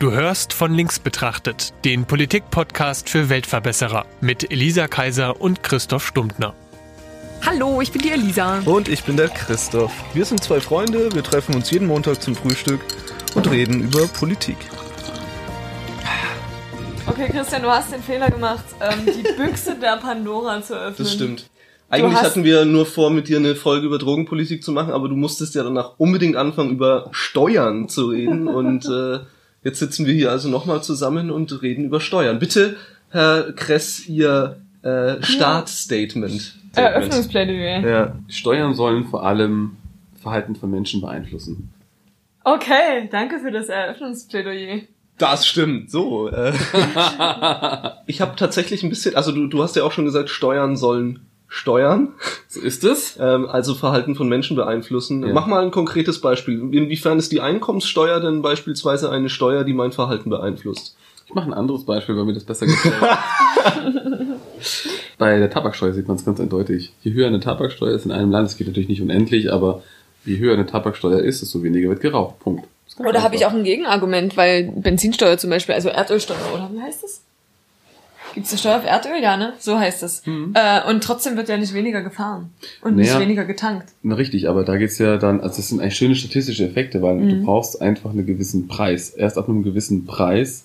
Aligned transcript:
Du 0.00 0.12
hörst 0.12 0.54
von 0.54 0.72
links 0.74 0.98
betrachtet, 0.98 1.74
den 1.84 2.06
Politik-Podcast 2.06 3.08
für 3.10 3.28
Weltverbesserer 3.28 4.06
mit 4.22 4.50
Elisa 4.50 4.88
Kaiser 4.88 5.40
und 5.40 5.62
Christoph 5.62 6.06
Stumptner. 6.06 6.54
Hallo, 7.44 7.80
ich 7.82 7.92
bin 7.92 8.00
die 8.02 8.10
Elisa. 8.10 8.60
Und 8.64 8.88
ich 8.88 9.04
bin 9.04 9.16
der 9.18 9.28
Christoph. 9.28 9.92
Wir 10.14 10.24
sind 10.24 10.42
zwei 10.42 10.60
Freunde, 10.60 11.12
wir 11.12 11.22
treffen 11.22 11.54
uns 11.54 11.70
jeden 11.70 11.86
Montag 11.86 12.22
zum 12.22 12.34
Frühstück 12.34 12.80
und 13.34 13.50
reden 13.50 13.82
über 13.82 14.06
Politik. 14.06 14.56
Okay, 17.06 17.28
Christian, 17.28 17.62
du 17.62 17.68
hast 17.70 17.92
den 17.92 18.02
Fehler 18.02 18.30
gemacht, 18.30 18.64
ähm, 18.80 19.04
die 19.06 19.22
Büchse 19.36 19.76
der 19.78 19.98
Pandora 19.98 20.62
zu 20.62 20.74
öffnen. 20.74 20.96
Das 20.96 21.12
stimmt. 21.12 21.50
Eigentlich 21.90 22.14
hast- 22.14 22.24
hatten 22.24 22.44
wir 22.44 22.64
nur 22.64 22.86
vor, 22.86 23.10
mit 23.10 23.28
dir 23.28 23.36
eine 23.36 23.54
Folge 23.54 23.86
über 23.86 23.98
Drogenpolitik 23.98 24.64
zu 24.64 24.72
machen, 24.72 24.92
aber 24.94 25.10
du 25.10 25.16
musstest 25.16 25.54
ja 25.54 25.62
danach 25.62 25.92
unbedingt 25.98 26.36
anfangen, 26.36 26.70
über 26.70 27.08
Steuern 27.10 27.88
zu 27.90 28.06
reden. 28.06 28.48
und 28.48 28.86
äh, 28.86 29.18
jetzt 29.62 29.78
sitzen 29.78 30.06
wir 30.06 30.14
hier 30.14 30.30
also 30.30 30.48
nochmal 30.48 30.82
zusammen 30.82 31.30
und 31.30 31.62
reden 31.62 31.84
über 31.84 32.00
Steuern. 32.00 32.38
Bitte, 32.38 32.76
Herr 33.10 33.52
Kress, 33.52 34.06
Ihr 34.06 34.60
äh, 34.82 35.22
Startstatement. 35.22 36.54
Eröffnungsplädoyer. 36.74 37.80
Ja. 37.80 38.16
Steuern 38.28 38.74
sollen 38.74 39.04
vor 39.04 39.24
allem 39.26 39.76
Verhalten 40.20 40.54
von 40.54 40.70
Menschen 40.70 41.00
beeinflussen. 41.00 41.72
Okay, 42.44 43.08
danke 43.10 43.38
für 43.40 43.50
das 43.50 43.68
Eröffnungsplädoyer. 43.68 44.82
Das 45.18 45.46
stimmt, 45.46 45.90
so. 45.90 46.28
Äh. 46.28 46.52
ich 48.06 48.22
habe 48.22 48.36
tatsächlich 48.36 48.82
ein 48.82 48.88
bisschen, 48.88 49.16
also 49.16 49.32
du, 49.32 49.48
du 49.48 49.62
hast 49.62 49.76
ja 49.76 49.84
auch 49.84 49.92
schon 49.92 50.06
gesagt, 50.06 50.30
Steuern 50.30 50.76
sollen 50.76 51.20
steuern, 51.50 52.14
So 52.48 52.60
ist 52.60 52.84
es. 52.84 53.18
ähm, 53.20 53.46
also 53.48 53.74
Verhalten 53.74 54.14
von 54.14 54.28
Menschen 54.28 54.56
beeinflussen. 54.56 55.26
Ja. 55.26 55.32
Mach 55.34 55.46
mal 55.46 55.62
ein 55.62 55.72
konkretes 55.72 56.20
Beispiel. 56.20 56.60
Inwiefern 56.72 57.18
ist 57.18 57.32
die 57.32 57.40
Einkommenssteuer 57.40 58.20
denn 58.20 58.40
beispielsweise 58.40 59.10
eine 59.10 59.28
Steuer, 59.28 59.64
die 59.64 59.74
mein 59.74 59.90
Verhalten 59.92 60.30
beeinflusst? 60.30 60.96
Ich 61.26 61.34
mache 61.34 61.46
ein 61.46 61.52
anderes 61.54 61.84
Beispiel, 61.84 62.16
weil 62.16 62.24
mir 62.24 62.34
das 62.34 62.44
besser 62.44 62.66
gefällt. 62.66 62.94
Bei 65.18 65.38
der 65.38 65.50
Tabaksteuer 65.50 65.92
sieht 65.92 66.08
man 66.08 66.16
es 66.16 66.24
ganz 66.24 66.40
eindeutig. 66.40 66.92
Je 67.02 67.12
höher 67.12 67.26
eine 67.26 67.40
Tabaksteuer 67.40 67.94
ist 67.94 68.04
in 68.06 68.12
einem 68.12 68.30
Land, 68.30 68.48
es 68.48 68.56
geht 68.56 68.66
natürlich 68.68 68.88
nicht 68.88 69.02
unendlich, 69.02 69.52
aber 69.52 69.82
je 70.24 70.38
höher 70.38 70.54
eine 70.54 70.66
Tabaksteuer 70.66 71.20
ist, 71.20 71.42
desto 71.42 71.62
weniger 71.62 71.88
wird 71.88 72.00
geraucht. 72.00 72.38
Punkt. 72.38 72.66
Oder 72.98 73.22
habe 73.22 73.34
ich 73.34 73.44
auch 73.46 73.52
ein 73.52 73.64
Gegenargument, 73.64 74.36
weil 74.36 74.72
Benzinsteuer 74.76 75.36
zum 75.38 75.50
Beispiel, 75.50 75.74
also 75.74 75.88
Erdölsteuer, 75.88 76.36
oder 76.54 76.70
wie 76.72 76.80
heißt 76.80 77.02
das? 77.02 77.22
Gibt 78.34 78.46
es 78.46 78.52
eine 78.52 78.58
Steuer 78.58 78.76
auf 78.78 78.84
Erdöl? 78.84 79.20
Ja, 79.22 79.36
ne? 79.36 79.52
So 79.58 79.78
heißt 79.78 80.02
es. 80.02 80.22
Äh, 80.26 80.88
und 80.88 81.02
trotzdem 81.02 81.36
wird 81.36 81.48
ja 81.48 81.56
nicht 81.56 81.74
weniger 81.74 82.02
gefahren. 82.02 82.50
Und 82.82 82.96
nicht 82.96 83.08
Naja. 83.12 83.20
weniger 83.20 83.44
getankt. 83.44 83.88
Na 84.02 84.14
richtig, 84.14 84.48
aber 84.48 84.64
da 84.64 84.76
geht's 84.76 84.98
ja 84.98 85.16
dann, 85.16 85.40
also 85.40 85.56
das 85.56 85.68
sind 85.68 85.80
eigentlich 85.80 85.96
schöne 85.96 86.14
statistische 86.14 86.64
Effekte, 86.66 87.02
weil 87.02 87.16
Mhm. 87.16 87.28
du 87.28 87.44
brauchst 87.44 87.80
einfach 87.82 88.10
einen 88.10 88.26
gewissen 88.26 88.68
Preis. 88.68 89.10
Erst 89.10 89.36
ab 89.38 89.48
einem 89.48 89.62
gewissen 89.62 90.06
Preis 90.06 90.64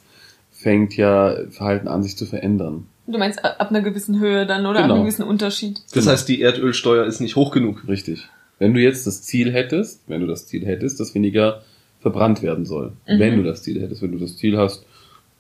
fängt 0.52 0.96
ja 0.96 1.36
Verhalten 1.50 1.88
an, 1.88 2.04
sich 2.04 2.18
zu 2.18 2.26
verändern. 2.26 2.86
Du 3.08 3.18
meinst 3.20 3.44
ab 3.44 3.56
ab 3.60 3.70
einer 3.70 3.82
gewissen 3.82 4.20
Höhe 4.20 4.46
dann 4.48 4.66
oder 4.66 4.80
ab 4.80 4.86
Genau. 4.86 4.96
einem 4.96 5.04
gewissen 5.04 5.24
Unterschied. 5.24 5.80
Das 5.86 5.92
Genau. 6.04 6.12
heißt, 6.12 6.28
die 6.28 6.42
Erdölsteuer 6.42 7.06
ist 7.06 7.20
nicht 7.20 7.36
hoch 7.36 7.52
genug. 7.52 7.84
Richtig. 7.88 8.28
Wenn 8.58 8.74
du 8.74 8.80
jetzt 8.80 9.06
das 9.06 9.22
Ziel 9.22 9.52
hättest, 9.52 10.02
wenn 10.08 10.22
du 10.22 10.28
das 10.28 10.48
Ziel 10.48 10.66
hättest, 10.66 11.00
dass 11.00 11.14
weniger 11.14 11.62
verbrannt 12.02 12.42
werden 12.42 12.66
soll. 12.66 12.94
Mhm. 13.08 13.20
Wenn 13.20 13.38
du 13.38 13.44
das 13.44 13.64
Ziel 13.64 13.82
hättest, 13.82 14.02
wenn 14.02 14.12
du 14.12 14.18
das 14.18 14.38
Ziel 14.38 14.58
hast, 14.58 14.86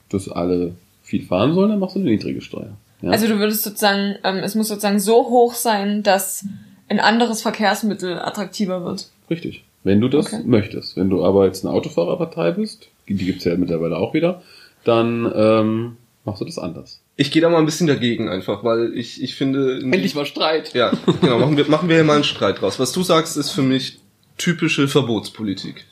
dass 0.09 0.29
alle 0.29 0.73
viel 1.05 1.25
fahren 1.25 1.53
sollen, 1.53 1.69
dann 1.69 1.79
machst 1.79 1.95
du 1.95 1.99
eine 1.99 2.09
niedrige 2.09 2.41
Steuer. 2.41 2.75
Ja? 3.01 3.11
Also 3.11 3.27
du 3.27 3.39
würdest 3.39 3.63
sozusagen, 3.63 4.15
ähm, 4.23 4.37
es 4.37 4.55
muss 4.55 4.67
sozusagen 4.67 4.99
so 4.99 5.29
hoch 5.29 5.53
sein, 5.53 6.03
dass 6.03 6.45
ein 6.89 6.99
anderes 6.99 7.41
Verkehrsmittel 7.41 8.19
attraktiver 8.19 8.83
wird. 8.83 9.07
Richtig. 9.29 9.63
Wenn 9.83 10.01
du 10.01 10.09
das 10.09 10.33
Okay. 10.33 10.41
möchtest. 10.45 10.97
Wenn 10.97 11.09
du 11.09 11.23
aber 11.23 11.45
jetzt 11.45 11.63
eine 11.63 11.73
Autofahrerpartei 11.73 12.51
bist, 12.51 12.87
die 13.07 13.15
gibt's 13.15 13.43
ja 13.45 13.55
mittlerweile 13.55 13.97
auch 13.97 14.13
wieder, 14.15 14.41
dann 14.83 15.31
ähm, 15.35 15.97
machst 16.25 16.41
du 16.41 16.45
das 16.45 16.57
anders. 16.57 17.01
Ich 17.17 17.31
gehe 17.31 17.41
da 17.41 17.49
mal 17.49 17.59
ein 17.59 17.65
bisschen 17.65 17.87
dagegen 17.87 18.27
einfach, 18.27 18.63
weil 18.63 18.93
ich, 18.97 19.21
ich 19.21 19.35
finde... 19.35 19.79
mal 19.85 20.25
Streit. 20.25 20.73
Ja, 20.73 20.91
genau, 21.21 21.39
machen 21.39 21.55
wir, 21.55 21.69
machen 21.69 21.87
wir 21.87 21.95
hier 21.95 22.03
mal 22.03 22.15
einen 22.15 22.23
Streit 22.23 22.61
draus. 22.61 22.79
Was 22.79 22.91
du 22.91 23.03
sagst, 23.03 23.37
ist 23.37 23.51
für 23.51 23.61
mich 23.61 23.99
typische 24.37 24.87
Verbotspolitik. 24.87 25.85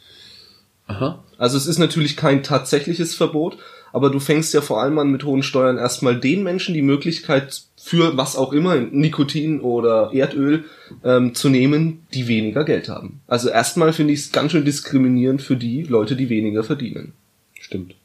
Aha. 0.87 1.23
Also 1.37 1.57
es 1.57 1.65
ist 1.65 1.77
natürlich 1.77 2.17
kein 2.17 2.43
tatsächliches 2.43 3.15
Verbot, 3.15 3.57
aber 3.93 4.09
du 4.09 4.19
fängst 4.19 4.53
ja 4.53 4.61
vor 4.61 4.81
allem 4.81 4.97
an 4.99 5.11
mit 5.11 5.23
hohen 5.23 5.43
Steuern 5.43 5.77
erstmal 5.77 6.19
den 6.19 6.43
Menschen 6.43 6.73
die 6.73 6.81
Möglichkeit 6.81 7.61
für 7.77 8.17
was 8.17 8.35
auch 8.35 8.51
immer, 8.51 8.75
Nikotin 8.75 9.61
oder 9.61 10.11
Erdöl, 10.13 10.65
ähm, 11.03 11.35
zu 11.35 11.49
nehmen, 11.49 12.05
die 12.13 12.27
weniger 12.27 12.65
Geld 12.65 12.89
haben. 12.89 13.21
Also 13.27 13.49
erstmal 13.49 13.93
finde 13.93 14.13
ich 14.13 14.21
es 14.21 14.31
ganz 14.31 14.51
schön 14.51 14.65
diskriminierend 14.65 15.41
für 15.41 15.55
die 15.55 15.83
Leute, 15.83 16.15
die 16.15 16.29
weniger 16.29 16.63
verdienen. 16.63 17.13
Stimmt. 17.53 17.95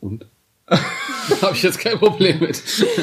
Und? 0.00 0.26
Habe 0.68 1.54
ich 1.54 1.62
jetzt 1.62 1.80
kein 1.80 1.98
Problem 1.98 2.40
mit. 2.40 2.62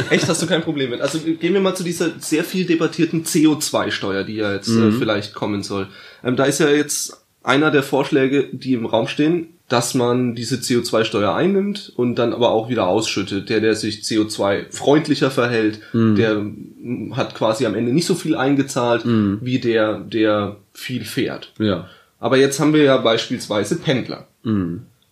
Echt, 0.10 0.28
hast 0.28 0.42
du 0.42 0.48
kein 0.48 0.64
Problem 0.64 0.90
mit. 0.90 1.02
Also 1.02 1.20
gehen 1.20 1.54
wir 1.54 1.62
mal 1.62 1.76
zu 1.76 1.84
dieser 1.84 2.20
sehr 2.20 2.44
viel 2.44 2.66
debattierten 2.66 3.26
CO2-Steuer, 3.26 4.24
die 4.24 4.36
ja 4.36 4.54
jetzt 4.54 4.70
äh, 4.70 4.92
vielleicht 4.92 5.34
kommen 5.34 5.62
soll. 5.62 5.88
Ähm, 6.24 6.36
da 6.36 6.46
ist 6.46 6.60
ja 6.60 6.70
jetzt 6.70 7.24
einer 7.44 7.70
der 7.70 7.84
Vorschläge, 7.84 8.50
die 8.52 8.74
im 8.74 8.86
Raum 8.86 9.08
stehen, 9.08 9.53
dass 9.70 9.94
man 9.94 10.36
diese 10.36 10.58
CO2-Steuer 10.58 11.34
einnimmt 11.34 11.92
und 11.96 12.16
dann 12.16 12.34
aber 12.34 12.52
auch 12.52 12.70
wieder 12.70 12.88
ausschüttet. 12.88 13.50
Der, 13.50 13.62
der 13.62 13.76
sich 13.76 14.02
CO2-freundlicher 14.02 15.30
verhält, 15.30 15.80
der 15.94 16.36
mm, 16.36 17.16
hat 17.16 17.34
quasi 17.36 17.66
am 17.66 17.74
Ende 17.74 17.94
nicht 17.94 18.06
so 18.06 18.16
viel 18.16 18.36
eingezahlt, 18.36 19.04
wie 19.06 19.60
der, 19.60 20.00
der 20.00 20.58
viel 20.74 21.06
fährt. 21.06 21.54
Ja. 21.60 21.88
Aber 22.20 22.38
jetzt 22.38 22.60
haben 22.60 22.74
wir 22.74 22.84
ja 22.84 22.98
beispielsweise 22.98 23.78
Pendler, 23.78 24.28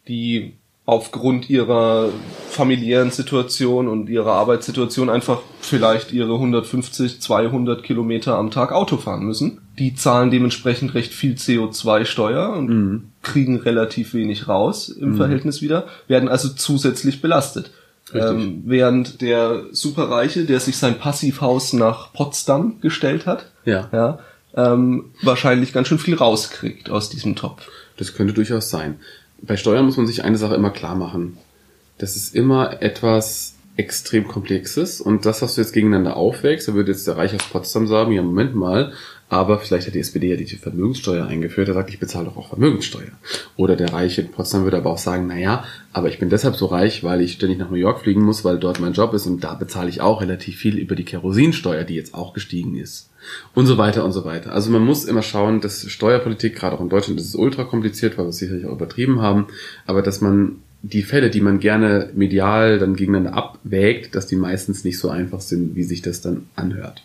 die 0.07 0.53
aufgrund 0.85 1.49
ihrer 1.49 2.09
familiären 2.49 3.11
Situation 3.11 3.87
und 3.87 4.09
ihrer 4.09 4.33
Arbeitssituation 4.33 5.09
einfach 5.09 5.41
vielleicht 5.61 6.11
ihre 6.11 6.33
150, 6.33 7.21
200 7.21 7.83
Kilometer 7.83 8.37
am 8.37 8.51
Tag 8.51 8.71
Auto 8.71 8.97
fahren 8.97 9.23
müssen. 9.23 9.61
Die 9.81 9.95
zahlen 9.95 10.29
dementsprechend 10.29 10.93
recht 10.93 11.11
viel 11.11 11.33
CO2-Steuer 11.33 12.53
und 12.55 13.13
kriegen 13.23 13.57
relativ 13.57 14.13
wenig 14.13 14.47
raus 14.47 14.89
im 14.89 15.17
Verhältnis 15.17 15.63
wieder, 15.63 15.87
werden 16.07 16.29
also 16.29 16.49
zusätzlich 16.49 17.19
belastet. 17.19 17.71
Ähm, 18.13 18.61
während 18.67 19.21
der 19.21 19.63
Superreiche, 19.71 20.45
der 20.45 20.59
sich 20.59 20.77
sein 20.77 20.99
Passivhaus 20.99 21.73
nach 21.73 22.13
Potsdam 22.13 22.79
gestellt 22.81 23.25
hat, 23.25 23.47
Ja. 23.65 23.89
ja, 23.91 24.19
ähm, 24.55 25.05
wahrscheinlich 25.23 25.73
ganz 25.73 25.87
schön 25.87 25.97
viel 25.97 26.13
rauskriegt 26.13 26.91
aus 26.91 27.09
diesem 27.09 27.35
Topf. 27.35 27.67
Das 27.97 28.13
könnte 28.13 28.33
durchaus 28.33 28.69
sein. 28.69 28.99
Bei 29.41 29.57
Steuern 29.57 29.85
muss 29.85 29.97
man 29.97 30.05
sich 30.05 30.23
eine 30.23 30.37
Sache 30.37 30.53
immer 30.53 30.69
klar 30.69 30.93
machen. 30.93 31.39
Das 31.97 32.15
ist 32.15 32.35
immer 32.35 32.83
etwas 32.83 33.55
extrem 33.77 34.27
Komplexes 34.27 35.01
und 35.01 35.25
das, 35.25 35.41
was 35.41 35.55
du 35.55 35.61
jetzt 35.61 35.73
gegeneinander 35.73 36.17
aufwägst, 36.17 36.67
da 36.67 36.75
würde 36.75 36.91
jetzt 36.91 37.07
der 37.07 37.17
Reich 37.17 37.33
aus 37.33 37.45
Potsdam 37.49 37.87
sagen, 37.87 38.11
ja, 38.11 38.21
Moment 38.21 38.53
mal, 38.53 38.93
aber 39.31 39.59
vielleicht 39.59 39.87
hat 39.87 39.95
die 39.95 39.99
SPD 39.99 40.27
ja 40.27 40.35
die 40.35 40.45
Vermögenssteuer 40.45 41.25
eingeführt, 41.25 41.69
er 41.69 41.73
sagt, 41.73 41.89
ich 41.89 41.99
bezahle 42.01 42.25
doch 42.25 42.35
auch 42.35 42.49
Vermögenssteuer. 42.49 43.13
Oder 43.55 43.77
der 43.77 43.93
Reiche 43.93 44.23
in 44.23 44.31
Potsdam 44.31 44.65
würde 44.65 44.75
aber 44.75 44.89
auch 44.89 44.97
sagen, 44.97 45.27
naja, 45.27 45.63
aber 45.93 46.09
ich 46.09 46.19
bin 46.19 46.29
deshalb 46.29 46.57
so 46.57 46.65
reich, 46.65 47.01
weil 47.05 47.21
ich 47.21 47.31
ständig 47.31 47.57
nach 47.57 47.69
New 47.69 47.77
York 47.77 48.01
fliegen 48.01 48.23
muss, 48.23 48.43
weil 48.43 48.59
dort 48.59 48.81
mein 48.81 48.91
Job 48.91 49.13
ist 49.13 49.27
und 49.27 49.41
da 49.41 49.53
bezahle 49.53 49.87
ich 49.87 50.01
auch 50.01 50.21
relativ 50.21 50.57
viel 50.57 50.77
über 50.77 50.95
die 50.95 51.05
Kerosinsteuer, 51.05 51.85
die 51.85 51.95
jetzt 51.95 52.13
auch 52.13 52.33
gestiegen 52.33 52.75
ist. 52.75 53.09
Und 53.55 53.67
so 53.67 53.77
weiter 53.77 54.03
und 54.03 54.11
so 54.11 54.25
weiter. 54.25 54.51
Also 54.51 54.69
man 54.69 54.83
muss 54.83 55.05
immer 55.05 55.21
schauen, 55.21 55.61
dass 55.61 55.89
Steuerpolitik, 55.89 56.57
gerade 56.57 56.75
auch 56.75 56.81
in 56.81 56.89
Deutschland, 56.89 57.17
ist 57.17 57.27
es 57.27 57.35
ultra 57.35 57.63
kompliziert, 57.63 58.17
weil 58.17 58.25
wir 58.25 58.31
es 58.31 58.37
sicherlich 58.37 58.65
auch 58.65 58.73
übertrieben 58.73 59.21
haben, 59.21 59.47
aber 59.85 60.01
dass 60.01 60.19
man 60.19 60.57
die 60.81 61.03
Fälle, 61.03 61.29
die 61.29 61.39
man 61.39 61.61
gerne 61.61 62.09
medial 62.15 62.79
dann 62.79 62.97
gegeneinander 62.97 63.37
abwägt, 63.37 64.13
dass 64.13 64.27
die 64.27 64.35
meistens 64.35 64.83
nicht 64.83 64.99
so 64.99 65.09
einfach 65.09 65.39
sind, 65.39 65.77
wie 65.77 65.83
sich 65.83 66.01
das 66.01 66.19
dann 66.19 66.47
anhört. 66.57 67.03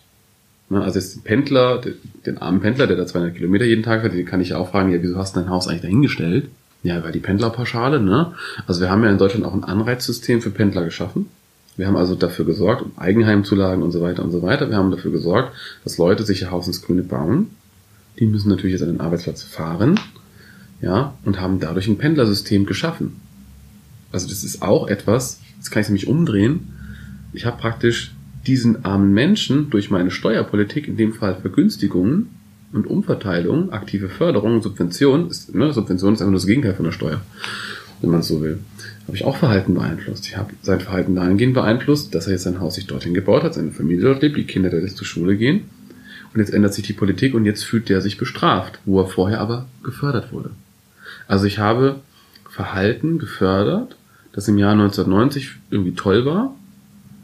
Ne, 0.69 0.81
Also 0.81 0.99
jetzt 0.99 1.23
Pendler, 1.23 1.81
den, 2.25 2.37
armen 2.37 2.59
Pendler, 2.59 2.87
der 2.87 2.97
da 2.97 3.05
200 3.05 3.35
Kilometer 3.35 3.65
jeden 3.65 3.83
Tag 3.83 4.01
fährt, 4.01 4.13
den 4.13 4.25
kann 4.25 4.41
ich 4.41 4.53
auch 4.53 4.71
fragen, 4.71 4.91
ja, 4.91 5.01
wieso 5.01 5.17
hast 5.17 5.35
du 5.35 5.39
dein 5.39 5.49
Haus 5.49 5.67
eigentlich 5.67 5.81
dahingestellt? 5.81 6.49
Ja, 6.83 7.03
weil 7.03 7.11
die 7.11 7.19
Pendlerpauschale, 7.19 7.99
ne? 7.99 8.33
Also 8.67 8.81
wir 8.81 8.89
haben 8.89 9.03
ja 9.03 9.09
in 9.09 9.17
Deutschland 9.17 9.45
auch 9.45 9.53
ein 9.53 9.63
Anreizsystem 9.63 10.41
für 10.41 10.51
Pendler 10.51 10.83
geschaffen. 10.83 11.27
Wir 11.75 11.87
haben 11.87 11.95
also 11.95 12.15
dafür 12.15 12.45
gesorgt, 12.45 12.81
um 12.81 12.91
Eigenheimzulagen 12.97 13.83
und 13.83 13.91
so 13.91 14.01
weiter 14.01 14.23
und 14.23 14.31
so 14.31 14.41
weiter. 14.41 14.69
Wir 14.69 14.77
haben 14.77 14.91
dafür 14.91 15.11
gesorgt, 15.11 15.55
dass 15.83 15.97
Leute 15.97 16.23
sich 16.23 16.41
ihr 16.41 16.51
Haus 16.51 16.67
ins 16.67 16.81
Grüne 16.81 17.03
bauen. 17.03 17.47
Die 18.19 18.25
müssen 18.25 18.49
natürlich 18.49 18.73
jetzt 18.73 18.81
an 18.81 18.93
den 18.93 18.99
Arbeitsplatz 18.99 19.43
fahren, 19.43 19.99
ja, 20.81 21.13
und 21.23 21.39
haben 21.39 21.59
dadurch 21.59 21.87
ein 21.87 21.97
Pendlersystem 21.97 22.65
geschaffen. 22.65 23.19
Also 24.11 24.27
das 24.27 24.43
ist 24.43 24.61
auch 24.61 24.87
etwas, 24.87 25.39
jetzt 25.57 25.69
kann 25.69 25.81
ich 25.81 25.85
es 25.85 25.89
nämlich 25.89 26.07
umdrehen. 26.07 26.73
Ich 27.33 27.45
habe 27.45 27.57
praktisch 27.57 28.15
diesen 28.47 28.85
armen 28.85 29.13
Menschen 29.13 29.69
durch 29.69 29.91
meine 29.91 30.11
Steuerpolitik, 30.11 30.87
in 30.87 30.97
dem 30.97 31.13
Fall 31.13 31.35
Vergünstigungen 31.35 32.29
und 32.73 32.87
Umverteilung, 32.87 33.71
aktive 33.71 34.09
Förderung, 34.09 34.61
Subvention, 34.61 35.29
ist, 35.29 35.53
ne, 35.53 35.73
Subvention 35.73 36.13
ist 36.13 36.21
einfach 36.21 36.31
nur 36.31 36.39
das 36.39 36.47
Gegenteil 36.47 36.73
von 36.73 36.85
der 36.85 36.91
Steuer, 36.91 37.21
wenn 38.01 38.09
man 38.09 38.21
es 38.21 38.27
so 38.27 38.41
will, 38.41 38.59
habe 39.05 39.15
ich 39.15 39.25
auch 39.25 39.37
Verhalten 39.37 39.73
beeinflusst. 39.73 40.25
Ich 40.27 40.37
habe 40.37 40.53
sein 40.61 40.79
Verhalten 40.79 41.15
dahingehend 41.15 41.53
beeinflusst, 41.53 42.13
dass 42.13 42.27
er 42.27 42.33
jetzt 42.33 42.43
sein 42.43 42.59
Haus 42.59 42.75
sich 42.75 42.87
dorthin 42.87 43.13
gebaut 43.13 43.43
hat, 43.43 43.53
seine 43.53 43.71
Familie 43.71 44.05
dort 44.05 44.21
lebt, 44.21 44.37
die 44.37 44.43
Kinder 44.43 44.69
dadurch 44.69 44.95
zur 44.95 45.05
Schule 45.05 45.37
gehen. 45.37 45.61
Und 46.33 46.39
jetzt 46.39 46.53
ändert 46.53 46.73
sich 46.73 46.85
die 46.85 46.93
Politik 46.93 47.33
und 47.33 47.45
jetzt 47.45 47.63
fühlt 47.63 47.89
der 47.89 48.01
sich 48.01 48.17
bestraft, 48.17 48.79
wo 48.85 48.99
er 48.99 49.07
vorher 49.07 49.39
aber 49.39 49.65
gefördert 49.83 50.31
wurde. 50.31 50.51
Also 51.27 51.45
ich 51.45 51.57
habe 51.57 52.01
Verhalten 52.49 53.17
gefördert, 53.17 53.95
das 54.33 54.47
im 54.47 54.57
Jahr 54.57 54.73
1990 54.73 55.51
irgendwie 55.71 55.93
toll 55.93 56.25
war, 56.25 56.53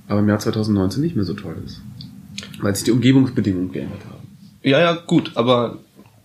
aber 0.08 0.20
im 0.20 0.30
Jahr 0.30 0.40
2019 0.40 1.02
nicht 1.02 1.16
mehr 1.16 1.26
so 1.26 1.34
toll 1.34 1.56
ist. 1.66 1.82
Weil 2.62 2.76
sich 2.76 2.86
die 2.86 2.92
Umgebungsbedingungen 2.92 3.72
geändert 3.72 4.02
haben. 4.10 4.28
Ja, 4.62 4.80
ja, 4.80 4.94
gut, 4.94 5.32
aber 5.36 5.80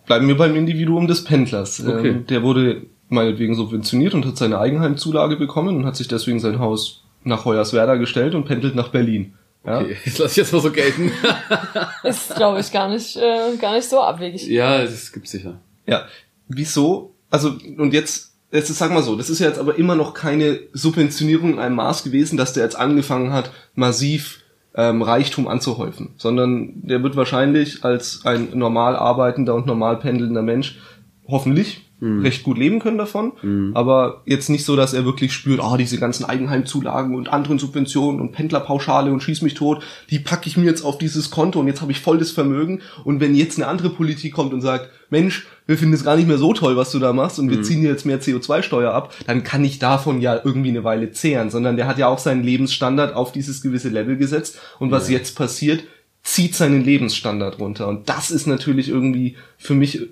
bleiben 0.06 0.28
wir 0.28 0.36
beim 0.36 0.56
Individuum 0.56 1.06
des 1.06 1.24
Pendlers. 1.24 1.84
Okay. 1.84 2.08
Ähm, 2.08 2.26
der 2.26 2.42
wurde 2.42 2.82
meinetwegen 3.08 3.54
subventioniert 3.54 4.14
und 4.14 4.26
hat 4.26 4.36
seine 4.36 4.58
Eigenheimzulage 4.58 5.36
bekommen 5.36 5.76
und 5.76 5.86
hat 5.86 5.96
sich 5.96 6.08
deswegen 6.08 6.40
sein 6.40 6.58
Haus 6.58 7.04
nach 7.24 7.44
Hoyerswerda 7.44 7.96
gestellt 7.96 8.34
und 8.34 8.44
pendelt 8.44 8.74
nach 8.74 8.88
Berlin. 8.88 9.34
Ja? 9.64 9.80
Okay, 9.80 9.96
das 10.04 10.18
lasse 10.18 10.32
ich 10.32 10.36
jetzt 10.36 10.52
mal 10.52 10.62
so 10.62 10.70
gelten. 10.70 11.10
Ist, 12.04 12.34
glaube 12.36 12.60
ich, 12.60 12.72
gar 12.72 12.88
nicht, 12.88 13.16
äh, 13.16 13.56
gar 13.60 13.74
nicht 13.74 13.88
so 13.88 14.00
abwegig. 14.00 14.46
ja, 14.46 14.82
das 14.82 15.12
gibt's 15.12 15.30
sicher. 15.30 15.60
Ja, 15.86 16.06
wieso? 16.48 17.14
Also, 17.30 17.56
und 17.76 17.92
jetzt, 17.92 18.34
jetzt 18.50 18.74
sag 18.74 18.92
mal 18.92 19.02
so, 19.02 19.16
das 19.16 19.30
ist 19.30 19.40
ja 19.40 19.48
jetzt 19.48 19.58
aber 19.58 19.78
immer 19.78 19.94
noch 19.94 20.14
keine 20.14 20.60
Subventionierung 20.72 21.54
in 21.54 21.58
einem 21.58 21.76
Maß 21.76 22.04
gewesen, 22.04 22.36
dass 22.36 22.52
der 22.52 22.64
jetzt 22.64 22.76
angefangen 22.76 23.32
hat, 23.32 23.50
massiv 23.74 24.42
ähm, 24.74 25.02
Reichtum 25.02 25.48
anzuhäufen, 25.48 26.14
sondern 26.16 26.72
der 26.82 27.02
wird 27.02 27.16
wahrscheinlich 27.16 27.84
als 27.84 28.22
ein 28.24 28.50
normal 28.54 28.96
arbeitender 28.96 29.54
und 29.54 29.66
normal 29.66 29.98
pendelnder 29.98 30.42
Mensch 30.42 30.78
hoffentlich 31.26 31.87
recht 32.00 32.44
gut 32.44 32.58
leben 32.58 32.78
können 32.78 32.98
davon, 32.98 33.32
aber 33.74 34.22
jetzt 34.24 34.50
nicht 34.50 34.64
so, 34.64 34.76
dass 34.76 34.94
er 34.94 35.04
wirklich 35.04 35.32
spürt, 35.32 35.60
ah, 35.60 35.76
diese 35.76 35.98
ganzen 35.98 36.24
Eigenheimzulagen 36.24 37.14
und 37.14 37.28
anderen 37.32 37.58
Subventionen 37.58 38.20
und 38.20 38.32
Pendlerpauschale 38.32 39.12
und 39.12 39.22
schieß 39.22 39.42
mich 39.42 39.54
tot, 39.54 39.82
die 40.10 40.18
packe 40.18 40.48
ich 40.48 40.56
mir 40.56 40.66
jetzt 40.66 40.82
auf 40.82 40.98
dieses 40.98 41.30
Konto 41.30 41.58
und 41.60 41.66
jetzt 41.66 41.80
habe 41.80 41.92
ich 41.92 42.00
voll 42.00 42.18
das 42.18 42.30
Vermögen. 42.30 42.80
Und 43.04 43.20
wenn 43.20 43.34
jetzt 43.34 43.58
eine 43.58 43.66
andere 43.66 43.90
Politik 43.90 44.32
kommt 44.32 44.52
und 44.52 44.60
sagt, 44.60 44.90
Mensch, 45.10 45.46
wir 45.66 45.78
finden 45.78 45.94
es 45.94 46.04
gar 46.04 46.16
nicht 46.16 46.28
mehr 46.28 46.38
so 46.38 46.52
toll, 46.52 46.76
was 46.76 46.90
du 46.92 46.98
da 46.98 47.12
machst 47.12 47.38
und 47.38 47.50
wir 47.50 47.62
ziehen 47.62 47.82
dir 47.82 47.90
jetzt 47.90 48.06
mehr 48.06 48.20
CO2-Steuer 48.20 48.92
ab, 48.92 49.14
dann 49.26 49.42
kann 49.42 49.64
ich 49.64 49.78
davon 49.78 50.20
ja 50.20 50.40
irgendwie 50.42 50.70
eine 50.70 50.84
Weile 50.84 51.10
zehren, 51.10 51.50
sondern 51.50 51.76
der 51.76 51.86
hat 51.86 51.98
ja 51.98 52.08
auch 52.08 52.18
seinen 52.18 52.42
Lebensstandard 52.42 53.14
auf 53.14 53.32
dieses 53.32 53.62
gewisse 53.62 53.88
Level 53.88 54.16
gesetzt. 54.16 54.58
Und 54.78 54.90
was 54.90 55.08
jetzt 55.10 55.36
passiert, 55.36 55.84
zieht 56.22 56.54
seinen 56.54 56.84
Lebensstandard 56.84 57.58
runter. 57.58 57.88
Und 57.88 58.08
das 58.08 58.30
ist 58.30 58.46
natürlich 58.46 58.88
irgendwie 58.88 59.36
für 59.56 59.74
mich 59.74 60.00
äh, 60.02 60.06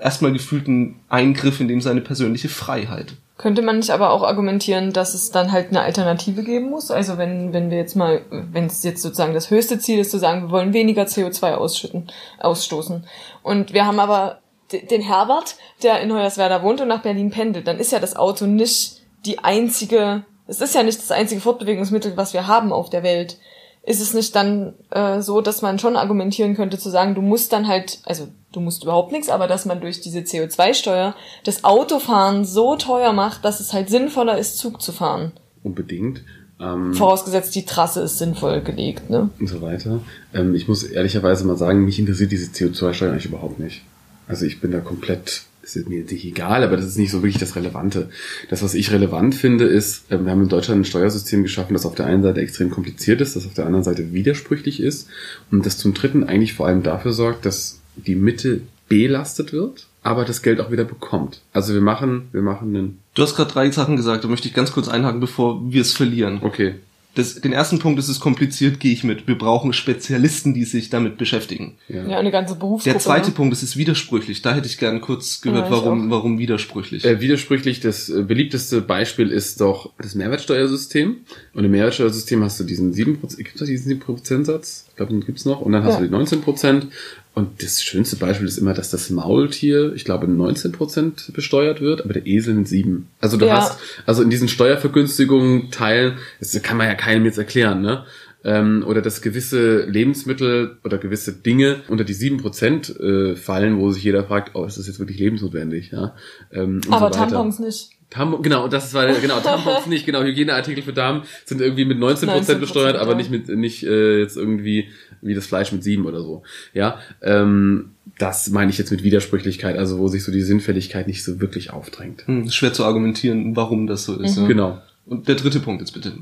erstmal 0.00 0.32
gefühlt 0.32 0.66
ein 0.68 1.00
Eingriff 1.08 1.60
in 1.60 1.68
dem 1.68 1.80
seine 1.80 2.00
persönliche 2.00 2.48
Freiheit. 2.48 3.14
Könnte 3.36 3.62
man 3.62 3.78
nicht 3.78 3.90
aber 3.90 4.10
auch 4.10 4.22
argumentieren, 4.22 4.92
dass 4.92 5.12
es 5.14 5.30
dann 5.32 5.50
halt 5.50 5.68
eine 5.70 5.80
Alternative 5.80 6.44
geben 6.44 6.70
muss? 6.70 6.90
Also 6.92 7.18
wenn, 7.18 7.52
wenn 7.52 7.68
wir 7.70 7.78
jetzt 7.78 7.96
mal, 7.96 8.22
wenn 8.30 8.66
es 8.66 8.82
jetzt 8.84 9.02
sozusagen 9.02 9.34
das 9.34 9.50
höchste 9.50 9.78
Ziel 9.78 9.98
ist, 9.98 10.12
zu 10.12 10.18
sagen, 10.18 10.42
wir 10.42 10.50
wollen 10.50 10.72
weniger 10.72 11.02
CO2 11.04 11.54
ausschütten, 11.54 12.06
ausstoßen. 12.38 13.04
Und 13.42 13.72
wir 13.72 13.86
haben 13.86 13.98
aber 13.98 14.38
de- 14.70 14.86
den 14.86 15.02
Herbert, 15.02 15.56
der 15.82 16.00
in 16.00 16.12
Hoyerswerda 16.12 16.62
wohnt 16.62 16.80
und 16.80 16.88
nach 16.88 17.02
Berlin 17.02 17.30
pendelt, 17.30 17.66
dann 17.66 17.78
ist 17.78 17.90
ja 17.92 17.98
das 17.98 18.14
Auto 18.14 18.46
nicht 18.46 19.02
die 19.26 19.40
einzige, 19.40 20.24
es 20.46 20.60
ist 20.60 20.74
ja 20.76 20.84
nicht 20.84 20.98
das 20.98 21.10
einzige 21.10 21.40
Fortbewegungsmittel, 21.40 22.16
was 22.16 22.34
wir 22.34 22.46
haben 22.46 22.72
auf 22.72 22.88
der 22.88 23.02
Welt. 23.02 23.38
Ist 23.86 24.00
es 24.00 24.14
nicht 24.14 24.34
dann 24.34 24.74
äh, 24.90 25.20
so, 25.20 25.40
dass 25.40 25.60
man 25.60 25.78
schon 25.78 25.96
argumentieren 25.96 26.54
könnte, 26.54 26.78
zu 26.78 26.88
sagen, 26.88 27.14
du 27.14 27.20
musst 27.20 27.52
dann 27.52 27.68
halt, 27.68 27.98
also 28.04 28.28
du 28.52 28.60
musst 28.60 28.82
überhaupt 28.84 29.12
nichts, 29.12 29.28
aber 29.28 29.46
dass 29.46 29.66
man 29.66 29.80
durch 29.80 30.00
diese 30.00 30.20
CO2-Steuer 30.20 31.14
das 31.44 31.64
Autofahren 31.64 32.44
so 32.44 32.76
teuer 32.76 33.12
macht, 33.12 33.44
dass 33.44 33.60
es 33.60 33.72
halt 33.72 33.90
sinnvoller 33.90 34.38
ist, 34.38 34.58
Zug 34.58 34.80
zu 34.80 34.92
fahren. 34.92 35.32
Unbedingt. 35.62 36.22
Ähm, 36.60 36.94
Vorausgesetzt, 36.94 37.54
die 37.54 37.64
Trasse 37.64 38.02
ist 38.02 38.18
sinnvoll 38.18 38.62
gelegt, 38.62 39.10
ne? 39.10 39.28
und 39.38 39.48
so 39.48 39.60
weiter. 39.60 40.00
Ähm, 40.32 40.54
ich 40.54 40.68
muss 40.68 40.84
ehrlicherweise 40.84 41.44
mal 41.44 41.56
sagen, 41.56 41.84
mich 41.84 41.98
interessiert 41.98 42.32
diese 42.32 42.50
CO2-Steuer 42.50 43.10
eigentlich 43.10 43.26
überhaupt 43.26 43.58
nicht. 43.58 43.82
Also 44.28 44.46
ich 44.46 44.60
bin 44.60 44.70
da 44.70 44.80
komplett, 44.80 45.42
es 45.64 45.76
ist 45.76 45.88
mir 45.88 46.00
jetzt 46.00 46.12
nicht 46.12 46.24
egal, 46.24 46.62
aber 46.62 46.76
das 46.76 46.86
ist 46.86 46.98
nicht 46.98 47.10
so 47.10 47.22
wirklich 47.22 47.38
das 47.38 47.56
Relevante. 47.56 48.10
Das, 48.50 48.62
was 48.62 48.74
ich 48.74 48.92
relevant 48.92 49.34
finde, 49.34 49.64
ist, 49.64 50.10
äh, 50.12 50.22
wir 50.22 50.30
haben 50.30 50.42
in 50.42 50.48
Deutschland 50.48 50.82
ein 50.82 50.84
Steuersystem 50.84 51.42
geschaffen, 51.42 51.72
das 51.72 51.86
auf 51.86 51.94
der 51.94 52.06
einen 52.06 52.22
Seite 52.22 52.40
extrem 52.40 52.70
kompliziert 52.70 53.20
ist, 53.20 53.34
das 53.34 53.46
auf 53.46 53.54
der 53.54 53.66
anderen 53.66 53.84
Seite 53.84 54.12
widersprüchlich 54.12 54.80
ist 54.80 55.08
und 55.50 55.64
das 55.66 55.78
zum 55.78 55.94
Dritten 55.94 56.24
eigentlich 56.24 56.54
vor 56.54 56.66
allem 56.66 56.82
dafür 56.82 57.12
sorgt, 57.12 57.46
dass 57.46 57.80
die 57.96 58.14
Mitte 58.16 58.60
belastet 58.88 59.52
wird, 59.52 59.86
aber 60.02 60.24
das 60.24 60.42
Geld 60.42 60.60
auch 60.60 60.70
wieder 60.70 60.84
bekommt. 60.84 61.40
Also 61.52 61.72
wir 61.72 61.80
machen, 61.80 62.28
wir 62.32 62.42
machen 62.42 62.68
einen, 62.76 62.98
Du 63.14 63.22
hast 63.22 63.36
gerade 63.36 63.50
drei 63.52 63.70
Sachen 63.70 63.96
gesagt, 63.96 64.24
da 64.24 64.28
möchte 64.28 64.48
ich 64.48 64.54
ganz 64.54 64.72
kurz 64.72 64.88
einhaken, 64.88 65.20
bevor 65.20 65.72
wir 65.72 65.80
es 65.80 65.92
verlieren. 65.92 66.40
okay, 66.42 66.74
Das, 67.14 67.40
den 67.40 67.52
ersten 67.52 67.78
Punkt 67.78 67.98
ist 67.98 68.08
es 68.08 68.18
kompliziert, 68.18 68.80
gehe 68.80 68.92
ich 68.92 69.04
mit. 69.04 69.28
Wir 69.28 69.38
brauchen 69.38 69.72
Spezialisten, 69.72 70.52
die 70.52 70.64
sich 70.64 70.90
damit 70.90 71.16
beschäftigen. 71.16 71.74
ja. 71.88 72.04
Ja, 72.08 72.18
eine 72.18 72.30
ganze 72.32 72.56
Berufsgruppe. 72.56 72.92
Der 72.94 73.00
zweite 73.00 73.28
ne? 73.28 73.34
Punkt, 73.34 73.52
es 73.54 73.62
ist 73.62 73.76
widersprüchlich. 73.76 74.42
Da 74.42 74.54
hätte 74.54 74.66
ich 74.66 74.78
gern 74.78 75.00
kurz 75.00 75.40
gehört, 75.40 75.66
Ja, 75.66 75.70
warum, 75.70 76.10
warum 76.10 76.38
widersprüchlich. 76.38 77.04
Äh, 77.04 77.20
widersprüchlich, 77.20 77.80
das 77.80 78.08
äh, 78.08 78.22
beliebteste 78.22 78.80
Beispiel 78.80 79.30
ist 79.30 79.60
doch 79.60 79.92
das 79.98 80.14
Mehrwertsteuersystem. 80.14 81.16
Und 81.54 81.64
im 81.64 81.70
Mehrwertsteuersystem 81.70 82.42
hast 82.42 82.58
du 82.60 82.64
diesen 82.64 82.92
7%, 82.92 83.36
gibt's 83.36 83.60
da 83.60 83.64
diesen 83.64 84.00
7%-Satz? 84.00 84.86
Ich 84.90 84.96
glaube, 84.96 85.12
den 85.12 85.24
gibt's 85.24 85.44
noch. 85.44 85.60
Und 85.60 85.72
dann 85.72 85.84
hast 85.84 85.94
Ja. 85.94 86.00
du 86.00 86.06
die 86.08 86.14
19%. 86.14 86.88
Und 87.34 87.62
das 87.64 87.82
schönste 87.82 88.14
Beispiel 88.16 88.46
ist 88.46 88.58
immer, 88.58 88.74
dass 88.74 88.90
das 88.90 89.10
Maultier, 89.10 89.92
ich 89.94 90.04
glaube, 90.04 90.26
19% 90.28 91.32
besteuert 91.32 91.80
wird, 91.80 92.04
aber 92.04 92.12
der 92.12 92.26
Esel 92.26 92.54
in 92.56 92.64
7. 92.64 93.08
Also 93.20 93.36
du 93.36 93.46
Ja. 93.46 93.56
hast, 93.56 93.78
also 94.06 94.22
in 94.22 94.30
diesen 94.30 94.46
Steuervergünstigungen 94.48 95.70
teilen, 95.72 96.18
das 96.38 96.60
kann 96.62 96.76
man 96.76 96.86
ja 96.86 96.94
keinem 96.94 97.24
jetzt 97.24 97.38
erklären, 97.38 97.82
ne? 97.82 98.04
Ähm, 98.46 98.84
oder 98.86 99.00
dass 99.00 99.22
gewisse 99.22 99.84
Lebensmittel 99.86 100.76
oder 100.84 100.98
gewisse 100.98 101.32
Dinge 101.32 101.80
unter 101.88 102.04
die 102.04 102.14
7% 102.14 103.00
äh, 103.32 103.36
fallen, 103.36 103.78
wo 103.78 103.90
sich 103.90 104.04
jeder 104.04 104.22
fragt, 104.24 104.50
oh, 104.54 104.66
ist 104.66 104.76
das 104.76 104.86
jetzt 104.86 104.98
wirklich 104.98 105.18
lebensnotwendig, 105.18 105.90
ja? 105.92 106.14
Ähm, 106.52 106.82
Aber 106.90 107.10
so. 107.12 107.18
Tampons 107.18 107.58
nicht. 107.58 107.90
Tampon, 108.10 108.42
genau, 108.42 108.68
das 108.68 108.92
war 108.92 109.06
genau 109.14 109.40
Tampons 109.42 109.86
nicht, 109.86 110.04
genau 110.04 110.22
Hygieneartikel 110.22 110.84
für 110.84 110.92
Damen 110.92 111.22
sind 111.46 111.62
irgendwie 111.62 111.86
mit 111.86 111.98
19%, 111.98 112.26
19% 112.26 112.54
besteuert, 112.56 112.96
aber 112.96 113.14
nicht 113.14 113.30
mit 113.30 113.48
nicht 113.48 113.82
äh, 113.82 114.18
jetzt 114.20 114.36
irgendwie 114.36 114.88
wie 115.24 115.34
das 115.34 115.46
Fleisch 115.46 115.72
mit 115.72 115.82
7 115.82 116.06
oder 116.06 116.20
so. 116.20 116.42
Ja, 116.72 116.98
ähm, 117.22 117.90
das 118.18 118.48
meine 118.50 118.70
ich 118.70 118.78
jetzt 118.78 118.90
mit 118.90 119.02
Widersprüchlichkeit, 119.02 119.76
also 119.76 119.98
wo 119.98 120.08
sich 120.08 120.22
so 120.22 120.30
die 120.30 120.42
Sinnfälligkeit 120.42 121.06
nicht 121.08 121.24
so 121.24 121.40
wirklich 121.40 121.72
aufdrängt. 121.72 122.26
Hm, 122.26 122.50
schwer 122.50 122.72
zu 122.72 122.84
argumentieren, 122.84 123.56
warum 123.56 123.86
das 123.86 124.04
so 124.04 124.20
ist. 124.20 124.36
Ja. 124.36 124.46
Genau. 124.46 124.80
Und 125.06 125.26
der 125.28 125.34
dritte 125.34 125.60
Punkt 125.60 125.80
jetzt 125.82 125.92
bitte. 125.92 126.12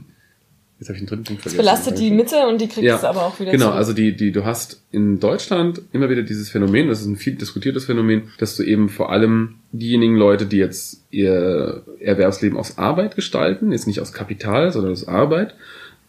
Jetzt 0.79 0.89
habe 0.89 0.97
ich 0.97 1.05
den 1.05 1.07
dritten 1.09 1.23
Punkt 1.25 1.47
Es 1.47 1.53
vergessen. 1.53 1.59
belastet 1.59 1.99
die 2.01 2.11
Mitte 2.11 2.45
und 2.49 2.61
die 2.61 2.67
kriegt 2.67 2.89
es 2.89 3.05
aber 3.05 3.23
auch 3.23 3.39
wieder 3.39 3.53
Genau, 3.53 3.67
zurück. 3.67 3.77
also 3.79 3.93
die, 3.93 4.17
die, 4.17 4.33
du 4.33 4.45
hast 4.45 4.83
in 4.91 5.21
Deutschland 5.21 5.81
immer 5.93 6.11
wieder 6.11 6.23
dieses 6.25 6.51
Phänomen, 6.51 6.89
das 6.89 7.01
ist 7.03 7.07
ein 7.07 7.15
viel 7.17 7.37
diskutiertes 7.37 7.85
Phänomen, 7.85 8.23
dass 8.39 8.57
du 8.57 8.65
eben 8.65 8.89
vor 8.89 9.13
allem 9.13 9.57
diejenigen 9.71 10.17
Leute, 10.17 10.45
die 10.47 10.57
jetzt 10.57 11.05
ihr 11.13 11.85
Erwerbsleben 12.01 12.59
aus 12.59 12.79
Arbeit 12.79 13.15
gestalten, 13.15 13.71
jetzt 13.71 13.87
nicht 13.87 14.01
aus 14.01 14.13
Kapital, 14.13 14.73
sondern 14.73 14.91
aus 14.91 15.07
Arbeit, 15.07 15.55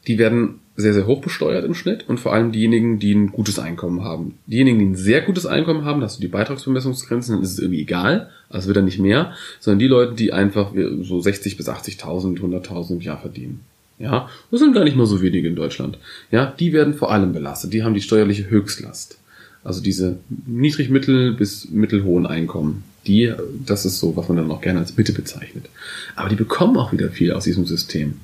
die 0.08 0.18
werden 0.18 0.60
sehr, 0.76 0.94
sehr 0.94 1.06
hoch 1.06 1.22
besteuert 1.22 1.66
im 1.66 1.76
Schnitt 1.76 2.06
und 2.08 2.20
vor 2.20 2.34
allem 2.34 2.52
diejenigen, 2.52 2.98
die 2.98 3.14
ein 3.14 3.32
gutes 3.32 3.60
Einkommen 3.60 4.04
haben. 4.04 4.40
Diejenigen, 4.48 4.80
die 4.80 4.86
ein 4.86 4.96
sehr 4.96 5.22
gutes 5.22 5.46
Einkommen 5.46 5.86
haben, 5.86 6.02
hast 6.02 6.18
du 6.18 6.22
die 6.22 6.28
Beitragsbemessungsgrenzen, 6.28 7.36
dann 7.36 7.44
ist 7.44 7.52
es 7.52 7.60
irgendwie 7.60 7.82
egal, 7.82 8.30
also 8.50 8.68
wird 8.68 8.78
dann 8.78 8.86
nicht 8.86 9.00
mehr, 9.00 9.34
sondern 9.60 9.80
die 9.80 9.88
Leute, 9.88 10.16
die 10.16 10.34
einfach 10.34 10.72
so 11.02 11.22
60 11.22 11.58
bis 11.58 11.70
80.000, 11.70 12.40
100.000 12.40 12.94
im 12.94 13.02
Jahr 13.02 13.20
verdienen. 13.20 13.62
Ja, 14.00 14.30
das 14.50 14.60
sind 14.60 14.74
gar 14.74 14.84
nicht 14.84 14.98
mal 14.98 15.06
so 15.06 15.22
wenige 15.22 15.48
in 15.48 15.56
Deutschland. 15.56 16.00
Ja, 16.32 16.48
die 16.48 16.74
werden 16.74 16.96
vor 16.96 17.12
allem 17.12 17.34
belastet. 17.34 17.74
Die 17.74 17.84
haben 17.84 17.94
die 17.94 18.02
steuerliche 18.02 18.50
Höchstlast. 18.50 19.18
Also 19.64 19.82
diese 19.82 20.18
niedrig-mittel 20.46 21.34
bis 21.34 21.70
mittelhohen 21.70 22.26
Einkommen. 22.26 22.84
Die, 23.06 23.32
das 23.66 23.86
ist 23.86 24.00
so, 24.00 24.16
was 24.18 24.28
man 24.28 24.38
dann 24.38 24.52
auch 24.52 24.62
gerne 24.62 24.80
als 24.80 24.98
Mitte 24.98 25.14
bezeichnet. 25.14 25.70
Aber 26.16 26.30
die 26.30 26.36
bekommen 26.36 26.78
auch 26.78 26.92
wieder 26.92 27.10
viel 27.10 27.32
aus 27.32 27.44
diesem 27.44 27.66
System. 27.66 28.16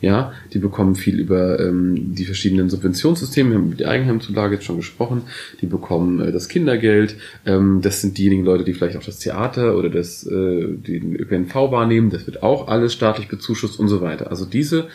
Ja, 0.00 0.32
die 0.52 0.58
bekommen 0.58 0.94
viel 0.94 1.18
über 1.18 1.60
ähm, 1.60 2.14
die 2.14 2.24
verschiedenen 2.24 2.70
Subventionssysteme. 2.70 3.50
Wir 3.50 3.58
haben 3.58 3.66
über 3.66 3.76
die 3.76 3.86
Eigenheimzulage 3.86 4.54
jetzt 4.54 4.64
schon 4.64 4.76
gesprochen. 4.76 5.22
Die 5.60 5.66
bekommen 5.66 6.20
äh, 6.20 6.32
das 6.32 6.48
Kindergeld. 6.48 7.16
Ähm, 7.46 7.80
das 7.82 8.00
sind 8.00 8.18
diejenigen 8.18 8.44
Leute, 8.44 8.64
die 8.64 8.74
vielleicht 8.74 8.96
auch 8.96 9.04
das 9.04 9.18
Theater 9.18 9.76
oder 9.76 9.90
das, 9.90 10.26
äh, 10.26 10.66
den 10.66 11.16
ÖPNV 11.16 11.54
wahrnehmen. 11.54 12.10
Das 12.10 12.26
wird 12.26 12.42
auch 12.42 12.68
alles 12.68 12.92
staatlich 12.92 13.28
bezuschusst 13.28 13.78
und 13.78 13.88
so 13.88 14.00
weiter. 14.00 14.30
Also 14.30 14.44
diese, 14.44 14.88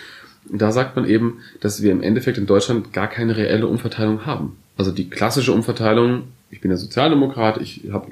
da 0.52 0.72
sagt 0.72 0.96
man 0.96 1.08
eben, 1.08 1.40
dass 1.62 1.82
wir 1.82 1.92
im 1.92 2.02
Endeffekt 2.02 2.38
in 2.38 2.46
Deutschland 2.46 2.94
gar 2.94 3.08
keine 3.08 3.38
reelle 3.38 3.68
Umverteilung 3.68 4.26
haben. 4.26 4.58
Also 4.78 4.92
die 4.92 5.10
klassische 5.10 5.54
Umverteilung, 5.54 6.24
ich 6.52 6.62
bin 6.62 6.72
ja 6.72 6.78
Sozialdemokrat, 6.78 7.60
ich 7.60 7.84
hab, 7.92 8.08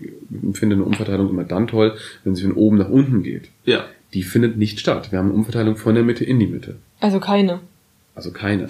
finde 0.54 0.76
eine 0.76 0.84
Umverteilung 0.84 1.30
immer 1.30 1.44
dann 1.44 1.68
toll, 1.68 1.96
wenn 2.24 2.36
sie 2.36 2.44
von 2.44 2.54
oben 2.54 2.78
nach 2.78 2.90
unten 2.90 3.24
geht. 3.24 3.50
Ja. 3.66 3.86
Die 4.16 4.24
findet 4.24 4.58
nicht 4.58 4.80
statt. 4.80 5.12
Wir 5.12 5.20
haben 5.20 5.28
eine 5.28 5.36
Umverteilung 5.36 5.76
von 5.76 5.94
der 5.94 6.06
Mitte 6.06 6.24
in 6.24 6.40
die 6.40 6.48
Mitte. 6.48 6.78
Also 7.02 7.20
keine. 7.20 7.60
Also 8.16 8.32
keine. 8.32 8.70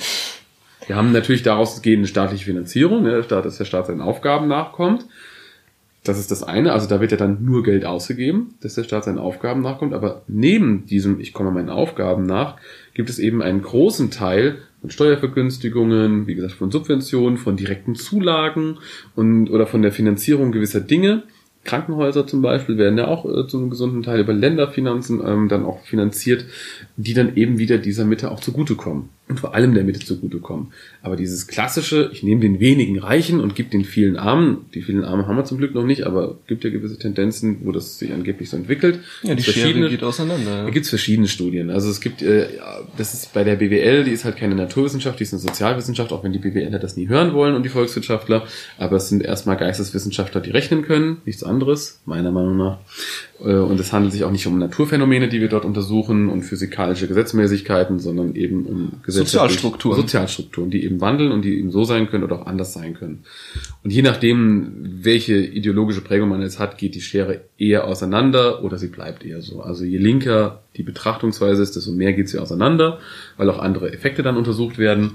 Wir 0.88 0.96
haben 0.96 1.12
natürlich 1.12 1.44
daraus 1.44 1.84
gehende 1.84 2.08
staatliche 2.08 2.46
Finanzierung, 2.46 3.04
ne, 3.04 3.22
dass 3.22 3.58
der 3.58 3.66
Staat 3.66 3.86
seinen 3.86 4.02
Aufgaben 4.02 4.48
nachkommt. 4.48 5.06
Das 6.04 6.18
ist 6.18 6.32
das 6.32 6.42
eine. 6.42 6.74
Also 6.74 6.88
da 6.88 7.00
wird 7.00 7.12
ja 7.12 7.18
dann 7.18 7.46
nur 7.46 7.62
Geld 7.62 7.86
ausgegeben, 7.86 8.56
dass 8.62 8.74
der 8.74 8.84
Staat 8.84 9.04
seinen 9.04 9.20
Aufgaben 9.20 9.62
nachkommt. 9.62 9.94
Aber 9.94 10.24
neben 10.28 10.88
diesem, 10.88 11.20
ich 11.20 11.32
komme 11.32 11.52
meinen 11.52 11.70
Aufgaben 11.70 12.26
nach, 12.26 12.58
gibt 12.96 13.12
es 13.12 13.20
eben 13.20 13.44
einen 13.44 13.62
großen 13.62 14.10
Teil 14.10 14.58
von 14.82 14.90
Steuervergünstigungen, 14.90 16.26
wie 16.26 16.34
gesagt, 16.34 16.54
von 16.54 16.72
Subventionen, 16.72 17.38
von 17.38 17.56
direkten 17.56 17.94
Zulagen 17.94 18.80
und 19.16 19.52
oder 19.52 19.68
von 19.68 19.84
der 19.84 19.92
Finanzierung 19.92 20.52
gewisser 20.52 20.82
Dinge, 20.82 21.22
Krankenhäuser 21.66 22.26
zum 22.26 22.42
Beispiel 22.42 22.78
werden 22.78 22.98
ja 22.98 23.08
auch 23.08 23.26
äh, 23.26 23.48
zu 23.48 23.58
einem 23.58 23.70
gesunden 23.70 24.04
Teil 24.04 24.22
über 24.22 24.34
Länderfinanzen 24.34 25.22
ähm, 25.26 25.50
dann 25.50 25.66
auch 25.66 25.82
finanziert, 25.82 26.46
die 26.96 27.14
dann 27.14 27.36
eben 27.36 27.58
wieder 27.58 27.78
dieser 27.78 28.06
Mitte 28.06 28.32
auch 28.32 28.40
zugutekommen 28.40 29.10
und 29.28 29.40
vor 29.40 29.56
allem 29.56 29.74
der 29.74 29.84
Mitte 29.84 30.00
zugutekommen. 30.00 30.68
Aber 31.02 31.16
dieses 31.16 31.48
klassische, 31.48 32.12
ich 32.14 32.22
nehme 32.22 32.42
den 32.42 32.60
wenigen 32.60 33.00
Reichen 33.00 33.40
und 33.40 33.56
gebe 33.56 33.70
den 33.70 33.84
vielen 33.84 34.18
Armen, 34.18 34.66
die 34.76 34.84
vielen 34.84 35.04
Armen 35.04 35.26
haben 35.26 35.36
wir 35.36 35.46
zum 35.46 35.58
Glück 35.58 35.74
noch 35.74 35.84
nicht, 35.84 36.06
aber 36.06 36.38
gibt 36.46 36.64
ja 36.64 36.70
gewisse 36.70 37.00
Tendenzen, 37.00 37.62
wo 37.64 37.72
das 37.72 37.98
sich 37.98 38.14
angeblich 38.14 38.52
so 38.52 38.58
entwickelt. 38.58 39.00
Ja, 39.24 39.34
die 39.34 39.42
Schere 39.42 39.90
geht 39.90 40.04
auseinander. 40.04 40.58
Ja. 40.58 40.64
Da 40.66 40.70
gibt's 40.70 40.90
verschiedene 40.90 41.28
Studien. 41.28 41.72
Also 41.72 41.90
es 41.90 42.02
gibt, 42.02 42.22
äh, 42.22 42.48
das 42.98 43.16
ist 43.16 43.34
bei 43.34 43.44
der 43.44 43.56
BWL, 43.56 44.04
die 44.04 44.12
ist 44.12 44.26
halt 44.26 44.38
keine 44.38 44.54
Naturwissenschaft, 44.54 45.20
die 45.20 45.24
ist 45.24 45.34
eine 45.34 45.42
Sozialwissenschaft, 45.42 46.12
auch 46.14 46.24
wenn 46.24 46.32
die 46.32 46.40
BWLer 46.40 46.78
das 46.78 46.96
nie 46.96 47.08
hören 47.08 47.34
wollen 47.34 47.56
und 47.56 47.64
die 47.64 47.70
Volkswirtschaftler. 47.70 48.46
Aber 48.78 48.98
es 48.98 49.10
sind 49.10 49.24
erstmal 49.24 49.58
Geisteswissenschaftler, 49.58 50.40
die 50.40 50.52
rechnen 50.52 50.84
können, 50.84 51.18
nichts 51.26 51.44
anderes, 51.44 52.00
meiner 52.06 52.32
Meinung 52.32 52.58
nach. 52.58 52.78
Äh, 53.40 53.56
und 53.56 53.80
es 53.80 53.92
handelt 53.92 54.14
sich 54.14 54.24
auch 54.24 54.32
nicht 54.32 54.46
um 54.48 54.60
Naturphänomene, 54.60 55.28
die 55.30 55.42
wir 55.42 55.50
dort 55.50 55.66
untersuchen 55.66 56.30
und 56.30 56.44
physikalische 56.44 57.08
Gesetzmäßigkeiten, 57.08 58.00
sondern 58.00 58.36
eben 58.36 58.66
um 58.66 58.92
Sozialstrukturen. 59.20 60.02
Sozialstrukturen, 60.02 60.70
die 60.70 60.84
eben 60.84 61.02
wandeln 61.02 61.32
und 61.32 61.44
die 61.44 61.58
eben 61.58 61.72
so 61.72 61.84
sein 61.84 62.10
können 62.10 62.24
oder 62.24 62.42
auch 62.42 62.46
anders 62.46 62.74
sein 62.74 62.94
können. 62.94 63.24
Und 63.84 63.92
je 63.92 64.02
nachdem, 64.02 64.72
welche 65.02 65.36
ideologische 65.36 66.02
Prägung 66.02 66.30
man 66.30 66.42
jetzt 66.42 66.60
hat, 66.60 66.78
geht 66.78 66.96
die 66.96 67.02
Schere 67.02 67.42
eher 67.58 67.86
auseinander 67.86 68.64
oder 68.64 68.78
sie 68.78 68.88
bleibt 68.88 69.26
eher 69.26 69.42
so. 69.42 69.62
Also 69.62 69.86
je 69.86 69.98
linker 69.98 70.64
die 70.76 70.84
Betrachtungsweise 70.84 71.62
ist, 71.64 71.76
desto 71.76 71.92
mehr 71.92 72.14
geht 72.14 72.30
sie 72.30 72.40
auseinander, 72.40 73.00
weil 73.38 73.50
auch 73.50 73.60
andere 73.60 73.92
Effekte 73.94 74.24
dann 74.24 74.38
untersucht 74.38 74.78
werden. 74.78 75.12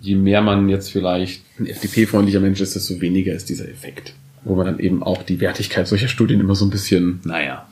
Je 0.00 0.14
mehr 0.14 0.40
man 0.40 0.68
jetzt 0.68 0.90
vielleicht 0.90 1.42
ein 1.58 1.66
FDP-freundlicher 1.66 2.40
Mensch 2.40 2.60
ist, 2.60 2.76
desto 2.76 3.00
weniger 3.00 3.32
ist 3.32 3.48
dieser 3.48 3.68
Effekt 3.68 4.14
wo 4.42 4.54
man 4.54 4.66
dann 4.66 4.78
eben 4.78 5.02
auch 5.02 5.22
die 5.22 5.40
Wertigkeit 5.40 5.86
solcher 5.86 6.08
Studien 6.08 6.40
immer 6.40 6.54
so 6.54 6.64
ein 6.64 6.70
bisschen, 6.70 7.20
naja, 7.24 7.68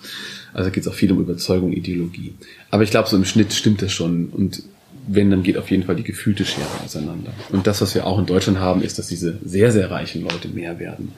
also 0.53 0.71
geht 0.71 0.83
es 0.83 0.89
auch 0.89 0.95
viel 0.95 1.13
um 1.13 1.21
Überzeugung, 1.21 1.73
Ideologie. 1.73 2.35
Aber 2.71 2.83
ich 2.83 2.91
glaube, 2.91 3.09
so 3.09 3.17
im 3.17 3.25
Schnitt 3.25 3.53
stimmt 3.53 3.83
das 3.83 3.93
schon. 3.93 4.29
Und 4.29 4.63
wenn, 5.09 5.31
dann 5.31 5.43
geht 5.43 5.57
auf 5.57 5.71
jeden 5.71 5.85
Fall 5.85 5.97
die 5.97 6.05
gefühlte 6.05 6.45
Schere 6.45 6.67
auseinander. 6.85 7.33
Und 7.51 7.67
das, 7.67 7.81
was 7.81 7.95
wir 7.95 8.07
auch 8.07 8.19
in 8.19 8.27
Deutschland 8.27 8.61
haben, 8.61 8.83
ist, 8.83 8.99
dass 8.99 9.09
diese 9.09 9.39
sehr, 9.45 9.73
sehr 9.73 9.91
reichen 9.91 10.23
Leute 10.23 10.49
mehr 10.49 10.79
werden. 10.79 11.13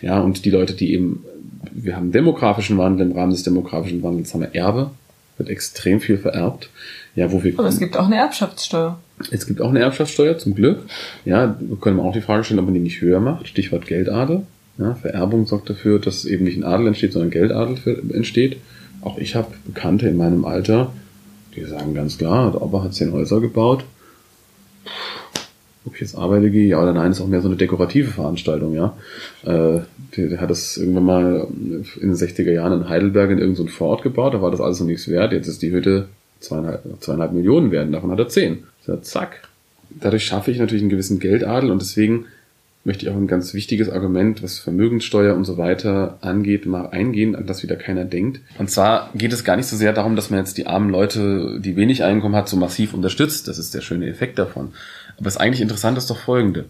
Ja, 0.00 0.20
und 0.20 0.44
die 0.44 0.50
Leute, 0.50 0.74
die 0.74 0.92
eben, 0.92 1.24
wir 1.72 1.96
haben 1.96 2.10
demografischen 2.10 2.78
Wandel, 2.78 3.06
im 3.06 3.16
Rahmen 3.16 3.32
des 3.32 3.42
demografischen 3.42 4.02
Wandels 4.02 4.32
haben 4.32 4.40
wir 4.40 4.54
Erbe, 4.54 4.90
wird 5.36 5.48
extrem 5.48 6.00
viel 6.00 6.18
vererbt. 6.18 6.70
Ja, 7.14 7.30
wo 7.30 7.44
wir. 7.44 7.52
Aber 7.58 7.68
es 7.68 7.78
gibt 7.78 7.96
auch 7.96 8.06
eine 8.06 8.16
Erbschaftssteuer. 8.16 8.98
Es 9.30 9.46
gibt 9.46 9.60
auch 9.60 9.70
eine 9.70 9.80
Erbschaftssteuer, 9.80 10.38
zum 10.38 10.54
Glück. 10.54 10.80
Ja, 11.24 11.56
wir 11.60 11.76
können 11.76 12.00
auch 12.00 12.12
die 12.12 12.20
Frage 12.20 12.44
stellen, 12.44 12.60
ob 12.60 12.66
man 12.66 12.74
die 12.74 12.80
nicht 12.80 13.00
höher 13.00 13.20
macht. 13.20 13.46
Stichwort 13.46 13.86
Geldadel. 13.86 14.42
Ja, 14.78 14.94
Vererbung 14.94 15.46
sorgt 15.46 15.70
dafür, 15.70 16.00
dass 16.00 16.24
eben 16.24 16.44
nicht 16.44 16.56
ein 16.56 16.64
Adel 16.64 16.88
entsteht, 16.88 17.12
sondern 17.12 17.30
Geldadel 17.30 17.78
entsteht. 18.12 18.56
Auch 19.02 19.18
ich 19.18 19.36
habe 19.36 19.52
Bekannte 19.66 20.08
in 20.08 20.16
meinem 20.16 20.44
Alter, 20.44 20.92
die 21.56 21.64
sagen 21.64 21.94
ganz 21.94 22.18
klar, 22.18 22.52
der 22.52 22.62
Opa 22.62 22.84
hat 22.84 22.94
zehn 22.94 23.12
Häuser 23.12 23.40
gebaut. 23.40 23.84
Ob 25.86 25.94
ich 25.94 26.00
jetzt 26.00 26.16
arbeite 26.16 26.50
gehe, 26.50 26.66
ja 26.66 26.82
oder 26.82 26.94
nein, 26.94 27.10
ist 27.10 27.20
auch 27.20 27.26
mehr 27.26 27.42
so 27.42 27.48
eine 27.48 27.56
dekorative 27.56 28.10
Veranstaltung, 28.10 28.74
ja. 28.74 28.96
Äh, 29.42 29.80
der, 30.16 30.28
der, 30.28 30.40
hat 30.40 30.50
das 30.50 30.76
irgendwann 30.78 31.04
mal 31.04 31.46
in 31.50 32.08
den 32.08 32.14
60er 32.14 32.50
Jahren 32.50 32.80
in 32.80 32.88
Heidelberg 32.88 33.30
in 33.30 33.38
irgendeinem 33.38 33.68
so 33.68 33.72
Vorort 33.72 34.02
gebaut, 34.02 34.32
da 34.32 34.40
war 34.40 34.50
das 34.50 34.60
alles 34.60 34.80
noch 34.80 34.86
nichts 34.86 35.08
wert. 35.08 35.32
Jetzt 35.32 35.48
ist 35.48 35.60
die 35.60 35.72
Hütte 35.72 36.08
zweieinhalb, 36.40 36.82
zweieinhalb 37.00 37.32
Millionen 37.32 37.70
werden, 37.70 37.92
davon 37.92 38.10
hat 38.10 38.18
er 38.18 38.28
zehn. 38.28 38.64
Ja, 38.86 39.00
zack. 39.02 39.48
Dadurch 39.90 40.24
schaffe 40.24 40.50
ich 40.50 40.58
natürlich 40.58 40.82
einen 40.82 40.90
gewissen 40.90 41.18
Geldadel 41.18 41.70
und 41.70 41.82
deswegen 41.82 42.26
möchte 42.84 43.06
ich 43.06 43.10
auch 43.10 43.16
ein 43.16 43.26
ganz 43.26 43.54
wichtiges 43.54 43.88
Argument, 43.88 44.42
was 44.42 44.58
Vermögenssteuer 44.58 45.34
und 45.34 45.44
so 45.44 45.56
weiter 45.56 46.18
angeht, 46.20 46.66
mal 46.66 46.90
eingehen, 46.90 47.34
an 47.34 47.46
das 47.46 47.62
wieder 47.62 47.76
keiner 47.76 48.04
denkt. 48.04 48.40
Und 48.58 48.70
zwar 48.70 49.10
geht 49.14 49.32
es 49.32 49.42
gar 49.42 49.56
nicht 49.56 49.66
so 49.66 49.76
sehr 49.76 49.94
darum, 49.94 50.16
dass 50.16 50.28
man 50.28 50.40
jetzt 50.40 50.58
die 50.58 50.66
armen 50.66 50.90
Leute, 50.90 51.60
die 51.60 51.76
wenig 51.76 52.04
Einkommen 52.04 52.36
hat, 52.36 52.48
so 52.48 52.58
massiv 52.58 52.92
unterstützt. 52.92 53.48
Das 53.48 53.58
ist 53.58 53.74
der 53.74 53.80
schöne 53.80 54.06
Effekt 54.06 54.38
davon. 54.38 54.74
Aber 55.16 55.24
das 55.24 55.38
eigentlich 55.38 55.62
Interessante 55.62 55.98
ist 55.98 56.10
doch 56.10 56.18
folgende. 56.18 56.66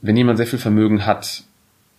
Wenn 0.00 0.16
jemand 0.16 0.38
sehr 0.38 0.46
viel 0.46 0.58
Vermögen 0.58 1.04
hat, 1.04 1.42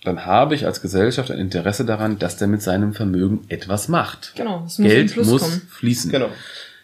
dann 0.04 0.26
habe 0.26 0.56
ich 0.56 0.66
als 0.66 0.82
Gesellschaft 0.82 1.30
ein 1.30 1.38
Interesse 1.38 1.86
daran, 1.86 2.18
dass 2.18 2.38
der 2.38 2.48
mit 2.48 2.64
seinem 2.64 2.94
Vermögen 2.94 3.42
etwas 3.50 3.88
macht. 3.88 4.34
Genau, 4.36 4.64
es 4.66 4.80
muss 4.80 4.90
Geld 4.90 5.16
muss 5.18 5.42
kommen. 5.44 5.62
fließen. 5.70 6.12
Genau. 6.12 6.30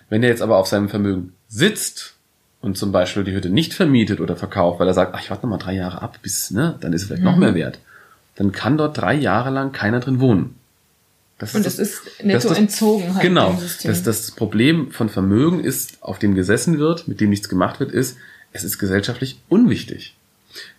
Wenn 0.10 0.22
er 0.22 0.30
jetzt 0.30 0.44
aber 0.44 0.58
auf 0.58 0.68
seinem 0.68 0.88
Vermögen 0.88 1.34
sitzt 1.48 2.17
und 2.62 2.78
zum 2.78 2.92
Beispiel 2.92 3.24
die 3.24 3.34
Hütte 3.34 3.50
nicht 3.50 3.74
vermietet 3.74 4.20
oder 4.20 4.36
verkauft, 4.36 4.80
weil 4.80 4.88
er 4.88 4.94
sagt, 4.94 5.14
ach, 5.14 5.22
ich 5.22 5.30
warte 5.30 5.46
noch 5.46 5.52
mal 5.52 5.58
drei 5.58 5.76
Jahre 5.76 6.02
ab, 6.02 6.20
bis, 6.22 6.52
ne, 6.52 6.76
dann 6.82 6.94
ist 6.94 7.02
es 7.02 7.08
vielleicht 7.08 7.24
mhm. 7.24 7.30
noch 7.30 7.38
mehr 7.38 7.56
wert, 7.56 7.80
dann 8.36 8.52
kann 8.52 8.78
dort 8.78 8.98
drei 8.98 9.14
Jahre 9.14 9.50
lang 9.50 9.72
keiner 9.72 10.00
drin 10.00 10.20
wohnen. 10.20 10.56
Das 11.38 11.54
und 11.54 11.66
ist 11.66 11.78
das, 11.78 11.90
ist 11.90 12.24
netto 12.24 12.50
das, 12.50 12.58
entzogen 12.58 13.14
halt. 13.14 13.22
Genau. 13.22 13.62
Das, 13.84 14.02
das 14.04 14.32
Problem 14.32 14.92
von 14.92 15.08
Vermögen 15.08 15.64
ist, 15.64 16.02
auf 16.02 16.18
dem 16.18 16.34
gesessen 16.34 16.80
wird, 16.80 17.08
mit 17.08 17.22
dem 17.22 17.30
nichts 17.30 17.48
gemacht 17.48 17.80
wird, 17.80 17.92
ist, 17.92 18.18
es 18.54 18.64
ist 18.64 18.80
gesellschaftlich 18.80 19.40
unwichtig. 19.48 20.16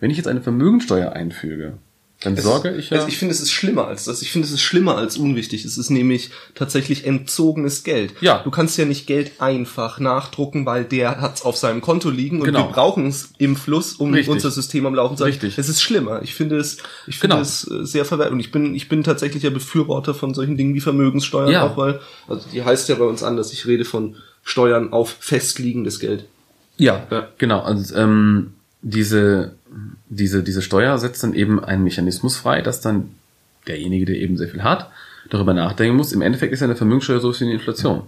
Wenn 0.00 0.10
ich 0.10 0.16
jetzt 0.16 0.26
eine 0.26 0.40
Vermögensteuer 0.40 1.12
einfüge, 1.12 1.74
dann 2.20 2.34
es 2.34 2.42
sorge 2.42 2.74
ich 2.74 2.90
ja. 2.90 2.96
Also 2.96 3.08
ich 3.08 3.16
finde, 3.16 3.32
es 3.32 3.40
ist 3.40 3.52
schlimmer 3.52 3.86
als 3.86 4.04
das. 4.04 4.22
Ich 4.22 4.32
finde, 4.32 4.48
es 4.48 4.52
ist 4.52 4.60
schlimmer 4.60 4.96
als 4.96 5.16
unwichtig. 5.16 5.64
Es 5.64 5.78
ist 5.78 5.88
nämlich 5.88 6.30
tatsächlich 6.56 7.06
entzogenes 7.06 7.84
Geld. 7.84 8.12
Ja. 8.20 8.42
Du 8.42 8.50
kannst 8.50 8.76
ja 8.76 8.86
nicht 8.86 9.06
Geld 9.06 9.40
einfach 9.40 10.00
nachdrucken, 10.00 10.66
weil 10.66 10.84
der 10.84 11.20
hat 11.20 11.36
es 11.36 11.42
auf 11.42 11.56
seinem 11.56 11.80
Konto 11.80 12.10
liegen 12.10 12.40
und 12.40 12.46
genau. 12.46 12.66
wir 12.66 12.72
brauchen 12.72 13.06
es 13.06 13.30
im 13.38 13.54
Fluss, 13.54 13.92
um 13.92 14.12
Richtig. 14.12 14.32
unser 14.32 14.50
System 14.50 14.86
am 14.86 14.96
Laufen 14.96 15.16
zu 15.16 15.24
halten. 15.24 15.34
Richtig. 15.34 15.58
Es 15.58 15.68
ist 15.68 15.80
schlimmer. 15.80 16.20
Ich 16.22 16.34
finde 16.34 16.56
es, 16.56 16.78
ich 17.06 17.20
finde 17.20 17.36
genau. 17.36 17.42
es 17.42 17.70
äh, 17.70 17.86
sehr 17.86 18.04
verwerflich. 18.04 18.34
Und 18.34 18.40
ich 18.40 18.50
bin, 18.50 18.74
ich 18.74 18.88
bin 18.88 19.04
tatsächlich 19.04 19.44
ja 19.44 19.50
Befürworter 19.50 20.12
von 20.12 20.34
solchen 20.34 20.56
Dingen 20.56 20.74
wie 20.74 20.80
Vermögenssteuern 20.80 21.52
ja. 21.52 21.66
auch, 21.68 21.76
weil, 21.76 22.00
also 22.26 22.48
die 22.52 22.64
heißt 22.64 22.88
ja 22.88 22.96
bei 22.96 23.04
uns 23.04 23.22
anders. 23.22 23.52
Ich 23.52 23.64
rede 23.66 23.84
von 23.84 24.16
Steuern 24.42 24.92
auf 24.92 25.16
festliegendes 25.20 26.00
Geld. 26.00 26.24
Ja, 26.78 27.06
ja. 27.12 27.28
genau. 27.38 27.60
Also, 27.60 27.94
ähm, 27.94 28.54
diese 28.82 29.52
diese, 30.08 30.42
diese 30.42 30.62
Steuer 30.62 30.98
setzt 30.98 31.22
dann 31.22 31.34
eben 31.34 31.62
einen 31.62 31.84
Mechanismus 31.84 32.36
frei, 32.36 32.62
dass 32.62 32.80
dann 32.80 33.14
derjenige, 33.66 34.06
der 34.06 34.16
eben 34.16 34.36
sehr 34.36 34.48
viel 34.48 34.62
hat, 34.62 34.90
darüber 35.30 35.54
nachdenken 35.54 35.96
muss. 35.96 36.12
Im 36.12 36.22
Endeffekt 36.22 36.52
ist 36.52 36.60
ja 36.60 36.66
eine 36.66 36.76
Vermögenssteuer 36.76 37.20
so 37.20 37.38
wie 37.38 37.44
eine 37.44 37.54
Inflation. 37.54 38.02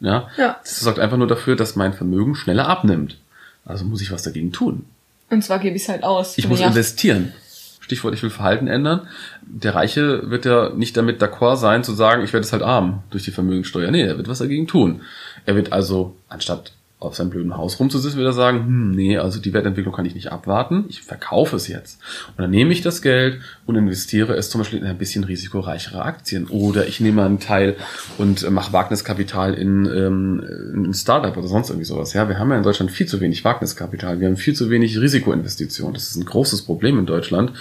Ja? 0.00 0.28
ja. 0.36 0.58
Das 0.62 0.80
sorgt 0.80 0.98
einfach 0.98 1.16
nur 1.16 1.26
dafür, 1.26 1.56
dass 1.56 1.76
mein 1.76 1.92
Vermögen 1.92 2.34
schneller 2.34 2.68
abnimmt. 2.68 3.18
Also 3.64 3.84
muss 3.84 4.00
ich 4.00 4.10
was 4.10 4.22
dagegen 4.22 4.52
tun. 4.52 4.86
Und 5.28 5.42
zwar 5.42 5.58
gebe 5.58 5.76
ich 5.76 5.82
es 5.82 5.88
halt 5.88 6.04
aus. 6.04 6.38
Ich 6.38 6.48
muss 6.48 6.60
Jahr. 6.60 6.68
investieren. 6.70 7.32
Stichwort, 7.80 8.14
ich 8.14 8.22
will 8.22 8.30
Verhalten 8.30 8.66
ändern. 8.66 9.08
Der 9.42 9.74
Reiche 9.74 10.30
wird 10.30 10.44
ja 10.44 10.70
nicht 10.70 10.96
damit 10.96 11.22
d'accord 11.22 11.56
sein, 11.56 11.84
zu 11.84 11.92
sagen, 11.94 12.24
ich 12.24 12.32
werde 12.32 12.44
es 12.44 12.52
halt 12.52 12.62
arm 12.62 13.02
durch 13.10 13.24
die 13.24 13.30
Vermögenssteuer. 13.30 13.90
Nee, 13.90 14.02
er 14.02 14.16
wird 14.16 14.28
was 14.28 14.38
dagegen 14.38 14.66
tun. 14.66 15.02
Er 15.44 15.54
wird 15.54 15.72
also, 15.72 16.16
anstatt 16.28 16.72
auf 16.98 17.14
seinem 17.14 17.28
blöden 17.28 17.56
Haus 17.56 17.78
rumzusitzen, 17.78 18.18
wieder 18.18 18.32
sagen, 18.32 18.64
hm, 18.66 18.90
nee, 18.92 19.18
also 19.18 19.38
die 19.38 19.52
Wertentwicklung 19.52 19.94
kann 19.94 20.06
ich 20.06 20.14
nicht 20.14 20.32
abwarten, 20.32 20.86
ich 20.88 21.02
verkaufe 21.02 21.56
es 21.56 21.68
jetzt. 21.68 22.00
Und 22.28 22.42
dann 22.42 22.50
nehme 22.50 22.72
ich 22.72 22.80
das 22.80 23.02
Geld 23.02 23.40
und 23.66 23.76
investiere 23.76 24.34
es 24.34 24.48
zum 24.48 24.62
Beispiel 24.62 24.78
in 24.78 24.86
ein 24.86 24.96
bisschen 24.96 25.24
risikoreichere 25.24 26.02
Aktien. 26.02 26.46
Oder 26.46 26.86
ich 26.86 27.00
nehme 27.00 27.22
einen 27.22 27.38
Teil 27.38 27.76
und 28.16 28.48
mache 28.50 28.72
Wagniskapital 28.72 29.52
in, 29.52 29.84
ähm, 29.84 30.42
in 30.74 30.86
ein 30.86 30.94
Startup 30.94 31.36
oder 31.36 31.48
sonst 31.48 31.68
irgendwie 31.68 31.84
sowas. 31.84 32.14
Ja, 32.14 32.30
wir 32.30 32.38
haben 32.38 32.50
ja 32.50 32.56
in 32.56 32.62
Deutschland 32.62 32.90
viel 32.90 33.06
zu 33.06 33.20
wenig 33.20 33.44
Wagniskapital, 33.44 34.20
wir 34.20 34.28
haben 34.28 34.38
viel 34.38 34.54
zu 34.54 34.70
wenig 34.70 34.98
Risikoinvestitionen. 34.98 35.92
Das 35.92 36.08
ist 36.08 36.16
ein 36.16 36.24
großes 36.24 36.62
Problem 36.62 36.98
in 36.98 37.04
Deutschland, 37.04 37.52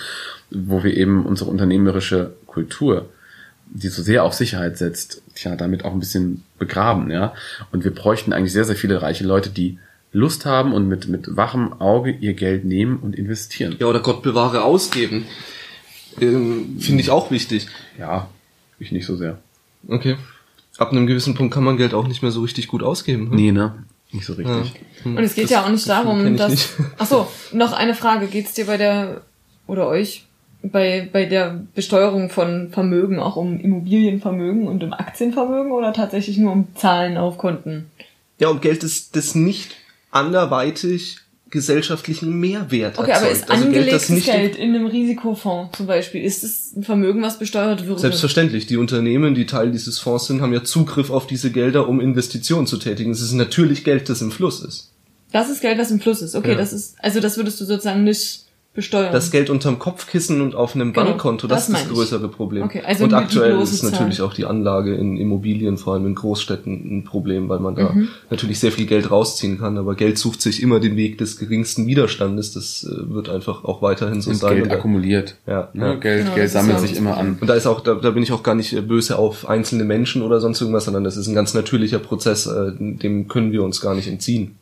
wo 0.49 0.81
wir 0.81 0.95
eben 0.95 1.25
unsere 1.25 1.51
unternehmerische 1.51 2.35
Kultur 2.45 3.09
die 3.67 3.89
so 3.89 4.01
sehr 4.01 4.24
auf 4.24 4.34
Sicherheit 4.34 4.77
setzt, 4.77 5.22
tja, 5.36 5.55
damit 5.55 5.86
auch 5.86 5.91
ein 5.91 6.00
bisschen 6.00 6.43
begraben, 6.60 7.12
ja. 7.12 7.34
Und 7.72 7.84
wir 7.84 7.93
bräuchten 7.93 8.34
eigentlich 8.34 8.53
sehr, 8.53 8.65
sehr 8.65 8.75
viele 8.75 9.01
reiche 9.01 9.25
Leute, 9.25 9.50
die 9.50 9.79
Lust 10.12 10.45
haben 10.45 10.74
und 10.74 10.88
mit, 10.88 11.07
mit 11.07 11.36
wachem 11.36 11.74
Auge 11.81 12.12
ihr 12.12 12.34
Geld 12.34 12.63
nehmen 12.63 12.98
und 13.00 13.15
investieren. 13.15 13.75
Ja, 13.79 13.88
oder 13.88 14.00
Gott 14.00 14.22
bewahre 14.22 14.63
ausgeben. 14.63 15.25
Ähm, 16.22 16.77
Finde 16.79 17.01
ich 17.01 17.10
auch 17.10 17.31
wichtig. 17.31 17.67
Ja, 18.00 18.29
ich 18.79 18.91
nicht 18.91 19.05
so 19.05 19.17
sehr. 19.17 19.39
Okay. 19.88 20.15
Ab 20.77 20.91
einem 20.91 21.07
gewissen 21.07 21.36
Punkt 21.36 21.53
kann 21.53 21.63
man 21.63 21.77
Geld 21.77 21.93
auch 21.93 22.07
nicht 22.07 22.22
mehr 22.22 22.31
so 22.31 22.41
richtig 22.41 22.67
gut 22.67 22.81
ausgeben. 22.84 23.29
Hm? 23.29 23.36
Nee, 23.36 23.51
ne? 23.51 23.84
Nicht 24.12 24.25
so 24.25 24.34
richtig. 24.34 24.55
Ja. 24.55 25.03
Hm. 25.03 25.17
Und 25.17 25.24
es 25.24 25.36
geht 25.36 25.45
das, 25.45 25.51
ja 25.51 25.65
auch 25.65 25.69
nicht 25.69 25.88
darum, 25.88 26.38
dass. 26.38 26.75
Ach 26.98 27.05
so, 27.05 27.27
noch 27.51 27.74
eine 27.74 27.93
Frage. 27.93 28.27
Geht's 28.27 28.53
dir 28.53 28.65
bei 28.65 28.77
der 28.77 29.22
oder 29.67 29.88
euch 29.88 30.25
bei, 30.72 31.07
bei 31.12 31.25
der 31.25 31.62
Besteuerung 31.74 32.29
von 32.29 32.69
Vermögen 32.72 33.19
auch 33.19 33.36
um 33.36 33.60
Immobilienvermögen 33.60 34.67
und 34.67 34.84
um 34.84 34.93
Aktienvermögen 34.93 35.72
oder 35.72 35.93
tatsächlich 35.93 36.38
nur 36.38 36.51
um 36.51 36.67
Zahlen 36.75 37.17
auf 37.17 37.38
Konten? 37.38 37.91
Ja, 38.39 38.50
um 38.50 38.62
Geld, 38.62 38.84
das, 38.84 39.12
das 39.12 39.36
nicht 39.36 39.75
anderweitig 40.12 41.19
gesellschaftlichen 41.51 42.38
Mehrwert 42.39 42.98
okay, 42.98 43.12
erzeugt. 43.12 43.25
aber 43.25 43.31
ist 43.31 43.50
also 43.50 43.65
angelegtes 43.65 44.07
Geld, 44.07 44.25
Geld 44.25 44.55
in 44.57 44.75
einem 44.75 44.88
Risikofonds 44.88 45.77
zum 45.77 45.88
Beispiel, 45.88 46.24
ist 46.24 46.43
es 46.43 46.75
ein 46.75 46.84
Vermögen, 46.84 47.22
was 47.22 47.39
besteuert 47.39 47.88
wird? 47.88 48.00
Selbstverständlich. 48.00 48.65
Die 48.65 48.77
Unternehmen, 48.77 49.36
die 49.36 49.45
Teil 49.45 49.72
dieses 49.72 50.00
Fonds 50.00 50.25
sind, 50.25 50.41
haben 50.41 50.53
ja 50.53 50.63
Zugriff 50.63 51.10
auf 51.10 51.27
diese 51.27 51.51
Gelder, 51.51 51.88
um 51.88 52.01
Investitionen 52.01 52.67
zu 52.67 52.77
tätigen. 52.77 53.12
Es 53.12 53.22
ist 53.22 53.31
natürlich 53.34 53.84
Geld, 53.84 54.10
das 54.10 54.22
im 54.22 54.31
Fluss 54.31 54.62
ist. 54.62 54.91
Das 55.31 55.50
ist 55.50 55.62
Geld, 55.62 55.79
das 55.79 55.91
im 55.91 56.00
Fluss 56.00 56.22
ist. 56.22 56.36
Okay, 56.36 56.51
ja. 56.51 56.55
das 56.55 56.74
ist, 56.74 56.95
also 57.00 57.19
das 57.19 57.38
würdest 57.38 57.62
du 57.62 57.65
sozusagen 57.65 58.03
nicht 58.03 58.44
Besteuern. 58.75 59.13
Das 59.13 59.32
Geld 59.32 59.50
unterm 59.50 59.79
Kopfkissen 59.79 60.41
und 60.41 60.53
auf 60.53 60.75
einem 60.75 60.91
Genau, 60.94 61.05
Bankkonto, 61.08 61.48
das, 61.48 61.62
das 61.62 61.70
ist 61.70 61.74
das 61.74 61.82
meine 61.82 61.91
ich. 61.94 61.98
größere 61.98 62.27
Problem. 62.27 62.63
Okay, 62.63 62.82
also 62.86 63.05
und 63.05 63.13
aktuell 63.13 63.60
ist 63.62 63.79
Zahl. 63.79 63.91
natürlich 63.91 64.22
auch 64.22 64.34
die 64.34 64.46
Anlage 64.46 64.94
in 64.96 65.15
Immobilien, 65.15 65.77
vor 65.77 65.94
allem 65.94 66.05
in 66.05 66.13
Großstädten, 66.15 66.98
ein 66.98 67.03
Problem, 67.05 67.48
weil 67.50 67.60
man 67.60 67.75
da 67.75 67.89
Mhm. 67.94 68.10
natürlich 68.29 68.60
sehr 68.60 68.72
viel 68.74 68.86
Geld 68.86 69.10
rausziehen 69.10 69.58
kann. 69.60 69.77
Aber 69.77 69.96
Geld 69.96 70.17
sucht 70.17 70.41
sich 70.41 70.62
immer 70.62 70.79
den 70.82 70.98
Weg 70.98 71.17
des 71.17 71.38
geringsten 71.38 71.88
Widerstandes. 71.88 72.51
Das 72.53 72.84
äh, 72.84 73.13
wird 73.13 73.29
einfach 73.29 73.63
auch 73.63 73.82
weiterhin 73.82 74.22
so 74.22 74.32
Das 74.32 74.39
sein. 74.41 74.55
Geld 74.58 74.72
da- 74.72 74.75
akkumuliert. 74.75 75.36
Ja, 75.48 75.70
Ne? 75.74 75.86
ja. 75.86 75.94
Geld, 75.96 76.24
Genau, 76.25 76.36
Geld 76.36 76.51
sammelt 76.51 76.75
ja 76.75 76.82
sich 76.88 76.98
immer 76.98 77.17
an. 77.17 77.38
Und 77.39 77.48
da 77.50 77.53
ist 77.53 77.67
auch, 77.67 77.79
da, 77.79 77.96
da 77.96 78.12
bin 78.12 78.24
ich 78.24 78.32
auch 78.34 78.44
gar 78.44 78.55
nicht 78.55 78.74
äh, 78.74 78.82
böse 78.82 79.17
auf 79.17 79.48
einzelne 79.48 79.86
Menschen 79.86 80.22
oder 80.22 80.41
sonst 80.41 80.60
irgendwas, 80.60 80.86
sondern 80.86 81.03
das 81.05 81.15
ist 81.15 81.27
ein 81.27 81.34
ganz 81.36 81.53
natürlicher 81.53 82.00
Prozess, 82.00 82.46
äh, 82.46 82.72
dem 82.77 83.29
können 83.29 83.51
wir 83.53 83.63
uns 83.63 83.79
gar 83.79 83.96
nicht 83.96 84.08
entziehen. 84.10 84.55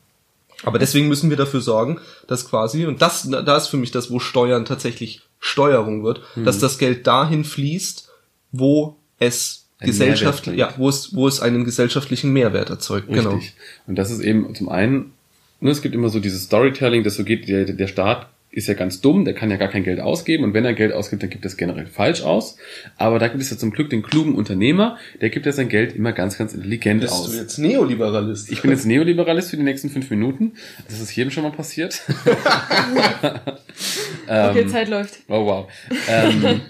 Aber 0.64 0.80
deswegen 0.80 1.08
müssen 1.08 1.30
wir 1.30 1.38
dafür 1.38 1.62
sorgen, 1.62 2.00
dass 2.28 2.50
quasi, 2.50 2.86
und 2.86 3.02
das, 3.02 3.28
da 3.30 3.58
ist 3.58 3.68
für 3.68 3.78
mich 3.78 3.92
das, 3.92 4.10
wo 4.12 4.20
Steuern 4.20 4.66
tatsächlich 4.66 5.22
Steuerung 5.40 6.04
wird, 6.04 6.22
Mhm. 6.36 6.46
dass 6.46 6.60
das 6.60 6.78
Geld 6.78 7.06
dahin 7.06 7.44
fließt, 7.44 8.10
wo 8.52 8.96
es 9.20 9.66
Einen 9.80 9.92
Gesellschaft, 9.92 10.48
Mehrwert 10.48 10.74
ja, 10.74 10.78
wo 10.78 10.88
es, 10.90 11.14
wo 11.16 11.28
es 11.28 11.42
einen 11.42 11.66
gesellschaftlichen 11.66 12.32
Mehrwert 12.32 12.70
erzeugt. 12.70 13.10
Genau. 13.10 13.32
Richtig. 13.36 13.54
Und 13.88 13.96
das 13.96 14.10
ist 14.10 14.22
eben 14.22 14.56
zum 14.56 14.70
einen, 14.70 15.12
ne, 15.60 15.72
es 15.72 15.82
gibt 15.82 15.94
immer 15.96 16.10
so 16.10 16.20
dieses 16.20 16.44
Storytelling, 16.44 17.04
das 17.04 17.16
so 17.16 17.24
geht, 17.26 17.48
der, 17.50 17.66
der 17.66 17.88
Staat 17.88 18.28
ist 18.54 18.68
ja 18.68 18.76
ganz 18.76 19.02
dumm, 19.02 19.26
der 19.26 19.34
kann 19.34 19.50
ja 19.50 19.58
gar 19.58 19.68
kein 19.68 19.84
Geld 19.84 20.00
ausgeben 20.00 20.44
und 20.44 20.54
wenn 20.54 20.64
er 20.64 20.74
Geld 20.74 20.94
ausgibt, 20.94 21.24
dann 21.24 21.32
gibt 21.32 21.44
er 21.44 21.48
es 21.48 21.58
generell 21.58 21.88
falsch 21.88 22.22
aus. 22.22 22.58
Aber 22.98 23.18
da 23.18 23.28
gibt 23.28 23.42
es 23.42 23.50
ja 23.50 23.58
zum 23.58 23.72
Glück 23.72 23.90
den 23.90 24.04
klugen 24.04 24.36
Unternehmer, 24.36 24.98
der 25.22 25.32
gibt 25.32 25.48
ja 25.48 25.52
sein 25.52 25.70
Geld 25.70 25.96
immer 25.96 26.12
ganz, 26.12 26.38
ganz 26.38 26.54
intelligent 26.54 27.02
Bist 27.02 27.14
aus. 27.14 27.32
du 27.32 27.38
jetzt 27.38 27.58
Neoliberalist? 27.58 28.52
Ich 28.52 28.62
bin 28.62 28.70
jetzt 28.72 28.86
Neoliberalist 28.86 29.50
für 29.50 29.58
die 29.58 29.64
nächsten 29.64 29.90
fünf 29.90 30.10
Minuten. 30.12 30.54
Das 30.88 31.02
ist 31.02 31.16
jedem 31.16 31.32
schon 31.32 31.44
mal 31.44 31.52
passiert. 31.52 32.00
okay, 34.28 34.68
Zeit 34.68 34.88
läuft. 34.88 35.16
Oh 35.28 35.46
wow. 35.46 35.68
Ähm, 36.08 36.62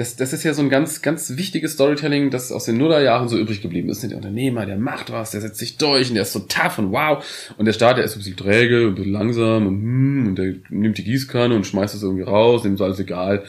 das, 0.00 0.16
das 0.16 0.32
ist 0.32 0.44
ja 0.44 0.54
so 0.54 0.62
ein 0.62 0.70
ganz, 0.70 1.02
ganz 1.02 1.36
wichtiges 1.36 1.74
Storytelling, 1.74 2.30
das 2.30 2.52
aus 2.52 2.64
den 2.64 2.78
Nullerjahren 2.78 3.28
so 3.28 3.36
übrig 3.36 3.60
geblieben 3.60 3.90
ist. 3.90 4.02
Der 4.02 4.16
Unternehmer, 4.16 4.64
der 4.64 4.78
macht 4.78 5.12
was, 5.12 5.32
der 5.32 5.42
setzt 5.42 5.58
sich 5.58 5.76
durch 5.76 6.08
und 6.08 6.14
der 6.14 6.22
ist 6.22 6.32
so 6.32 6.38
tough 6.38 6.78
und 6.78 6.90
wow. 6.90 7.22
Und 7.58 7.66
der 7.66 7.74
Staat, 7.74 7.98
der 7.98 8.04
ist 8.04 8.16
ein 8.16 8.20
bisschen 8.20 8.38
träge, 8.38 8.86
ein 8.86 8.94
bisschen 8.94 9.12
langsam 9.12 9.66
und, 9.66 9.82
hm, 9.82 10.26
und 10.28 10.36
der 10.36 10.54
nimmt 10.70 10.96
die 10.96 11.04
Gießkanne 11.04 11.54
und 11.54 11.66
schmeißt 11.66 11.94
es 11.94 12.02
irgendwie 12.02 12.22
raus, 12.22 12.62
dem 12.62 12.76
ist 12.76 12.80
alles 12.80 12.98
egal. 12.98 13.44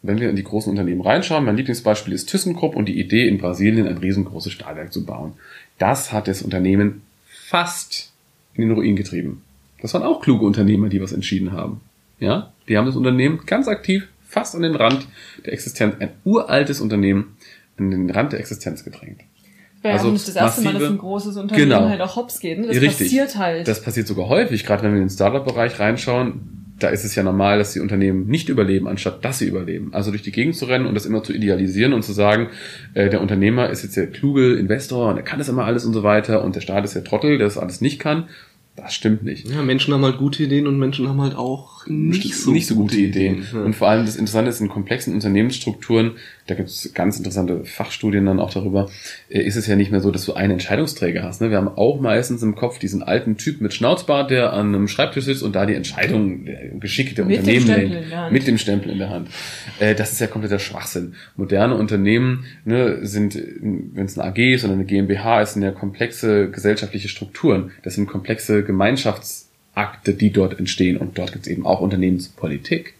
Wenn 0.00 0.18
wir 0.18 0.30
in 0.30 0.36
die 0.36 0.42
großen 0.42 0.70
Unternehmen 0.70 1.02
reinschauen, 1.02 1.44
mein 1.44 1.58
Lieblingsbeispiel 1.58 2.14
ist 2.14 2.30
ThyssenKrupp 2.30 2.76
und 2.76 2.86
die 2.86 2.98
Idee, 2.98 3.28
in 3.28 3.36
Brasilien 3.36 3.86
ein 3.86 3.98
riesengroßes 3.98 4.54
Stahlwerk 4.54 4.94
zu 4.94 5.04
bauen. 5.04 5.34
Das 5.76 6.14
hat 6.14 6.28
das 6.28 6.40
Unternehmen 6.40 7.02
fast 7.28 8.10
in 8.54 8.62
den 8.62 8.72
Ruin 8.72 8.96
getrieben. 8.96 9.42
Das 9.82 9.92
waren 9.92 10.04
auch 10.04 10.22
kluge 10.22 10.46
Unternehmer, 10.46 10.88
die 10.88 11.02
was 11.02 11.12
entschieden 11.12 11.52
haben. 11.52 11.82
Ja, 12.20 12.54
die 12.68 12.78
haben 12.78 12.86
das 12.86 12.96
Unternehmen 12.96 13.40
ganz 13.44 13.68
aktiv 13.68 14.08
fast 14.30 14.54
an 14.54 14.62
den 14.62 14.74
Rand 14.74 15.06
der 15.44 15.52
Existenz, 15.52 15.96
ein 16.00 16.10
uraltes 16.24 16.80
Unternehmen, 16.80 17.36
an 17.78 17.90
den 17.90 18.10
Rand 18.10 18.32
der 18.32 18.40
Existenz 18.40 18.84
gedrängt. 18.84 19.20
Wäre 19.82 19.94
Also 19.94 20.10
nicht 20.10 20.28
das 20.28 20.36
erste 20.36 20.60
Mal, 20.62 20.72
dass 20.74 20.82
massive- 20.82 20.94
ein 20.94 20.98
großes 20.98 21.36
Unternehmen 21.36 21.70
Genau. 21.70 21.88
halt 21.88 22.00
auch 22.02 22.16
hops 22.16 22.38
geht. 22.38 22.58
Ne? 22.58 22.66
Das 22.66 22.76
Richtig. 22.76 22.98
passiert 23.08 23.36
halt. 23.38 23.66
Das 23.66 23.82
passiert 23.82 24.06
sogar 24.06 24.28
häufig, 24.28 24.64
gerade 24.66 24.82
wenn 24.82 24.92
wir 24.92 24.98
in 25.00 25.04
den 25.06 25.10
Startup-Bereich 25.10 25.78
reinschauen. 25.80 26.56
Da 26.78 26.88
ist 26.88 27.04
es 27.04 27.14
ja 27.14 27.22
normal, 27.22 27.58
dass 27.58 27.72
die 27.74 27.80
Unternehmen 27.80 28.26
nicht 28.26 28.48
überleben, 28.48 28.88
anstatt 28.88 29.22
dass 29.24 29.38
sie 29.38 29.46
überleben. 29.46 29.90
Also 29.92 30.10
durch 30.10 30.22
die 30.22 30.32
Gegend 30.32 30.56
zu 30.56 30.64
rennen 30.66 30.86
und 30.86 30.94
das 30.94 31.04
immer 31.06 31.22
zu 31.22 31.32
idealisieren 31.34 31.92
und 31.92 32.02
zu 32.02 32.12
sagen, 32.12 32.48
äh, 32.94 33.10
der 33.10 33.20
Unternehmer 33.20 33.68
ist 33.68 33.82
jetzt 33.82 33.96
der 33.98 34.06
kluge 34.06 34.54
Investor 34.54 35.10
und 35.10 35.16
er 35.18 35.22
kann 35.22 35.38
das 35.38 35.48
immer 35.50 35.64
alles 35.66 35.84
und 35.84 35.92
so 35.92 36.02
weiter 36.02 36.42
und 36.42 36.56
der 36.56 36.60
Staat 36.62 36.84
ist 36.84 36.94
der 36.94 37.04
Trottel, 37.04 37.36
der 37.38 37.46
das 37.46 37.58
alles 37.58 37.80
nicht 37.82 37.98
kann. 38.00 38.28
Das 38.82 38.94
stimmt 38.94 39.24
nicht. 39.24 39.46
Ja, 39.46 39.62
Menschen 39.62 39.92
haben 39.92 40.04
halt 40.04 40.16
gute 40.16 40.42
Ideen 40.42 40.66
und 40.66 40.78
Menschen 40.78 41.06
haben 41.06 41.20
halt 41.20 41.34
auch 41.34 41.86
nicht 41.86 42.34
so, 42.34 42.50
nicht 42.50 42.66
so 42.66 42.74
gute 42.74 42.96
Ideen. 42.96 43.46
Ja. 43.52 43.62
Und 43.62 43.74
vor 43.74 43.88
allem 43.88 44.06
das 44.06 44.16
Interessante 44.16 44.48
ist, 44.48 44.60
in 44.60 44.68
komplexen 44.68 45.12
Unternehmensstrukturen, 45.12 46.12
da 46.46 46.54
gibt 46.54 46.68
es 46.68 46.92
ganz 46.94 47.18
interessante 47.18 47.64
Fachstudien 47.64 48.26
dann 48.26 48.40
auch 48.40 48.50
darüber, 48.50 48.88
äh, 49.28 49.40
ist 49.40 49.56
es 49.56 49.66
ja 49.66 49.76
nicht 49.76 49.90
mehr 49.90 50.00
so, 50.00 50.10
dass 50.10 50.24
du 50.24 50.32
einen 50.32 50.52
Entscheidungsträger 50.52 51.22
hast. 51.22 51.40
Ne? 51.40 51.50
Wir 51.50 51.58
haben 51.58 51.68
auch 51.68 52.00
meistens 52.00 52.42
im 52.42 52.54
Kopf 52.54 52.78
diesen 52.78 53.02
alten 53.02 53.36
Typ 53.36 53.60
mit 53.60 53.74
Schnauzbart, 53.74 54.30
der 54.30 54.52
an 54.52 54.74
einem 54.74 54.88
Schreibtisch 54.88 55.24
sitzt 55.24 55.42
und 55.42 55.54
da 55.54 55.66
die 55.66 55.74
Entscheidungen, 55.74 56.46
der 56.46 56.68
Geschicke 56.80 57.14
der 57.14 57.26
Mit 57.26 57.46
dem 57.46 57.58
Unternehmen 57.58 57.66
Stempel 57.66 57.88
lenkt. 57.90 58.04
in 58.04 58.10
der 58.10 58.20
Hand. 58.20 58.32
Mit 58.32 58.46
dem 58.46 58.58
Stempel 58.58 58.90
in 58.92 58.98
der 58.98 59.10
Hand. 59.10 59.28
Äh, 59.78 59.94
das 59.94 60.12
ist 60.12 60.20
ja 60.20 60.26
kompletter 60.26 60.58
Schwachsinn. 60.58 61.14
Moderne 61.36 61.76
Unternehmen 61.76 62.44
ne, 62.64 62.98
sind, 63.06 63.34
wenn 63.34 64.04
es 64.04 64.18
eine 64.18 64.30
AG 64.30 64.38
ist 64.38 64.64
oder 64.64 64.74
eine 64.74 64.84
GmbH 64.84 65.42
ist, 65.42 65.54
sind 65.54 65.62
ja 65.62 65.70
komplexe 65.70 66.50
gesellschaftliche 66.50 67.08
Strukturen. 67.08 67.72
Das 67.82 67.94
sind 67.94 68.06
komplexe 68.06 68.64
Gemeinschaftsakte, 68.70 70.14
die 70.14 70.30
dort 70.30 70.58
entstehen. 70.58 70.96
Und 70.96 71.18
dort 71.18 71.32
gibt 71.32 71.46
es 71.46 71.52
eben 71.52 71.66
auch 71.66 71.80
Unternehmenspolitik. 71.80 72.94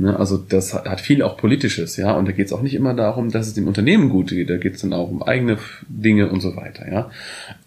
Ne, 0.00 0.16
also 0.16 0.36
das 0.36 0.74
hat 0.74 1.00
viel 1.00 1.22
auch 1.22 1.36
Politisches, 1.36 1.96
ja. 1.96 2.12
Und 2.12 2.28
da 2.28 2.32
geht 2.32 2.46
es 2.46 2.52
auch 2.52 2.62
nicht 2.62 2.74
immer 2.74 2.94
darum, 2.94 3.30
dass 3.30 3.48
es 3.48 3.54
dem 3.54 3.66
Unternehmen 3.66 4.10
gut 4.10 4.28
geht. 4.28 4.48
Da 4.48 4.56
geht 4.56 4.76
es 4.76 4.82
dann 4.82 4.92
auch 4.92 5.10
um 5.10 5.24
eigene 5.24 5.58
Dinge 5.88 6.30
und 6.30 6.40
so 6.40 6.54
weiter, 6.54 6.90
ja. 6.90 7.10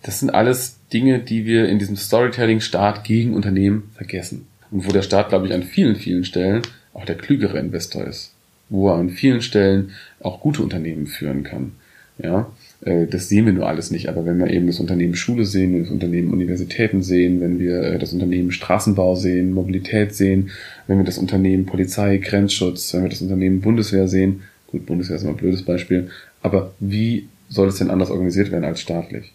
Das 0.02 0.22
sind 0.22 0.30
alles 0.30 0.78
Dinge, 0.94 1.20
die 1.20 1.46
wir 1.46 1.67
in 1.67 1.78
diesem 1.78 1.98
Storytelling-Staat 1.98 3.04
gegen 3.04 3.34
Unternehmen 3.34 3.91
vergessen. 3.96 4.48
Und 4.72 4.88
wo 4.88 4.94
der 4.94 5.02
Staat, 5.02 5.30
glaube 5.30 5.48
ich, 5.48 5.54
an 5.54 5.63
vielen, 5.63 5.98
vielen 5.98 6.24
Stellen 6.24 6.62
auch 6.94 7.04
der 7.04 7.15
klügere 7.15 7.60
Investor 7.60 8.06
ist. 8.06 8.34
Wo 8.70 8.88
er 8.88 8.96
an 8.96 9.10
vielen 9.10 9.41
Stellen 9.41 9.91
auch 10.22 10.39
gute 10.39 10.62
Unternehmen 10.62 11.08
führen 11.08 11.44
kann. 11.44 11.74
Ja, 12.17 12.50
das 12.82 13.30
sehen 13.30 13.46
wir 13.46 13.54
nur 13.54 13.67
alles 13.67 13.91
nicht. 13.91 14.10
Aber 14.10 14.26
wenn 14.26 14.39
wir 14.39 14.50
eben 14.50 14.67
das 14.67 14.80
Unternehmen 14.80 15.15
Schule 15.15 15.46
sehen, 15.46 15.72
wenn 15.72 15.80
wir 15.80 15.84
das 15.84 15.91
Unternehmen 15.91 16.34
Universitäten 16.34 17.04
sehen, 17.04 17.39
wenn 17.39 17.60
wir 17.60 17.82
äh, 17.84 18.00
das 18.00 18.13
Unternehmen 18.13 18.52
Straßenbau 18.52 19.15
sehen, 19.15 19.54
Mobilität 19.54 20.15
sehen, 20.15 20.50
wenn 20.88 20.98
wir 20.98 21.06
das 21.06 21.17
Unternehmen 21.20 21.65
Polizei, 21.65 22.17
Grenzschutz, 22.17 22.94
wenn 22.94 23.04
wir 23.04 23.10
das 23.10 23.22
Unternehmen 23.22 23.62
Bundeswehr 23.62 24.08
sehen, 24.08 24.41
gut, 24.67 24.86
Bundeswehr 24.88 25.17
ist 25.17 25.22
immer 25.22 25.32
ein 25.32 25.38
blödes 25.38 25.63
Beispiel, 25.63 26.10
aber 26.41 26.74
wie 26.80 27.28
soll 27.50 27.67
es 27.67 27.78
denn 27.78 27.91
anders 27.91 28.10
organisiert 28.10 28.52
werden 28.52 28.63
als 28.63 28.82
staatlich? 28.82 29.32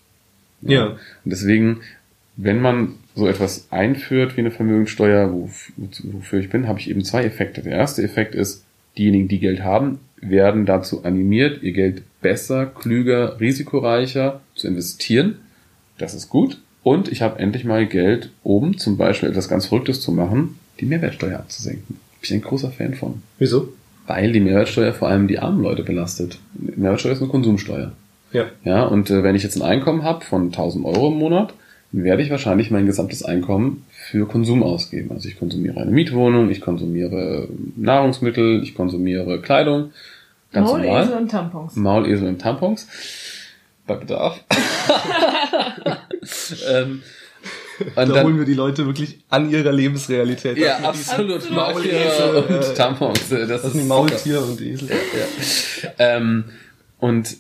Ja. 0.63 0.87
Und 0.87 0.99
deswegen, 1.25 1.79
wenn 2.37 2.61
man 2.61 2.95
so 3.15 3.29
etwas 3.29 3.69
einführt 3.71 4.37
wie 4.37 4.41
eine 4.41 4.51
Vermögenssteuer, 4.51 5.33
wof- 5.33 5.73
wofür 5.77 6.41
ich 6.41 6.51
bin, 6.51 6.67
habe 6.67 6.81
ich 6.81 6.91
eben 6.91 7.05
zwei 7.05 7.25
Effekte. 7.25 7.63
Der 7.63 7.73
erste 7.73 8.03
Effekt 8.03 8.35
ist, 8.35 8.65
diejenigen, 8.99 9.29
die 9.29 9.39
Geld 9.39 9.63
haben, 9.63 10.01
werden 10.21 10.67
dazu 10.67 11.05
animiert, 11.05 11.63
ihr 11.63 11.73
Geld 11.73 12.03
besser, 12.21 12.67
klüger, 12.67 13.39
risikoreicher 13.41 14.41
zu 14.55 14.67
investieren. 14.67 15.37
Das 15.99 16.15
ist 16.15 16.29
gut. 16.29 16.61
Und 16.83 17.11
ich 17.11 17.23
habe 17.23 17.39
endlich 17.39 17.65
mal 17.65 17.87
Geld, 17.87 18.31
um 18.43 18.79
zum 18.79 18.97
Beispiel 18.97 19.29
etwas 19.29 19.49
ganz 19.49 19.67
Verrücktes 19.67 20.01
zu 20.01 20.13
machen, 20.13 20.59
die 20.81 20.87
Mehrwertsteuer 20.87 21.39
abzusenken. 21.39 21.97
Bin 21.97 21.99
ich 22.23 22.33
ein 22.33 22.43
großer 22.43 22.71
Fan 22.71 22.95
von. 22.95 23.23
Wieso? 23.39 23.73
Weil 24.07 24.33
die 24.33 24.41
Mehrwertsteuer 24.41 24.93
vor 24.93 25.09
allem 25.09 25.27
die 25.27 25.39
armen 25.39 25.63
Leute 25.63 25.83
belastet. 25.83 26.39
Mehrwertsteuer 26.55 27.13
ist 27.13 27.21
eine 27.21 27.31
Konsumsteuer. 27.31 27.93
Ja. 28.33 28.47
Ja, 28.65 28.85
und 28.85 29.11
äh, 29.11 29.23
wenn 29.23 29.35
ich 29.35 29.43
jetzt 29.43 29.57
ein 29.57 29.63
Einkommen 29.63 30.03
habe 30.05 30.25
von 30.25 30.47
1000 30.47 30.85
Euro 30.85 31.09
im 31.09 31.19
Monat, 31.19 31.55
werde 31.93 32.23
ich 32.23 32.31
wahrscheinlich 32.31 32.71
mein 32.71 32.87
gesamtes 32.87 33.23
Einkommen 33.25 33.85
für 33.91 34.27
Konsum 34.27 34.63
ausgeben. 34.63 35.11
Also 35.13 35.29
ich 35.29 35.39
konsumiere 35.39 35.81
eine 35.81 35.91
Mietwohnung, 35.91 36.51
ich 36.51 36.61
konsumiere 36.61 37.49
Nahrungsmittel, 37.77 38.63
ich 38.63 38.75
konsumiere 38.75 39.41
Kleidung. 39.41 39.93
Ganz 40.53 40.69
Maulesel 40.71 40.91
normal. 40.91 41.13
und 41.23 41.31
Tampons. 41.31 41.77
Maulesel 41.77 42.29
und 42.29 42.39
Tampons. 42.41 42.87
Bei 43.87 43.95
Bedarf. 43.95 44.41
ähm, 46.71 47.03
und 47.79 47.97
Da 47.97 48.05
dann, 48.07 48.25
holen 48.25 48.39
wir 48.39 48.47
die 48.47 48.55
Leute 48.55 48.87
wirklich 48.87 49.19
an 49.29 49.51
ihrer 49.51 49.73
Lebensrealität. 49.73 50.57
ja, 50.57 50.77
ab. 50.79 50.89
absolut. 50.89 51.37
Absolut. 51.37 51.57
Maulesel 51.57 52.35
und 52.37 52.51
äh, 52.51 52.75
Tampons. 52.75 53.29
Das, 53.29 53.49
Das 53.49 53.65
ist 53.65 53.73
sind 53.73 53.83
die 53.83 53.87
Maultiere 53.89 54.41
und 54.41 54.59
die 54.59 54.71
Esel. 54.71 54.89
Ähm, 55.99 56.45
und 56.99 57.37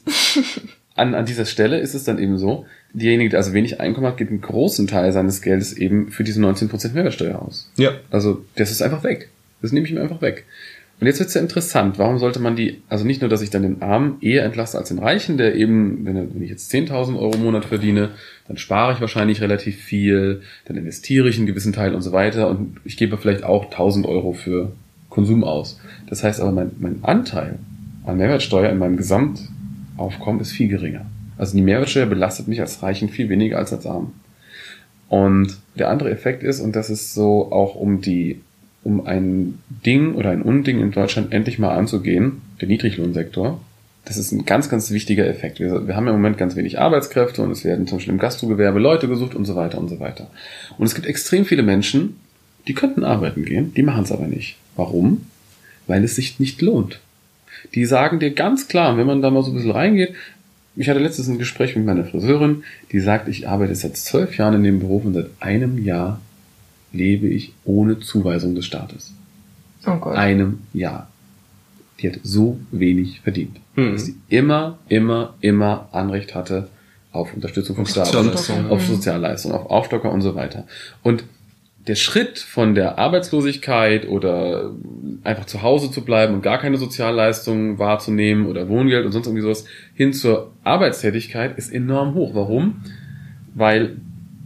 an, 0.94 1.14
an 1.14 1.24
dieser 1.24 1.46
Stelle 1.46 1.78
ist 1.78 1.94
es 1.94 2.04
dann 2.04 2.18
eben 2.18 2.36
so, 2.38 2.66
derjenige, 2.92 3.30
der 3.30 3.40
also 3.40 3.52
wenig 3.52 3.80
Einkommen 3.80 4.06
hat, 4.06 4.16
gibt 4.16 4.30
einen 4.30 4.40
großen 4.40 4.86
Teil 4.86 5.12
seines 5.12 5.42
Geldes 5.42 5.72
eben 5.74 6.10
für 6.10 6.24
diese 6.24 6.40
19% 6.40 6.92
Mehrwertsteuer 6.92 7.40
aus. 7.40 7.70
Ja. 7.76 7.92
Also 8.10 8.44
das 8.56 8.70
ist 8.70 8.82
einfach 8.82 9.04
weg. 9.04 9.28
Das 9.62 9.72
nehme 9.72 9.86
ich 9.86 9.92
mir 9.92 10.00
einfach 10.00 10.22
weg. 10.22 10.44
Und 10.98 11.06
jetzt 11.06 11.20
wird's 11.20 11.34
ja 11.34 11.42
interessant, 11.42 11.98
warum 11.98 12.18
sollte 12.18 12.40
man 12.40 12.56
die, 12.56 12.80
also 12.88 13.04
nicht 13.04 13.20
nur, 13.20 13.28
dass 13.28 13.42
ich 13.42 13.50
dann 13.50 13.62
den 13.62 13.82
Armen 13.82 14.16
eher 14.22 14.44
entlasse 14.44 14.78
als 14.78 14.88
den 14.88 14.98
Reichen, 14.98 15.36
der 15.36 15.54
eben, 15.54 16.06
wenn, 16.06 16.34
wenn 16.34 16.42
ich 16.42 16.48
jetzt 16.48 16.72
10.000 16.72 17.18
Euro 17.18 17.34
im 17.34 17.42
Monat 17.42 17.66
verdiene, 17.66 18.10
dann 18.48 18.56
spare 18.56 18.94
ich 18.94 19.00
wahrscheinlich 19.02 19.42
relativ 19.42 19.76
viel, 19.76 20.40
dann 20.64 20.78
investiere 20.78 21.28
ich 21.28 21.36
einen 21.36 21.46
gewissen 21.46 21.74
Teil 21.74 21.94
und 21.94 22.00
so 22.00 22.12
weiter 22.12 22.48
und 22.48 22.78
ich 22.84 22.96
gebe 22.96 23.18
vielleicht 23.18 23.44
auch 23.44 23.70
1.000 23.70 24.06
Euro 24.06 24.32
für 24.32 24.72
Konsum 25.10 25.44
aus. 25.44 25.78
Das 26.08 26.24
heißt 26.24 26.40
aber, 26.40 26.52
mein, 26.52 26.70
mein 26.78 27.00
Anteil 27.02 27.58
an 28.06 28.16
Mehrwertsteuer 28.16 28.70
in 28.70 28.78
meinem 28.78 28.96
Gesamtaufkommen 28.96 30.40
ist 30.40 30.52
viel 30.52 30.68
geringer. 30.68 31.04
Also 31.38 31.56
die 31.56 31.62
Mehrwertsteuer 31.62 32.06
belastet 32.06 32.48
mich 32.48 32.60
als 32.60 32.82
Reichen 32.82 33.08
viel 33.08 33.28
weniger 33.28 33.58
als 33.58 33.72
als 33.72 33.86
Arm. 33.86 34.12
Und 35.08 35.56
der 35.76 35.90
andere 35.90 36.10
Effekt 36.10 36.42
ist, 36.42 36.60
und 36.60 36.74
das 36.74 36.90
ist 36.90 37.14
so 37.14 37.52
auch 37.52 37.74
um 37.74 38.00
die, 38.00 38.40
um 38.82 39.06
ein 39.06 39.58
Ding 39.84 40.14
oder 40.14 40.30
ein 40.30 40.42
Unding 40.42 40.80
in 40.80 40.90
Deutschland 40.90 41.32
endlich 41.32 41.58
mal 41.58 41.76
anzugehen, 41.76 42.42
der 42.60 42.68
Niedriglohnsektor. 42.68 43.60
Das 44.04 44.16
ist 44.16 44.32
ein 44.32 44.44
ganz, 44.44 44.68
ganz 44.68 44.90
wichtiger 44.90 45.26
Effekt. 45.26 45.58
Wir, 45.60 45.86
wir 45.86 45.96
haben 45.96 46.06
im 46.06 46.14
Moment 46.14 46.38
ganz 46.38 46.56
wenig 46.56 46.78
Arbeitskräfte 46.78 47.42
und 47.42 47.50
es 47.50 47.64
werden 47.64 47.86
zum 47.86 47.98
Beispiel 47.98 48.14
im 48.14 48.20
Gastrogewerbe 48.20 48.78
Leute 48.78 49.08
gesucht 49.08 49.34
und 49.34 49.44
so 49.44 49.56
weiter 49.56 49.78
und 49.78 49.88
so 49.88 50.00
weiter. 50.00 50.28
Und 50.78 50.86
es 50.86 50.94
gibt 50.94 51.06
extrem 51.06 51.44
viele 51.44 51.62
Menschen, 51.62 52.16
Die 52.68 52.74
könnten 52.74 53.04
arbeiten 53.04 53.44
gehen, 53.44 53.72
die 53.74 53.82
machen 53.82 54.04
es 54.04 54.12
aber 54.12 54.26
nicht. 54.26 54.56
Warum? 54.74 55.26
Weil 55.86 56.02
es 56.04 56.16
sich 56.16 56.40
nicht 56.40 56.60
lohnt. 56.62 57.00
Die 57.74 57.86
sagen 57.86 58.18
dir 58.18 58.32
ganz 58.32 58.68
klar, 58.68 58.96
wenn 58.96 59.06
man 59.06 59.22
da 59.22 59.30
mal 59.30 59.42
so 59.42 59.50
ein 59.50 59.54
bisschen 59.54 59.70
reingeht, 59.70 60.14
ich 60.76 60.88
hatte 60.88 61.00
letztens 61.00 61.28
ein 61.28 61.38
Gespräch 61.38 61.74
mit 61.74 61.86
meiner 61.86 62.04
Friseurin, 62.04 62.64
die 62.92 63.00
sagt, 63.00 63.28
ich 63.28 63.48
arbeite 63.48 63.74
seit 63.74 63.96
zwölf 63.96 64.36
Jahren 64.36 64.54
in 64.54 64.62
dem 64.62 64.78
Beruf 64.78 65.04
und 65.04 65.14
seit 65.14 65.30
einem 65.40 65.82
Jahr 65.82 66.20
lebe 66.92 67.26
ich 67.26 67.52
ohne 67.64 67.98
Zuweisung 67.98 68.54
des 68.54 68.66
Staates. 68.66 69.12
Oh 69.86 69.96
Gott. 69.96 70.16
Einem 70.16 70.60
Jahr. 70.72 71.08
Die 72.00 72.08
hat 72.08 72.20
so 72.22 72.58
wenig 72.70 73.20
verdient. 73.20 73.56
Mhm. 73.74 73.92
Dass 73.92 74.06
sie 74.06 74.16
immer, 74.28 74.78
immer, 74.88 75.34
immer 75.40 75.88
Anrecht 75.92 76.34
hatte 76.34 76.68
auf 77.12 77.32
Unterstützung 77.32 77.76
vom 77.76 77.84
Auf 77.84 77.90
Staat, 77.90 78.08
Sozialleistung. 78.08 78.70
auf 78.70 78.86
Sozialleistung, 78.86 79.52
auf 79.52 79.70
Aufstocker 79.70 80.12
und 80.12 80.20
so 80.20 80.34
weiter. 80.34 80.66
Und 81.02 81.24
der 81.86 81.94
Schritt 81.94 82.38
von 82.38 82.74
der 82.74 82.98
Arbeitslosigkeit 82.98 84.08
oder 84.08 84.74
einfach 85.22 85.46
zu 85.46 85.62
Hause 85.62 85.90
zu 85.90 86.04
bleiben 86.04 86.34
und 86.34 86.42
gar 86.42 86.58
keine 86.58 86.78
Sozialleistungen 86.78 87.78
wahrzunehmen 87.78 88.46
oder 88.46 88.68
Wohngeld 88.68 89.06
und 89.06 89.12
sonst 89.12 89.26
irgendwie 89.26 89.42
sowas 89.42 89.64
hin 89.94 90.12
zur 90.12 90.52
Arbeitstätigkeit 90.64 91.56
ist 91.58 91.72
enorm 91.72 92.14
hoch. 92.14 92.34
Warum? 92.34 92.82
Weil 93.54 93.96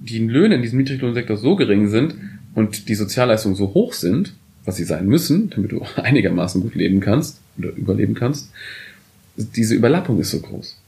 die 0.02 0.18
Löhne 0.18 0.56
in 0.56 0.62
diesem 0.62 0.78
Niedriglohnsektor 0.78 1.36
so 1.36 1.56
gering 1.56 1.88
sind 1.88 2.14
und 2.54 2.88
die 2.88 2.94
Sozialleistungen 2.94 3.56
so 3.56 3.72
hoch 3.72 3.94
sind, 3.94 4.34
was 4.64 4.76
sie 4.76 4.84
sein 4.84 5.06
müssen, 5.06 5.50
damit 5.50 5.72
du 5.72 5.82
einigermaßen 5.96 6.60
gut 6.60 6.74
leben 6.74 7.00
kannst 7.00 7.40
oder 7.58 7.70
überleben 7.70 8.14
kannst, 8.14 8.52
diese 9.36 9.74
Überlappung 9.74 10.20
ist 10.20 10.30
so 10.30 10.40
groß. 10.40 10.78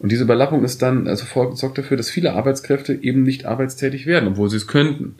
Und 0.00 0.10
diese 0.10 0.24
Überlappung 0.24 0.64
ist 0.64 0.82
dann, 0.82 1.06
also 1.06 1.26
sorgt 1.54 1.78
dafür, 1.78 1.96
dass 1.96 2.10
viele 2.10 2.32
Arbeitskräfte 2.32 2.98
eben 3.00 3.22
nicht 3.22 3.44
arbeitstätig 3.44 4.06
werden, 4.06 4.30
obwohl 4.30 4.48
sie 4.48 4.56
es 4.56 4.66
könnten. 4.66 5.16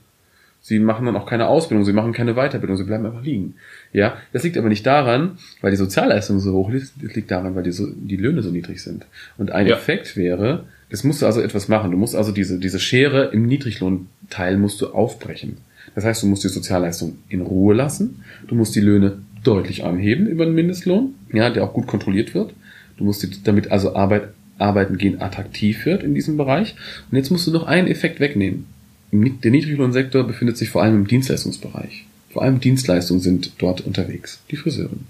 Sie 0.62 0.79
machen 0.79 1.07
dann 1.07 1.16
auch 1.16 1.27
keine 1.27 1.49
Ausbildung, 1.49 1.85
sie 1.85 1.92
machen 1.92 2.12
keine 2.12 2.35
Weiterbildung, 2.35 2.77
sie 2.77 2.85
bleiben 2.85 3.07
einfach 3.07 3.23
liegen. 3.23 3.55
Ja, 3.92 4.18
das 4.33 4.42
liegt 4.42 4.59
aber 4.59 4.68
nicht 4.68 4.85
daran, 4.87 5.38
weil 5.62 5.70
die 5.70 5.77
Sozialleistung 5.79 6.38
so 6.38 6.53
hoch 6.53 6.70
ist, 6.70 6.94
das 7.03 7.14
liegt 7.14 7.31
daran, 7.31 7.55
weil 7.55 7.62
die, 7.62 7.73
so, 7.73 7.87
die 7.90 8.16
Löhne 8.16 8.42
so 8.42 8.51
niedrig 8.51 8.83
sind. 8.83 9.07
Und 9.38 9.53
ein 9.53 9.66
Ja. 9.66 9.77
Effekt 9.77 10.16
wäre, 10.16 10.64
das 10.90 11.03
musst 11.03 11.23
du 11.23 11.27
also 11.27 11.40
etwas 11.40 11.68
machen. 11.68 11.90
Du 11.90 11.96
musst 11.96 12.14
also 12.14 12.31
diese, 12.31 12.59
diese 12.59 12.79
Schere 12.79 13.31
im 13.33 13.46
Niedriglohnteil 13.46 14.57
musst 14.59 14.81
du 14.81 14.88
aufbrechen. 14.88 15.59
Das 15.94 16.05
heißt, 16.05 16.23
du 16.23 16.27
musst 16.27 16.44
die 16.44 16.49
Sozialleistung 16.49 17.18
in 17.29 17.40
Ruhe 17.40 17.75
lassen, 17.75 18.23
du 18.46 18.55
musst 18.55 18.75
die 18.77 18.81
Löhne 18.81 19.18
deutlich 19.42 19.85
anheben 19.85 20.27
über 20.27 20.44
den 20.44 20.55
Mindestlohn, 20.55 21.14
ja, 21.33 21.49
der 21.51 21.64
auch 21.64 21.73
gut 21.73 21.87
kontrolliert 21.87 22.35
wird. 22.35 22.53
Du 22.99 23.05
musst 23.05 23.23
die, 23.23 23.31
damit 23.42 23.70
also 23.70 23.94
Arbeit, 23.96 24.29
Arbeiten 24.59 24.99
gehen 24.99 25.23
attraktiv 25.23 25.87
wird 25.87 26.03
in 26.03 26.14
diesem 26.14 26.37
Bereich. 26.37 26.75
Und 27.11 27.16
jetzt 27.16 27.31
musst 27.31 27.46
du 27.46 27.51
noch 27.51 27.66
einen 27.66 27.88
Effekt 27.88 28.20
wegnehmen. 28.20 28.66
Der 29.12 29.51
Niedriglohnsektor 29.51 30.25
befindet 30.25 30.57
sich 30.57 30.70
vor 30.70 30.83
allem 30.83 30.94
im 30.96 31.07
Dienstleistungsbereich. 31.07 32.07
Vor 32.33 32.42
allem 32.42 32.61
Dienstleistungen 32.61 33.20
sind 33.20 33.53
dort 33.59 33.81
unterwegs. 33.81 34.40
Die 34.51 34.57
Friseuren. 34.57 35.07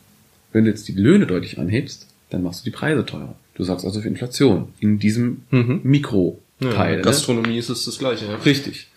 Wenn 0.53 0.65
du 0.65 0.71
jetzt 0.71 0.89
die 0.89 0.93
Löhne 0.93 1.27
deutlich 1.27 1.59
anhebst, 1.59 2.07
dann 2.31 2.43
machst 2.43 2.61
du 2.61 2.71
die 2.71 2.77
Preise 2.77 3.05
teurer. 3.05 3.37
Du 3.55 3.65
sagst 3.65 3.85
also 3.85 4.01
für 4.01 4.09
Inflation 4.09 4.69
in 4.81 4.99
diesem 4.99 5.43
Mhm. 5.51 5.81
Mikroteil. 5.83 6.37
Ja, 6.63 6.97
ne? 6.97 7.03
Gastronomie 7.03 7.59
ist 7.59 7.69
es 7.69 7.85
das 7.85 7.99
Gleiche. 7.99 8.27
Ja. 8.27 8.37
Richtig. 8.37 8.89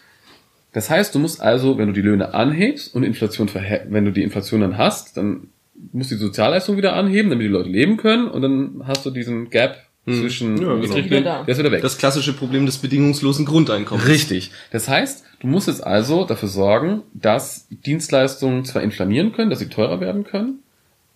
Das 0.72 0.90
heißt, 0.90 1.14
du 1.14 1.20
musst 1.20 1.42
also, 1.42 1.78
wenn 1.78 1.88
du 1.88 1.94
die 1.94 2.02
Löhne 2.02 2.34
anhebst 2.34 2.96
und 2.96 3.04
Inflation 3.04 3.50
wenn 3.90 4.06
du 4.06 4.12
die 4.12 4.24
Inflation 4.24 4.62
dann 4.62 4.78
hast, 4.78 5.18
dann 5.18 5.48
musst 5.92 6.12
du 6.12 6.16
die 6.16 6.22
Sozialleistung 6.22 6.78
wieder 6.78 6.96
anheben, 6.96 7.30
damit 7.30 7.46
die 7.46 7.50
Leute 7.52 7.70
leben 7.70 7.98
können 7.98 8.28
und 8.28 8.42
dann 8.42 8.84
hast 8.88 9.06
du 9.06 9.12
diesen 9.12 9.50
Gap 9.50 9.78
zwischen 10.06 10.58
Ja, 10.58 10.64
genau. 10.64 10.76
Niedriglöhnen, 10.78 11.24
Wieder 11.24 11.38
da. 11.40 11.44
der 11.44 11.52
ist 11.54 11.60
wieder 11.60 11.72
weg. 11.72 11.82
Das 11.82 11.98
klassische 11.98 12.34
Problem 12.34 12.66
des 12.66 12.78
bedingungslosen 12.78 13.46
Grundeinkommens. 13.46 14.08
Richtig. 14.08 14.52
Das 14.72 14.90
heißt, 14.90 15.24
du 15.40 15.48
musst 15.48 15.68
jetzt 15.68 15.86
also 15.86 16.26
dafür 16.26 16.50
sorgen, 16.50 17.04
dass 17.14 17.68
Dienstleistungen 17.70 18.66
zwar 18.66 18.82
inflamieren 18.82 19.32
können, 19.32 19.50
dass 19.50 19.60
sie 19.60 19.70
teurer 19.70 20.02
werden 20.02 20.24
können, 20.26 20.60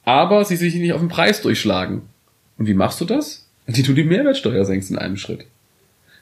aber 0.05 0.45
sie 0.45 0.55
sich 0.55 0.73
nicht 0.75 0.93
auf 0.93 1.01
den 1.01 1.09
Preis 1.09 1.41
durchschlagen. 1.41 2.03
Und 2.57 2.67
wie 2.67 2.73
machst 2.73 3.01
du 3.01 3.05
das? 3.05 3.45
Indem 3.65 3.85
du 3.85 3.93
die 3.93 4.03
Mehrwertsteuer 4.05 4.63
senkst 4.63 4.89
in 4.89 4.97
einem 4.97 5.17
Schritt. 5.17 5.45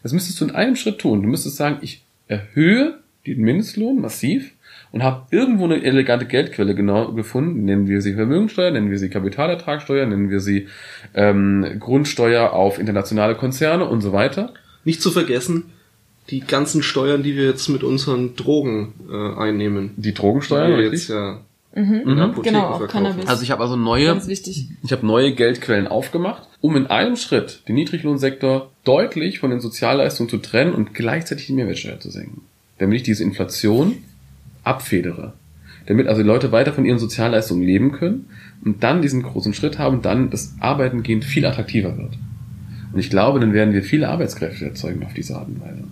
Das 0.01 0.11
müsstest 0.13 0.41
du 0.41 0.45
in 0.45 0.51
einem 0.55 0.75
Schritt 0.75 0.97
tun. 0.99 1.21
Du 1.21 1.27
müsstest 1.27 1.57
sagen, 1.57 1.77
ich 1.81 2.01
erhöhe 2.27 2.99
den 3.27 3.41
Mindestlohn 3.41 4.01
massiv 4.01 4.51
und 4.95 5.03
habe 5.03 5.23
irgendwo 5.29 5.65
eine 5.65 5.83
elegante 5.83 6.25
Geldquelle 6.25 6.73
genau 6.73 7.11
gefunden. 7.11 7.65
Nennen 7.65 7.89
wir 7.89 8.01
sie 8.01 8.13
Vermögensteuer, 8.13 8.71
nennen 8.71 8.89
wir 8.89 8.97
sie 8.97 9.09
Kapitalertragssteuer, 9.09 10.05
nennen 10.05 10.29
wir 10.29 10.39
sie 10.39 10.69
ähm, 11.13 11.65
Grundsteuer 11.81 12.53
auf 12.53 12.79
internationale 12.79 13.35
Konzerne 13.35 13.83
und 13.89 13.99
so 13.99 14.13
weiter. 14.13 14.53
Nicht 14.85 15.01
zu 15.01 15.11
vergessen, 15.11 15.65
die 16.29 16.39
ganzen 16.39 16.81
Steuern, 16.81 17.23
die 17.23 17.35
wir 17.35 17.43
jetzt 17.43 17.67
mit 17.67 17.83
unseren 17.83 18.37
Drogen 18.37 18.93
äh, 19.11 19.37
einnehmen. 19.37 19.91
Die 19.97 20.13
Drogensteuer, 20.13 20.67
die 20.67 20.71
wir 20.71 20.77
richtig? 20.91 21.01
jetzt 21.01 21.09
ja 21.09 21.41
Mhm. 21.77 21.93
in 22.05 22.19
Apotheken 22.19 22.53
Genau, 22.53 22.67
auch 22.67 22.77
verkaufen. 22.77 23.03
Cannabis. 23.03 23.27
Also 23.27 23.43
ich 23.43 23.51
habe 23.51 23.61
also 23.61 23.75
neue, 23.75 24.21
ich 24.29 24.91
habe 24.93 25.05
neue 25.05 25.33
Geldquellen 25.33 25.89
aufgemacht, 25.89 26.47
um 26.61 26.77
in 26.77 26.87
einem 26.87 27.17
Schritt 27.17 27.63
den 27.67 27.75
Niedriglohnsektor 27.75 28.71
deutlich 28.85 29.39
von 29.39 29.49
den 29.49 29.59
Sozialleistungen 29.59 30.29
zu 30.29 30.37
trennen 30.37 30.73
und 30.73 30.93
gleichzeitig 30.93 31.47
die 31.47 31.53
Mehrwertsteuer 31.53 31.99
zu 31.99 32.09
senken. 32.11 32.43
Damit 32.77 32.95
ich 32.99 33.03
diese 33.03 33.25
Inflation 33.25 33.97
abfedere. 34.65 35.33
Damit 35.85 36.07
also 36.07 36.21
die 36.21 36.27
Leute 36.27 36.51
weiter 36.51 36.73
von 36.73 36.85
ihren 36.85 36.99
Sozialleistungen 36.99 37.63
leben 37.63 37.91
können 37.91 38.27
und 38.63 38.83
dann 38.83 39.01
diesen 39.01 39.21
großen 39.21 39.53
Schritt 39.53 39.77
haben 39.77 40.01
dann 40.01 40.31
das 40.31 40.55
Arbeiten 40.59 41.03
gehen 41.03 41.21
viel 41.21 41.45
attraktiver 41.45 41.97
wird. 41.97 42.17
Und 42.91 42.99
ich 42.99 43.09
glaube, 43.09 43.39
dann 43.39 43.53
werden 43.53 43.73
wir 43.73 43.83
viele 43.83 44.09
Arbeitskräfte 44.09 44.65
erzeugen 44.65 45.03
auf 45.03 45.13
diese 45.13 45.35
Art 45.35 45.47
und 45.47 45.61
Weise. 45.61 45.83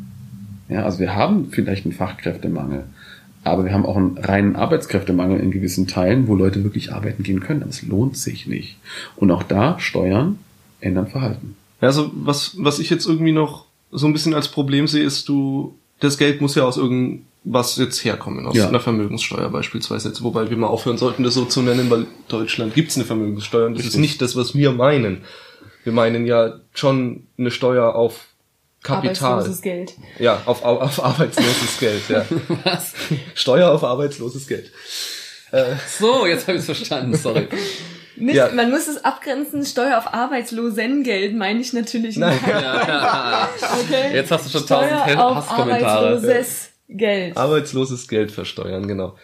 Ja, 0.69 0.83
also 0.85 0.99
wir 0.99 1.13
haben 1.15 1.49
vielleicht 1.51 1.85
einen 1.85 1.93
Fachkräftemangel, 1.93 2.85
aber 3.43 3.65
wir 3.65 3.73
haben 3.73 3.85
auch 3.85 3.97
einen 3.97 4.17
reinen 4.17 4.55
Arbeitskräftemangel 4.55 5.39
in 5.39 5.51
gewissen 5.51 5.85
Teilen, 5.85 6.27
wo 6.27 6.35
Leute 6.35 6.63
wirklich 6.63 6.93
arbeiten 6.93 7.23
gehen 7.23 7.41
können. 7.41 7.61
Aber 7.61 7.69
es 7.69 7.83
lohnt 7.83 8.17
sich 8.17 8.47
nicht. 8.47 8.77
Und 9.17 9.31
auch 9.31 9.43
da 9.43 9.79
Steuern 9.79 10.39
ändern 10.79 11.07
Verhalten. 11.07 11.55
Ja, 11.81 11.89
Also 11.89 12.09
was, 12.15 12.55
was 12.57 12.79
ich 12.79 12.89
jetzt 12.89 13.05
irgendwie 13.05 13.33
noch 13.33 13.65
so 13.91 14.07
ein 14.07 14.13
bisschen 14.13 14.33
als 14.33 14.47
Problem 14.47 14.87
sehe, 14.87 15.03
ist 15.03 15.27
du, 15.27 15.75
das 15.99 16.17
Geld 16.17 16.41
muss 16.41 16.55
ja 16.55 16.63
aus 16.63 16.77
irgendwas 17.43 17.77
jetzt 17.77 18.03
herkommen, 18.05 18.45
aus 18.47 18.55
Ja. 18.55 18.67
einer 18.67 18.79
Vermögenssteuer 18.79 19.49
beispielsweise 19.49 20.09
jetzt, 20.09 20.23
wobei 20.23 20.49
wir 20.49 20.57
mal 20.57 20.67
aufhören 20.67 20.97
sollten, 20.97 21.23
das 21.23 21.33
so 21.33 21.45
zu 21.45 21.61
nennen, 21.61 21.89
weil 21.89 22.05
Deutschland 22.29 22.73
gibt's 22.73 22.95
eine 22.95 23.05
Vermögenssteuer 23.05 23.65
und 23.67 23.73
das 23.73 23.81
ist 23.81 23.87
Richtig. 23.93 24.01
nicht 24.01 24.21
das, 24.21 24.35
was 24.35 24.55
wir 24.55 24.71
meinen. 24.71 25.23
Wir 25.83 25.91
meinen 25.93 26.25
ja 26.25 26.59
schon 26.73 27.27
eine 27.37 27.51
Steuer 27.51 27.95
auf 27.95 28.27
Kapital. 28.81 29.31
Arbeitsloses 29.33 29.61
Geld. 29.61 29.93
Ja, 30.19 30.41
auf, 30.45 30.63
auf, 30.63 30.81
auf 30.81 31.03
arbeitsloses 31.05 31.79
Geld, 31.79 32.01
ja. 32.09 32.25
Was? 32.63 32.93
Steuer 33.35 33.71
auf 33.71 33.83
arbeitsloses 33.83 34.47
Geld. 34.47 34.71
So, 35.99 36.25
jetzt 36.25 36.47
habe 36.47 36.53
ich 36.57 36.59
es 36.61 36.65
verstanden, 36.65 37.15
sorry. 37.15 37.47
Nicht, 38.15 38.35
Ja. 38.35 38.49
Man 38.51 38.69
muss 38.71 38.87
es 38.87 39.03
abgrenzen, 39.03 39.65
Steuer 39.65 39.97
auf 39.97 40.13
Arbeitslosengeld 40.13 41.35
meine 41.35 41.59
ich 41.61 41.73
natürlich 41.73 42.17
Nein. 42.17 42.33
nicht. 42.33 42.43
Okay. 43.83 44.13
Jetzt 44.15 44.31
hast 44.31 44.45
du 44.47 44.49
schon 44.57 44.67
tausend 44.67 44.91
Steuer 45.03 45.23
auf 45.25 45.35
Hasskommentare. 45.35 46.07
arbeitsloses 46.07 46.69
Geld. 46.89 47.37
Arbeitsloses 47.37 48.07
Geld 48.07 48.31
versteuern, 48.31 48.87
genau. 48.87 49.15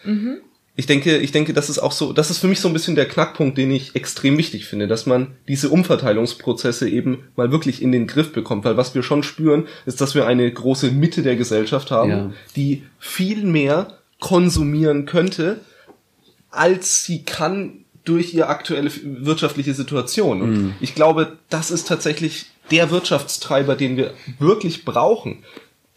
Ich 0.76 0.86
denke, 0.86 1.18
ich 1.18 1.30
denke, 1.32 1.52
das 1.52 1.68
ist 1.68 1.78
auch 1.78 1.92
so, 1.92 2.12
das 2.12 2.30
ist 2.30 2.38
für 2.38 2.48
mich 2.48 2.60
so 2.60 2.68
ein 2.68 2.72
bisschen 2.72 2.94
der 2.94 3.06
Knackpunkt, 3.06 3.58
den 3.58 3.70
ich 3.70 3.94
extrem 3.94 4.38
wichtig 4.38 4.66
finde, 4.66 4.88
dass 4.88 5.04
man 5.04 5.36
diese 5.46 5.68
Umverteilungsprozesse 5.68 6.88
eben 6.88 7.24
mal 7.36 7.52
wirklich 7.52 7.82
in 7.82 7.92
den 7.92 8.06
Griff 8.06 8.32
bekommt, 8.32 8.64
weil 8.64 8.76
was 8.76 8.94
wir 8.94 9.02
schon 9.02 9.22
spüren, 9.22 9.66
ist, 9.84 10.00
dass 10.00 10.14
wir 10.14 10.26
eine 10.26 10.50
große 10.50 10.90
Mitte 10.90 11.22
der 11.22 11.36
Gesellschaft 11.36 11.90
haben, 11.90 12.10
Ja. 12.10 12.32
die 12.56 12.84
viel 12.98 13.44
mehr 13.44 13.98
konsumieren 14.20 15.06
könnte, 15.06 15.60
als 16.50 17.04
sie 17.04 17.22
kann 17.24 17.84
durch 18.04 18.32
ihre 18.34 18.46
aktuelle 18.48 18.90
wirtschaftliche 19.04 19.74
Situation. 19.74 20.40
Und 20.42 20.74
ich 20.80 20.94
glaube, 20.94 21.36
das 21.50 21.70
ist 21.70 21.86
tatsächlich 21.88 22.46
der 22.70 22.90
Wirtschaftstreiber, 22.90 23.76
den 23.76 23.96
wir 23.96 24.14
wirklich 24.38 24.84
brauchen. 24.84 25.44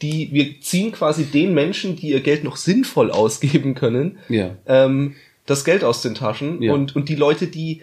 Die, 0.03 0.29
wir 0.31 0.61
ziehen 0.61 0.91
quasi 0.91 1.23
den 1.23 1.53
Menschen, 1.55 1.95
die 1.95 2.09
ihr 2.09 2.19
Geld 2.21 2.43
noch 2.43 2.57
sinnvoll 2.57 3.09
ausgeben 3.09 3.73
können, 3.73 4.19
Ja. 4.29 4.51
ähm, 4.67 5.15
das 5.47 5.63
Geld 5.65 5.83
aus 5.83 6.01
den 6.03 6.13
Taschen 6.13 6.61
Ja. 6.61 6.73
und, 6.73 6.95
und 6.95 7.09
die 7.09 7.15
Leute, 7.15 7.47
die 7.47 7.81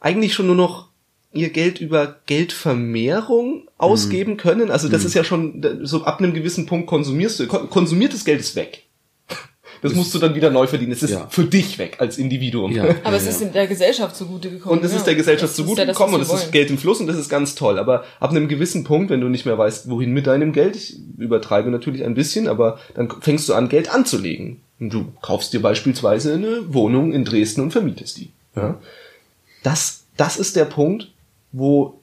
eigentlich 0.00 0.34
schon 0.34 0.46
nur 0.46 0.54
noch 0.56 0.88
ihr 1.32 1.48
Geld 1.50 1.80
über 1.80 2.16
Geldvermehrung 2.26 3.68
ausgeben 3.78 4.36
können. 4.36 4.70
Also 4.70 4.88
das 4.88 5.04
ist 5.04 5.14
ja 5.14 5.24
schon 5.24 5.64
so 5.82 6.04
ab 6.04 6.20
einem 6.20 6.32
gewissen 6.34 6.66
Punkt 6.66 6.86
konsumierst 6.86 7.40
du, 7.40 7.46
kon- 7.46 7.68
konsumiertes 7.70 8.24
Geld 8.24 8.40
ist 8.40 8.54
weg. 8.56 8.83
Das 9.84 9.94
musst 9.94 10.14
du 10.14 10.18
dann 10.18 10.34
wieder 10.34 10.50
neu 10.50 10.66
verdienen. 10.66 10.92
Es 10.92 11.02
ist 11.02 11.10
Ja. 11.10 11.26
für 11.28 11.44
dich 11.44 11.78
weg 11.78 11.96
als 11.98 12.16
Individuum. 12.16 12.72
Ja. 12.72 12.86
Aber 13.04 13.16
es 13.16 13.26
ist 13.26 13.42
in 13.42 13.52
der 13.52 13.66
Gesellschaft 13.66 14.16
zugute 14.16 14.50
gekommen. 14.50 14.78
Und 14.78 14.84
es 14.84 14.92
ja. 14.92 14.96
ist 14.96 15.06
der 15.06 15.14
Gesellschaft 15.14 15.50
Das 15.50 15.56
zugute 15.56 15.84
gekommen 15.84 16.14
und 16.14 16.22
es 16.22 16.32
ist. 16.32 16.52
Geld 16.52 16.70
im 16.70 16.78
Fluss 16.78 17.00
und 17.00 17.06
das 17.06 17.18
ist 17.18 17.28
ganz 17.28 17.54
toll. 17.54 17.78
Aber 17.78 18.04
ab 18.18 18.30
einem 18.30 18.48
gewissen 18.48 18.82
Punkt, 18.82 19.10
wenn 19.10 19.20
du 19.20 19.28
nicht 19.28 19.44
mehr 19.44 19.58
weißt, 19.58 19.90
wohin 19.90 20.12
mit 20.12 20.26
deinem 20.26 20.54
Geld, 20.54 20.74
ich 20.74 20.96
übertreibe 21.18 21.70
natürlich 21.70 22.02
ein 22.02 22.14
bisschen, 22.14 22.48
aber 22.48 22.78
dann 22.94 23.10
fängst 23.20 23.46
du 23.50 23.52
an, 23.52 23.68
Geld 23.68 23.92
anzulegen. 23.92 24.62
Und 24.80 24.90
du 24.90 25.12
kaufst 25.20 25.52
dir 25.52 25.60
beispielsweise 25.60 26.32
eine 26.32 26.72
Wohnung 26.72 27.12
in 27.12 27.26
Dresden 27.26 27.60
und 27.60 27.70
vermietest 27.72 28.16
die. 28.16 28.30
Ja? 28.56 28.80
Das, 29.62 30.04
das 30.16 30.38
ist 30.38 30.56
der 30.56 30.64
Punkt, 30.64 31.12
wo 31.52 32.00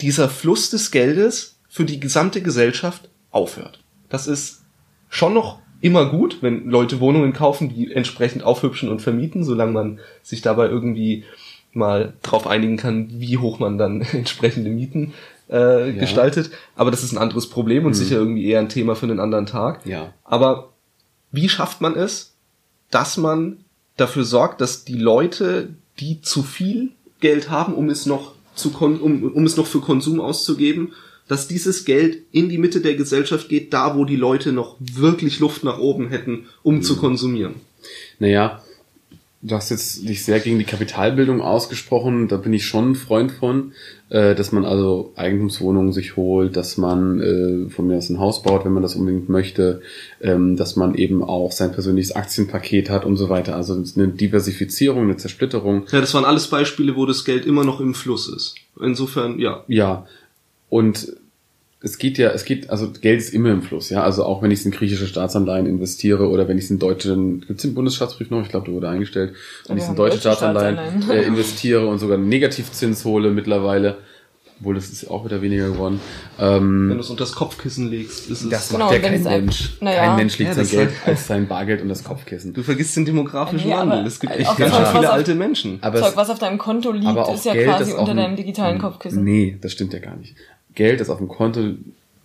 dieser 0.00 0.28
Fluss 0.28 0.70
des 0.70 0.90
Geldes 0.90 1.54
für 1.68 1.84
die 1.84 2.00
gesamte 2.00 2.42
Gesellschaft 2.42 3.08
aufhört. 3.30 3.78
Das 4.08 4.26
ist 4.26 4.62
schon 5.08 5.34
noch 5.34 5.60
immer 5.80 6.06
gut, 6.06 6.38
wenn 6.42 6.68
Leute 6.68 7.00
Wohnungen 7.00 7.32
kaufen, 7.32 7.68
die 7.68 7.92
entsprechend 7.92 8.42
aufhübschen 8.42 8.88
und 8.88 9.00
vermieten, 9.00 9.44
solange 9.44 9.72
man 9.72 10.00
sich 10.22 10.42
dabei 10.42 10.68
irgendwie 10.68 11.24
mal 11.72 12.14
drauf 12.22 12.46
einigen 12.46 12.76
kann, 12.76 13.08
wie 13.20 13.38
hoch 13.38 13.58
man 13.58 13.78
dann 13.78 14.00
entsprechende 14.12 14.70
Mieten 14.70 15.14
äh, 15.48 15.90
ja. 15.90 16.00
gestaltet. 16.00 16.50
Aber 16.76 16.90
das 16.90 17.02
ist 17.02 17.12
ein 17.12 17.18
anderes 17.18 17.48
Problem 17.48 17.84
und 17.84 17.92
mhm. 17.92 17.96
sicher 17.96 18.16
irgendwie 18.16 18.46
eher 18.46 18.60
ein 18.60 18.68
Thema 18.68 18.96
für 18.96 19.06
einen 19.06 19.20
anderen 19.20 19.46
Tag. 19.46 19.86
Ja. 19.86 20.12
Aber 20.24 20.72
wie 21.32 21.48
schafft 21.48 21.80
man 21.80 21.94
es, 21.94 22.34
dass 22.90 23.16
man 23.16 23.58
dafür 23.96 24.24
sorgt, 24.24 24.60
dass 24.60 24.84
die 24.84 24.98
Leute, 24.98 25.70
die 26.00 26.20
zu 26.20 26.42
viel 26.42 26.90
Geld 27.20 27.50
haben, 27.50 27.74
um 27.74 27.88
es 27.88 28.06
noch 28.06 28.32
zu 28.54 28.70
um, 28.78 29.22
um 29.22 29.44
es 29.44 29.56
noch 29.56 29.66
für 29.66 29.80
Konsum 29.80 30.20
auszugeben, 30.20 30.92
dass 31.30 31.46
dieses 31.46 31.84
Geld 31.84 32.18
in 32.32 32.48
die 32.48 32.58
Mitte 32.58 32.80
der 32.80 32.96
Gesellschaft 32.96 33.48
geht, 33.48 33.72
da 33.72 33.96
wo 33.96 34.04
die 34.04 34.16
Leute 34.16 34.50
noch 34.50 34.74
wirklich 34.80 35.38
Luft 35.38 35.62
nach 35.62 35.78
oben 35.78 36.08
hätten, 36.08 36.46
um 36.64 36.76
mhm. 36.76 36.82
zu 36.82 36.96
konsumieren. 36.96 37.54
Naja, 38.18 38.60
du 39.40 39.54
hast 39.54 39.70
jetzt 39.70 40.08
dich 40.08 40.24
sehr 40.24 40.40
gegen 40.40 40.58
die 40.58 40.64
Kapitalbildung 40.64 41.40
ausgesprochen, 41.40 42.26
da 42.26 42.36
bin 42.36 42.52
ich 42.52 42.66
schon 42.66 42.90
ein 42.90 42.94
Freund 42.96 43.30
von, 43.30 43.74
äh, 44.08 44.34
dass 44.34 44.50
man 44.50 44.64
also 44.64 45.12
Eigentumswohnungen 45.14 45.92
sich 45.92 46.16
holt, 46.16 46.56
dass 46.56 46.76
man 46.76 47.20
äh, 47.20 47.70
von 47.70 47.86
mir 47.86 47.98
aus 47.98 48.10
ein 48.10 48.18
Haus 48.18 48.42
baut, 48.42 48.64
wenn 48.64 48.72
man 48.72 48.82
das 48.82 48.96
unbedingt 48.96 49.28
möchte, 49.28 49.82
ähm, 50.20 50.56
dass 50.56 50.74
man 50.74 50.96
eben 50.96 51.22
auch 51.22 51.52
sein 51.52 51.70
persönliches 51.70 52.10
Aktienpaket 52.10 52.90
hat 52.90 53.04
und 53.04 53.16
so 53.16 53.28
weiter. 53.28 53.54
Also 53.54 53.80
eine 53.94 54.08
Diversifizierung, 54.08 55.04
eine 55.04 55.16
Zersplitterung. 55.16 55.86
Ja, 55.92 56.00
das 56.00 56.12
waren 56.12 56.24
alles 56.24 56.48
Beispiele, 56.48 56.96
wo 56.96 57.06
das 57.06 57.24
Geld 57.24 57.46
immer 57.46 57.62
noch 57.62 57.78
im 57.78 57.94
Fluss 57.94 58.28
ist. 58.28 58.56
Insofern, 58.80 59.38
ja. 59.38 59.62
Ja. 59.68 60.08
Und 60.68 61.19
es 61.82 61.96
geht 61.96 62.18
ja, 62.18 62.30
es 62.30 62.44
geht, 62.44 62.68
also 62.68 62.90
Geld 62.90 63.20
ist 63.20 63.32
immer 63.32 63.50
im 63.50 63.62
Fluss, 63.62 63.88
ja. 63.88 64.02
Also 64.02 64.24
auch 64.24 64.42
wenn 64.42 64.50
ich 64.50 64.60
es 64.60 64.66
in 64.66 64.70
griechische 64.70 65.06
Staatsanleihen 65.06 65.66
investiere 65.66 66.28
oder 66.28 66.46
wenn 66.46 66.58
ich 66.58 66.64
es 66.64 66.70
in 66.70 66.78
deutschen, 66.78 67.40
gibt 67.40 67.58
es 67.58 67.62
den 67.62 67.74
Bundesstaatsbrief 67.74 68.30
noch? 68.30 68.42
Ich 68.42 68.50
glaube, 68.50 68.66
der 68.66 68.74
wurde 68.74 68.88
eingestellt. 68.90 69.34
Wenn 69.66 69.78
ich 69.78 69.84
es 69.84 69.88
in 69.88 69.96
deutsche, 69.96 70.16
deutsche 70.16 70.20
Staatsanleihen, 70.20 70.76
Staatsanleihen. 70.76 71.24
Äh, 71.24 71.26
investiere 71.26 71.86
und 71.86 71.98
sogar 71.98 72.18
einen 72.18 72.28
Negativzins 72.28 73.06
hole 73.06 73.30
mittlerweile, 73.30 73.96
obwohl 74.58 74.74
das 74.74 74.90
ist 74.90 75.10
auch 75.10 75.24
wieder 75.24 75.40
weniger 75.40 75.68
geworden. 75.70 76.00
Ähm, 76.38 76.90
wenn 76.90 76.98
du 76.98 77.02
es 77.02 77.08
unter 77.08 77.24
das 77.24 77.32
Kopfkissen 77.32 77.88
legst, 77.88 78.30
ist 78.30 78.42
es. 78.42 78.50
Das 78.50 78.68
genau, 78.68 78.84
macht 78.84 79.02
ja 79.02 79.08
kein 79.08 79.22
Mensch. 79.22 79.78
Naja. 79.80 80.04
Kein 80.04 80.16
Mensch 80.16 80.38
legt 80.38 80.54
ja, 80.54 80.62
sein 80.62 80.68
Geld 80.68 80.90
als 81.06 81.26
sein 81.28 81.48
Bargeld 81.48 81.80
und 81.80 81.88
das 81.88 82.04
Kopfkissen. 82.04 82.52
Du 82.52 82.62
vergisst 82.62 82.94
den 82.94 83.06
demografischen 83.06 83.70
ja, 83.70 83.78
Wandel. 83.78 84.06
Es 84.06 84.20
gibt 84.20 84.36
echt 84.36 84.54
ganz 84.58 84.76
schön 84.76 84.86
viele 84.92 85.10
alte 85.10 85.34
Menschen. 85.34 85.78
Aber 85.80 85.98
Zeug, 85.98 86.14
was 86.14 86.28
auf 86.28 86.38
deinem 86.38 86.58
Konto 86.58 86.92
liegt, 86.92 87.26
ist 87.32 87.46
ja 87.46 87.54
Geld, 87.54 87.68
quasi 87.68 87.94
unter 87.94 88.12
deinem 88.12 88.36
digitalen 88.36 88.78
Kopfkissen. 88.78 89.24
Nee, 89.24 89.56
das 89.58 89.72
stimmt 89.72 89.94
ja 89.94 89.98
gar 89.98 90.16
nicht. 90.16 90.36
Geld, 90.74 91.00
das 91.00 91.10
auf 91.10 91.18
dem 91.18 91.28
Konto 91.28 91.74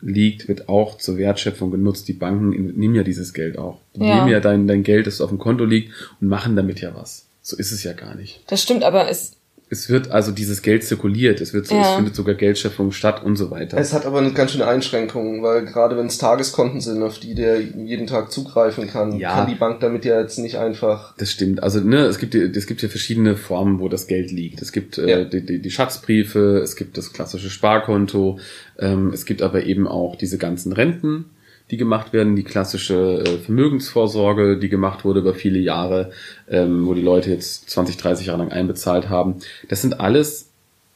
liegt, 0.02 0.48
wird 0.48 0.70
auch 0.70 0.98
zur 0.98 1.18
Wertschöpfung 1.18 1.72
genutzt. 1.72 2.08
Die 2.08 2.14
Banken 2.14 2.50
nehmen 2.78 2.96
ja 2.96 3.04
dieses 3.04 3.34
Geld 3.34 3.58
auch. 3.58 3.80
Die 3.96 4.02
ja. 4.02 4.16
nehmen 4.16 4.28
ja 4.30 4.40
dein, 4.40 4.68
dein 4.68 4.84
Geld, 4.84 5.08
das 5.08 5.22
auf 5.22 5.30
dem 5.30 5.40
Konto 5.40 5.66
liegt 5.66 5.92
und 6.22 6.28
machen 6.28 6.56
damit 6.56 6.82
ja 6.82 6.94
was. 6.96 7.26
So 7.42 7.58
ist 7.58 7.72
es 7.72 7.84
ja 7.84 7.94
gar 7.94 8.16
nicht. 8.16 8.42
Das 8.48 8.62
stimmt, 8.62 8.84
aber 8.84 9.10
es 9.10 9.35
es 9.70 9.90
wird 9.90 10.12
also 10.12 10.32
dieses 10.32 10.62
Geld 10.62 10.84
zirkuliert, 10.84 11.42
es 11.42 11.54
wird 11.54 11.68
so, 11.68 11.76
ja. 11.76 11.82
es 11.82 11.96
findet 11.96 12.16
sogar 12.16 12.36
Geldschöpfung 12.36 12.92
statt 12.92 13.24
und 13.24 13.36
so 13.36 13.50
weiter. 13.50 13.78
Es 13.78 13.94
hat 13.94 14.06
aber 14.06 14.20
eine 14.20 14.32
ganz 14.32 14.52
schöne 14.52 14.68
Einschränkungen, 14.68 15.42
weil 15.42 15.66
gerade 15.66 15.98
wenn 15.98 16.06
es 16.06 16.20
Tageskonten 16.20 16.82
sind, 16.82 17.02
auf 17.02 17.18
die 17.18 17.34
der 17.34 17.60
jeden 17.62 18.06
Tag 18.06 18.32
zugreifen 18.32 18.88
kann, 18.88 19.18
ja. 19.18 19.34
kann 19.34 19.48
die 19.48 19.56
Bank 19.56 19.80
damit 19.80 20.06
ja 20.06 20.22
jetzt 20.22 20.38
nicht 20.38 20.58
einfach. 20.58 21.16
Das 21.18 21.32
stimmt. 21.32 21.64
Also 21.64 21.80
ne, 21.80 22.06
es 22.06 22.20
gibt 22.20 22.36
es 22.36 22.68
gibt 22.68 22.84
ja 22.84 22.90
verschiedene 22.90 23.36
Formen, 23.36 23.80
wo 23.80 23.90
das 23.90 24.06
Geld 24.06 24.32
liegt. 24.32 24.62
Es 24.62 24.72
gibt 24.72 25.00
äh, 25.00 25.10
ja. 25.10 25.18
äh, 25.20 25.30
die, 25.30 25.44
die, 25.44 25.60
die 25.60 25.72
Schatzbriefe, 25.72 26.60
es 26.60 26.76
gibt 26.76 26.98
das 26.98 27.12
klassische 27.12 27.50
Sparkonto, 27.50 28.40
ähm, 28.78 29.12
es 29.14 29.26
gibt 29.26 29.42
aber 29.42 29.66
eben 29.66 29.88
auch 29.88 30.16
diese 30.16 30.38
ganzen 30.38 30.74
Renten, 30.74 31.26
die 31.72 31.78
gemacht 31.78 32.14
werden, 32.14 32.36
die 32.36 32.44
klassische 32.44 33.24
äh, 33.26 33.38
Vermögensvorsorge, 33.40 34.58
die 34.58 34.70
gemacht 34.70 35.04
wurde 35.04 35.22
über 35.22 35.34
viele 35.34 35.60
Jahre, 35.60 36.12
ähm, 36.48 36.86
wo 36.86 36.94
die 36.94 37.02
Leute 37.02 37.32
jetzt 37.32 37.70
20, 37.70 37.98
30 37.98 38.28
Jahre 38.28 38.40
lang 38.40 38.52
einbezahlt 38.52 39.10
haben. 39.10 39.38
Das 39.68 39.82
sind 39.82 40.00
alles, 40.00 40.50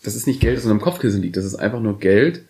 das 0.03 0.15
ist 0.15 0.27
nicht 0.27 0.41
Geld, 0.41 0.57
das 0.57 0.65
in 0.65 0.71
einem 0.71 0.81
Kopfkissen 0.81 1.21
liegt, 1.21 1.37
das 1.37 1.45
ist 1.45 1.55
einfach 1.55 1.79
nur 1.79 1.99
Geld, 1.99 2.43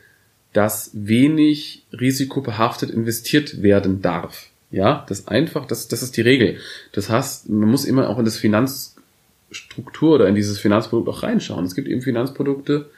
das 0.51 0.91
wenig 0.93 1.85
risikobehaftet 1.93 2.89
investiert 2.89 3.61
werden 3.61 4.01
darf. 4.01 4.47
Ja, 4.71 5.05
das 5.07 5.27
einfach, 5.27 5.65
das, 5.65 5.87
das 5.87 6.03
ist 6.03 6.15
die 6.17 6.21
Regel. 6.21 6.57
Das 6.91 7.09
heißt, 7.09 7.49
man 7.49 7.69
muss 7.69 7.85
immer 7.85 8.09
auch 8.09 8.19
in 8.19 8.25
das 8.25 8.37
Finanzstruktur 8.37 10.15
oder 10.15 10.27
in 10.27 10.35
dieses 10.35 10.59
Finanzprodukt 10.59 11.09
auch 11.09 11.23
reinschauen. 11.23 11.65
Es 11.65 11.73
gibt 11.73 11.87
eben 11.87 12.01
Finanzprodukte, 12.01 12.89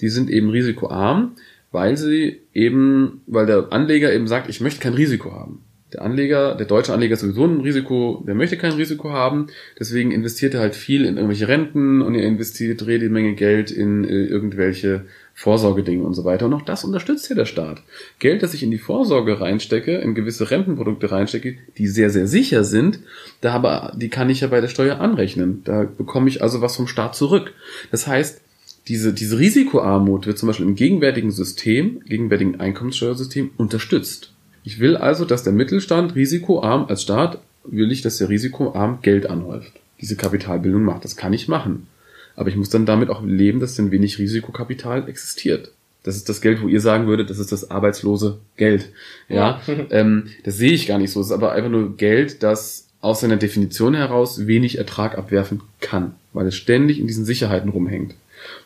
die 0.00 0.08
sind 0.08 0.30
eben 0.30 0.50
risikoarm, 0.50 1.36
weil 1.72 1.96
sie 1.96 2.42
eben, 2.52 3.22
weil 3.26 3.46
der 3.46 3.72
Anleger 3.72 4.12
eben 4.12 4.28
sagt, 4.28 4.48
ich 4.48 4.60
möchte 4.60 4.80
kein 4.80 4.94
Risiko 4.94 5.32
haben. 5.32 5.64
Der 5.92 6.02
Anleger, 6.02 6.54
der 6.54 6.66
deutsche 6.66 6.94
Anleger 6.94 7.14
ist 7.14 7.20
sowieso 7.20 7.44
ein 7.44 7.60
Risiko, 7.60 8.24
der 8.26 8.34
möchte 8.34 8.56
kein 8.56 8.72
Risiko 8.72 9.10
haben, 9.10 9.48
deswegen 9.78 10.10
investiert 10.10 10.54
er 10.54 10.60
halt 10.60 10.74
viel 10.74 11.04
in 11.04 11.16
irgendwelche 11.16 11.48
Renten 11.48 12.00
und 12.00 12.14
er 12.14 12.26
investiert 12.26 12.80
jede 12.80 13.10
Menge 13.10 13.34
Geld 13.34 13.70
in 13.70 14.04
äh, 14.04 14.24
irgendwelche 14.24 15.04
Vorsorgedinge 15.34 16.02
und 16.02 16.14
so 16.14 16.24
weiter. 16.24 16.46
Und 16.46 16.54
auch 16.54 16.62
das 16.62 16.84
unterstützt 16.84 17.28
ja 17.28 17.36
der 17.36 17.44
Staat. 17.44 17.82
Geld, 18.20 18.42
das 18.42 18.54
ich 18.54 18.62
in 18.62 18.70
die 18.70 18.78
Vorsorge 18.78 19.40
reinstecke, 19.40 19.98
in 19.98 20.14
gewisse 20.14 20.50
Rentenprodukte 20.50 21.10
reinstecke, 21.10 21.56
die 21.76 21.86
sehr, 21.86 22.08
sehr 22.08 22.26
sicher 22.26 22.64
sind, 22.64 23.00
da 23.42 23.52
aber, 23.52 23.92
die 23.94 24.08
kann 24.08 24.30
ich 24.30 24.40
ja 24.40 24.48
bei 24.48 24.62
der 24.62 24.68
Steuer 24.68 24.98
anrechnen. 24.98 25.62
Da 25.64 25.84
bekomme 25.84 26.28
ich 26.28 26.42
also 26.42 26.62
was 26.62 26.76
vom 26.76 26.86
Staat 26.86 27.14
zurück. 27.14 27.52
Das 27.90 28.06
heißt, 28.06 28.40
diese, 28.88 29.12
diese 29.12 29.38
Risikoarmut 29.38 30.26
wird 30.26 30.38
zum 30.38 30.48
Beispiel 30.48 30.66
im 30.66 30.74
gegenwärtigen 30.74 31.30
System, 31.30 32.00
gegenwärtigen 32.04 32.60
Einkommenssteuersystem 32.60 33.50
unterstützt. 33.56 34.32
Ich 34.64 34.80
will 34.80 34.96
also, 34.96 35.24
dass 35.24 35.42
der 35.42 35.52
Mittelstand 35.52 36.14
risikoarm 36.14 36.86
als 36.88 37.02
Staat 37.02 37.38
will 37.64 37.92
ich, 37.92 38.02
dass 38.02 38.18
der 38.18 38.28
risikoarm 38.28 39.00
Geld 39.02 39.26
anhäuft. 39.26 39.72
Diese 40.00 40.16
Kapitalbildung 40.16 40.82
macht. 40.82 41.04
Das 41.04 41.16
kann 41.16 41.32
ich 41.32 41.48
machen. 41.48 41.86
Aber 42.34 42.48
ich 42.48 42.56
muss 42.56 42.70
dann 42.70 42.86
damit 42.86 43.08
auch 43.08 43.22
leben, 43.22 43.60
dass 43.60 43.76
denn 43.76 43.90
wenig 43.90 44.18
Risikokapital 44.18 45.08
existiert. 45.08 45.72
Das 46.02 46.16
ist 46.16 46.28
das 46.28 46.40
Geld, 46.40 46.60
wo 46.60 46.66
ihr 46.66 46.80
sagen 46.80 47.06
würdet, 47.06 47.30
das 47.30 47.38
ist 47.38 47.52
das 47.52 47.70
arbeitslose 47.70 48.38
Geld. 48.56 48.90
Ja, 49.28 49.60
ja. 49.66 49.86
ähm, 49.90 50.28
das 50.42 50.56
sehe 50.56 50.72
ich 50.72 50.86
gar 50.86 50.98
nicht 50.98 51.12
so. 51.12 51.20
Es 51.20 51.26
ist 51.26 51.32
aber 51.32 51.52
einfach 51.52 51.70
nur 51.70 51.96
Geld, 51.96 52.42
das 52.42 52.88
aus 53.00 53.20
seiner 53.20 53.36
Definition 53.36 53.94
heraus 53.94 54.46
wenig 54.46 54.78
Ertrag 54.78 55.18
abwerfen 55.18 55.60
kann, 55.80 56.14
weil 56.32 56.46
es 56.46 56.56
ständig 56.56 56.98
in 56.98 57.06
diesen 57.06 57.24
Sicherheiten 57.24 57.68
rumhängt. 57.68 58.14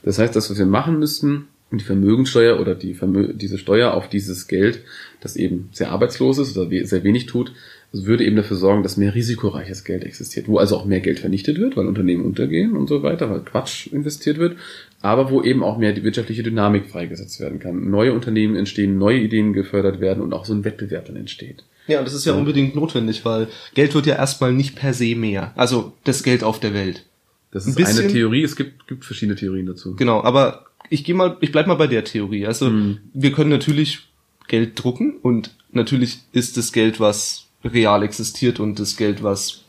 Das 0.03 0.19
heißt, 0.19 0.35
das, 0.35 0.51
was 0.51 0.59
wir 0.59 0.67
machen 0.67 0.99
müssten, 0.99 1.49
die 1.73 1.85
Vermögensteuer 1.85 2.61
oder 2.61 2.75
die 2.75 2.95
Vermö 2.95 3.33
diese 3.33 3.59
Steuer 3.59 3.95
auf 3.95 4.09
dieses 4.09 4.47
Geld, 4.47 4.83
das 5.21 5.37
eben 5.37 5.69
sehr 5.73 5.91
arbeitslos 5.91 6.39
ist 6.39 6.57
oder 6.57 6.71
sehr 6.87 7.03
wenig 7.03 7.27
tut, 7.27 7.53
würde 7.93 8.25
eben 8.25 8.37
dafür 8.37 8.57
sorgen, 8.57 8.83
dass 8.83 8.97
mehr 8.97 9.15
risikoreiches 9.15 9.85
Geld 9.85 10.05
existiert, 10.05 10.49
wo 10.49 10.59
also 10.59 10.77
auch 10.77 10.85
mehr 10.85 11.01
Geld 11.01 11.19
vernichtet 11.19 11.59
wird, 11.59 11.77
weil 11.77 11.87
Unternehmen 11.87 12.25
untergehen 12.25 12.77
und 12.77 12.89
so 12.89 13.03
weiter, 13.03 13.31
weil 13.31 13.41
Quatsch 13.41 13.87
investiert 13.87 14.39
wird, 14.39 14.57
aber 15.01 15.31
wo 15.31 15.43
eben 15.43 15.63
auch 15.63 15.79
mehr 15.79 15.93
die 15.93 16.03
wirtschaftliche 16.03 16.43
Dynamik 16.43 16.87
freigesetzt 16.91 17.41
werden 17.41 17.59
kann. 17.59 17.91
Neue 17.91 18.13
Unternehmen 18.13 18.57
entstehen, 18.57 18.99
neue 18.99 19.19
Ideen 19.19 19.53
gefördert 19.53 20.01
werden 20.01 20.23
und 20.23 20.33
auch 20.35 20.45
so 20.45 20.53
ein 20.53 20.65
Wettbewerb 20.65 21.07
dann 21.07 21.17
entsteht. 21.17 21.65
Ja, 21.87 22.01
und 22.01 22.05
das 22.07 22.15
ist 22.15 22.27
ja, 22.27 22.33
ja 22.33 22.39
unbedingt 22.39 22.75
notwendig, 22.75 23.25
weil 23.25 23.49
Geld 23.75 23.95
wird 23.95 24.07
ja 24.07 24.17
erstmal 24.17 24.53
nicht 24.53 24.75
per 24.75 24.93
se 24.93 25.15
mehr. 25.15 25.53
Also 25.57 25.93
das 26.05 26.23
Geld 26.23 26.43
auf 26.43 26.61
der 26.61 26.75
Welt. 26.75 27.05
Das 27.51 27.67
ist 27.67 27.79
ein 27.79 27.85
eine 27.85 28.09
Theorie, 28.09 28.43
es 28.43 28.57
gibt, 28.57 28.87
gibt 28.87 29.05
verschiedene 29.05 29.37
Theorien 29.37 29.67
dazu. 29.67 29.95
Genau, 29.97 30.23
aber 30.23 30.67
ich 30.91 31.05
gehe 31.05 31.15
mal, 31.15 31.37
ich 31.41 31.53
bleib 31.53 31.67
mal 31.67 31.75
bei 31.75 31.87
der 31.87 32.05
Theorie. 32.05 32.47
Also 32.47 32.71
mhm. 32.71 32.99
wir 33.13 33.33
können 33.33 33.51
natürlich 33.51 34.09
Geld 34.49 34.83
drucken 34.83 35.17
und 35.23 35.55
natürlich 35.73 36.21
ist 36.33 36.57
das 36.57 36.73
Geld, 36.73 37.01
was 37.01 37.47
real 37.65 38.03
existiert 38.03 38.61
und 38.61 38.79
das 38.79 38.97
Geld, 38.97 39.23
was 39.23 39.65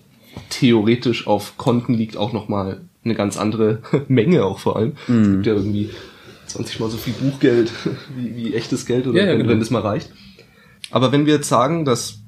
theoretisch 0.50 1.28
auf 1.28 1.58
Konten 1.58 1.94
liegt, 1.94 2.18
auch 2.18 2.34
nochmal 2.34 2.82
eine 3.04 3.16
ganz 3.16 3.38
andere 3.38 3.82
Menge 4.08 4.44
auch 4.46 4.60
vor 4.60 4.76
allem. 4.76 4.94
Mhm. 5.08 5.22
Es 5.22 5.30
gibt 5.30 5.46
ja 5.46 5.54
irgendwie 5.54 5.90
20 6.48 6.80
mal 6.80 6.90
so 6.90 6.98
viel 6.98 7.14
Buchgeld 7.14 7.72
wie, 8.16 8.36
wie 8.36 8.54
echtes 8.54 8.86
Geld 8.86 9.08
oder 9.08 9.20
ja, 9.20 9.26
ja, 9.26 9.32
wenn, 9.32 9.40
genau. 9.40 9.52
wenn 9.52 9.60
das 9.60 9.70
mal 9.70 9.82
reicht. 9.82 10.12
Aber 10.92 11.12
wenn 11.12 11.26
wir 11.26 11.36
jetzt 11.36 11.50
sagen, 11.50 11.86
dass 11.86 12.20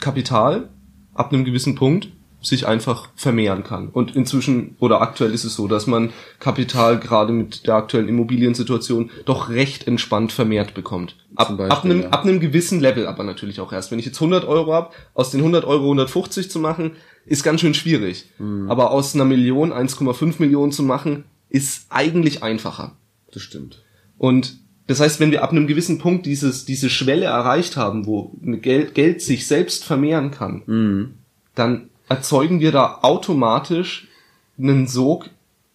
Kapital 0.00 0.68
ab 1.14 1.32
einem 1.32 1.44
gewissen 1.44 1.74
Punkt 1.74 2.08
sich 2.44 2.66
einfach 2.66 3.08
vermehren 3.16 3.64
kann. 3.64 3.88
Und 3.88 4.14
inzwischen 4.14 4.76
oder 4.78 5.00
aktuell 5.00 5.32
ist 5.32 5.44
es 5.44 5.54
so, 5.54 5.66
dass 5.66 5.86
man 5.86 6.10
Kapital 6.38 7.00
gerade 7.00 7.32
mit 7.32 7.66
der 7.66 7.74
aktuellen 7.74 8.08
Immobiliensituation 8.08 9.10
doch 9.24 9.48
recht 9.48 9.86
entspannt 9.86 10.32
vermehrt 10.32 10.74
bekommt. 10.74 11.16
Ab, 11.34 11.56
Beispiel, 11.56 11.72
ab, 11.72 11.84
einem, 11.84 12.02
ja. 12.02 12.08
ab 12.10 12.24
einem 12.24 12.40
gewissen 12.40 12.80
Level 12.80 13.06
aber 13.06 13.24
natürlich 13.24 13.60
auch 13.60 13.72
erst. 13.72 13.90
Wenn 13.90 13.98
ich 13.98 14.06
jetzt 14.06 14.18
100 14.18 14.44
Euro 14.44 14.72
hab, 14.72 14.94
aus 15.14 15.30
den 15.30 15.40
100 15.40 15.64
Euro 15.64 15.84
150 15.84 16.50
zu 16.50 16.58
machen, 16.58 16.92
ist 17.26 17.42
ganz 17.42 17.60
schön 17.60 17.74
schwierig. 17.74 18.26
Mhm. 18.38 18.70
Aber 18.70 18.90
aus 18.90 19.14
einer 19.14 19.24
Million 19.24 19.72
1,5 19.72 20.34
Millionen 20.38 20.72
zu 20.72 20.82
machen, 20.82 21.24
ist 21.48 21.86
eigentlich 21.88 22.42
einfacher. 22.42 22.96
Das 23.32 23.42
stimmt. 23.42 23.82
Und 24.18 24.58
das 24.86 25.00
heißt, 25.00 25.18
wenn 25.18 25.30
wir 25.30 25.42
ab 25.42 25.50
einem 25.50 25.66
gewissen 25.66 25.98
Punkt 25.98 26.26
dieses, 26.26 26.64
diese 26.66 26.90
Schwelle 26.90 27.26
erreicht 27.26 27.76
haben, 27.76 28.06
wo 28.06 28.36
Geld, 28.42 28.94
Geld 28.94 29.22
sich 29.22 29.46
selbst 29.46 29.84
vermehren 29.84 30.30
kann, 30.30 30.62
mhm. 30.66 31.14
dann 31.54 31.88
erzeugen 32.08 32.60
wir 32.60 32.72
da 32.72 33.00
automatisch 33.02 34.08
einen 34.58 34.86
Sog 34.86 35.30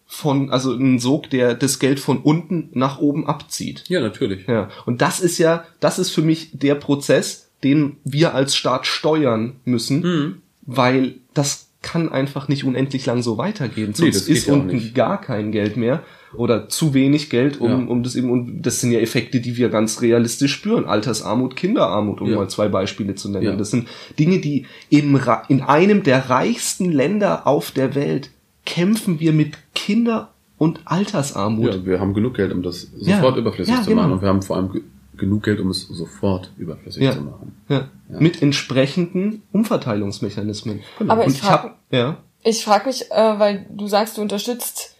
von, 0.06 0.50
also 0.50 0.72
einen 0.74 0.98
Sog, 0.98 1.30
der 1.30 1.54
das 1.54 1.78
Geld 1.78 2.00
von 2.00 2.18
unten 2.18 2.70
nach 2.72 2.98
oben 2.98 3.26
abzieht. 3.26 3.84
Ja, 3.88 4.00
natürlich. 4.00 4.46
Ja. 4.46 4.68
Und 4.84 5.02
das 5.02 5.20
ist 5.20 5.38
ja, 5.38 5.64
das 5.78 5.98
ist 5.98 6.10
für 6.10 6.22
mich 6.22 6.50
der 6.52 6.74
Prozess, 6.74 7.50
den 7.62 7.96
wir 8.04 8.34
als 8.34 8.56
Staat 8.56 8.86
steuern 8.86 9.56
müssen, 9.64 10.00
Mhm. 10.02 10.42
weil 10.62 11.14
das 11.34 11.69
kann 11.82 12.10
einfach 12.10 12.48
nicht 12.48 12.64
unendlich 12.64 13.06
lang 13.06 13.22
so 13.22 13.38
weitergehen. 13.38 13.90
Nee, 13.90 14.10
Sonst 14.10 14.26
geht 14.26 14.36
ist 14.36 14.46
ja 14.46 14.54
unten 14.54 14.92
gar 14.94 15.20
kein 15.20 15.50
Geld 15.50 15.76
mehr 15.76 16.02
oder 16.34 16.68
zu 16.68 16.94
wenig 16.94 17.30
Geld, 17.30 17.60
um, 17.60 17.70
Ja. 17.70 17.76
um 17.76 18.02
das 18.02 18.14
eben, 18.16 18.30
und 18.30 18.62
das 18.62 18.80
sind 18.80 18.92
ja 18.92 19.00
Effekte, 19.00 19.40
die 19.40 19.56
wir 19.56 19.68
ganz 19.68 20.00
realistisch 20.00 20.52
spüren. 20.52 20.84
Altersarmut, 20.84 21.56
Kinderarmut, 21.56 22.20
um 22.20 22.30
Ja. 22.30 22.36
mal 22.36 22.48
zwei 22.48 22.68
Beispiele 22.68 23.14
zu 23.14 23.30
nennen. 23.30 23.44
Ja. 23.44 23.56
Das 23.56 23.70
sind 23.70 23.88
Dinge, 24.18 24.38
die 24.38 24.66
im, 24.90 25.18
in 25.48 25.62
einem 25.62 26.02
der 26.02 26.30
reichsten 26.30 26.92
Länder 26.92 27.46
auf 27.46 27.70
der 27.70 27.94
Welt 27.94 28.30
kämpfen 28.66 29.18
wir 29.18 29.32
mit 29.32 29.54
Kinder- 29.74 30.30
und 30.58 30.80
Altersarmut. 30.84 31.74
Ja, 31.74 31.86
wir 31.86 32.00
haben 32.00 32.12
genug 32.12 32.34
Geld, 32.34 32.52
um 32.52 32.62
das 32.62 32.88
sofort 32.94 33.38
überflüssig 33.38 33.74
zu 33.82 33.88
genau. 33.90 34.02
machen. 34.02 34.12
Und 34.12 34.22
wir 34.22 34.28
haben 34.28 34.42
vor 34.42 34.56
allem 34.56 34.82
genug 35.20 35.44
Geld, 35.44 35.60
um 35.60 35.70
es 35.70 35.82
sofort 35.86 36.50
überflüssig 36.58 37.02
Ja. 37.04 37.12
zu 37.12 37.20
machen. 37.20 37.54
Ja. 37.68 37.88
Mit 38.08 38.42
entsprechenden 38.42 39.42
Umverteilungsmechanismen. 39.52 40.80
Aber 41.08 41.24
Und 41.24 41.30
ich 41.32 41.40
frag- 41.40 41.62
hab, 41.62 41.78
ja, 41.90 42.16
Ich 42.42 42.64
frage 42.64 42.86
mich, 42.88 43.10
äh, 43.10 43.38
weil 43.38 43.66
du 43.70 43.86
sagst, 43.86 44.16
du 44.18 44.22
unterstützt 44.22 44.96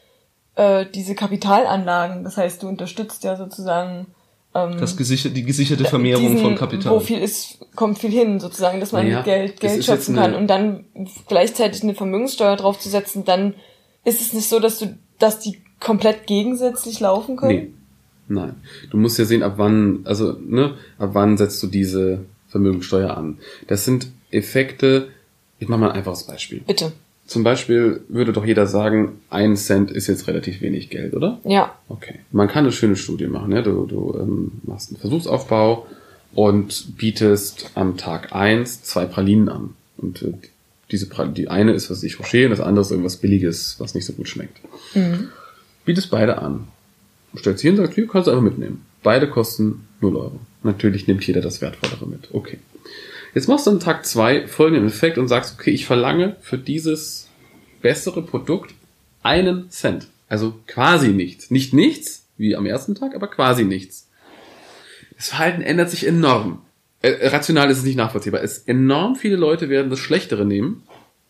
äh, 0.56 0.84
diese 0.94 1.14
Kapitalanlagen. 1.14 2.22
Das 2.24 2.36
heißt, 2.36 2.62
du 2.62 2.68
unterstützt 2.68 3.24
ja 3.24 3.36
sozusagen 3.36 4.08
ähm, 4.54 4.76
das 4.78 4.96
gesichert, 4.96 5.34
die 5.36 5.44
gesicherte 5.44 5.84
Vermehrung 5.84 6.22
diesen, 6.32 6.38
von 6.40 6.54
Kapital. 6.56 6.92
Wo 6.92 7.00
viel 7.00 7.18
ist, 7.20 7.58
kommt 7.76 7.98
viel 7.98 8.10
hin, 8.10 8.40
sozusagen, 8.40 8.80
dass 8.80 8.92
man 8.92 9.04
Naja, 9.06 9.22
Geld, 9.22 9.60
Geld 9.60 9.84
schöpfen 9.84 10.16
kann 10.16 10.34
und 10.34 10.48
dann 10.48 10.84
gleichzeitig 11.28 11.82
eine 11.82 11.94
Vermögenssteuer 11.94 12.56
draufzusetzen, 12.56 13.24
dann 13.24 13.54
ist 14.04 14.20
es 14.20 14.32
nicht 14.34 14.48
so, 14.48 14.58
dass 14.60 14.78
du, 14.80 14.98
dass 15.18 15.38
die 15.38 15.62
komplett 15.78 16.26
gegensätzlich 16.26 16.98
laufen 17.00 17.36
können. 17.36 17.54
Nee. 17.54 17.72
Nein. 18.30 18.54
Du 18.90 18.96
musst 18.96 19.18
ja 19.18 19.24
sehen, 19.24 19.42
ab 19.42 19.54
wann, 19.56 20.00
also, 20.04 20.36
ne, 20.40 20.74
ab 20.98 21.10
wann 21.14 21.36
setzt 21.36 21.60
du 21.64 21.66
diese 21.66 22.20
Vermögensteuer 22.48 23.16
an. 23.16 23.38
Das 23.66 23.84
sind 23.84 24.06
Effekte, 24.30 25.08
ich 25.58 25.68
mache 25.68 25.80
mal 25.80 25.90
ein 25.90 25.96
einfaches 25.96 26.24
Beispiel. 26.24 26.60
Bitte. 26.60 26.92
Zum 27.26 27.42
Beispiel 27.42 28.02
würde 28.08 28.32
doch 28.32 28.46
jeder 28.46 28.66
sagen, 28.66 29.20
ein 29.30 29.56
Cent 29.56 29.90
ist 29.90 30.06
jetzt 30.06 30.28
relativ 30.28 30.60
wenig 30.60 30.90
Geld, 30.90 31.14
oder? 31.14 31.40
Ja. 31.44 31.74
Okay. 31.88 32.20
Man 32.30 32.46
kann 32.46 32.64
eine 32.64 32.72
schöne 32.72 32.96
Studie 32.96 33.26
machen. 33.26 33.50
Ne? 33.50 33.62
Du, 33.64 33.84
du 33.86 34.16
ähm, 34.18 34.52
machst 34.62 34.90
einen 34.90 35.00
Versuchsaufbau 35.00 35.86
und 36.32 36.96
bietest 36.96 37.70
am 37.74 37.96
Tag 37.96 38.32
eins 38.32 38.84
zwei 38.84 39.06
Pralinen 39.06 39.48
an. 39.48 39.74
Und 39.96 40.22
äh, 40.22 40.34
diese 40.92 41.08
Pra 41.08 41.24
die 41.24 41.48
eine 41.48 41.72
ist, 41.72 41.90
was 41.90 42.04
ich, 42.04 42.20
Rocher 42.20 42.44
und 42.44 42.50
das 42.50 42.60
andere 42.60 42.84
ist 42.84 42.90
irgendwas 42.92 43.16
Billiges, 43.16 43.76
was 43.78 43.94
nicht 43.94 44.06
so 44.06 44.12
gut 44.12 44.28
schmeckt. 44.28 44.58
Bietest 45.84 46.10
beide 46.10 46.38
an. 46.38 46.68
Stellst 47.38 47.62
hin 47.62 47.72
und 47.72 47.78
sagst, 47.78 47.94
hier 47.94 48.08
kannst 48.08 48.26
du 48.26 48.32
einfach 48.32 48.42
mitnehmen. 48.42 48.84
Beide 49.02 49.28
kosten 49.28 49.86
0 50.00 50.16
Euro. 50.16 50.40
Natürlich 50.62 51.06
nimmt 51.06 51.26
jeder 51.26 51.40
das 51.40 51.60
Wertvollere 51.60 52.06
mit. 52.06 52.28
Okay. 52.32 52.58
Jetzt 53.34 53.48
machst 53.48 53.66
du 53.66 53.70
an 53.70 53.80
Tag 53.80 54.04
zwei 54.04 54.46
folgenden 54.46 54.86
Effekt 54.86 55.16
und 55.16 55.28
sagst, 55.28 55.54
okay, 55.58 55.70
ich 55.70 55.86
verlange 55.86 56.36
für 56.40 56.58
dieses 56.58 57.28
bessere 57.80 58.22
Produkt 58.22 58.74
einen 59.22 59.70
Cent. 59.70 60.08
Also 60.28 60.54
quasi 60.66 61.08
nichts. 61.08 61.50
Nicht 61.50 61.72
nichts, 61.72 62.26
wie 62.36 62.56
am 62.56 62.66
ersten 62.66 62.94
Tag, 62.94 63.14
aber 63.14 63.28
quasi 63.28 63.64
nichts. 63.64 64.08
Das 65.16 65.28
Verhalten 65.28 65.62
ändert 65.62 65.90
sich 65.90 66.06
enorm. 66.06 66.62
Äh, 67.02 67.28
rational 67.28 67.70
ist 67.70 67.78
es 67.78 67.84
nicht 67.84 67.96
nachvollziehbar. 67.96 68.42
Es 68.42 68.58
enorm 68.58 69.16
viele 69.16 69.36
Leute 69.36 69.68
werden 69.68 69.90
das 69.90 69.98
Schlechtere 69.98 70.44
nehmen, 70.44 70.82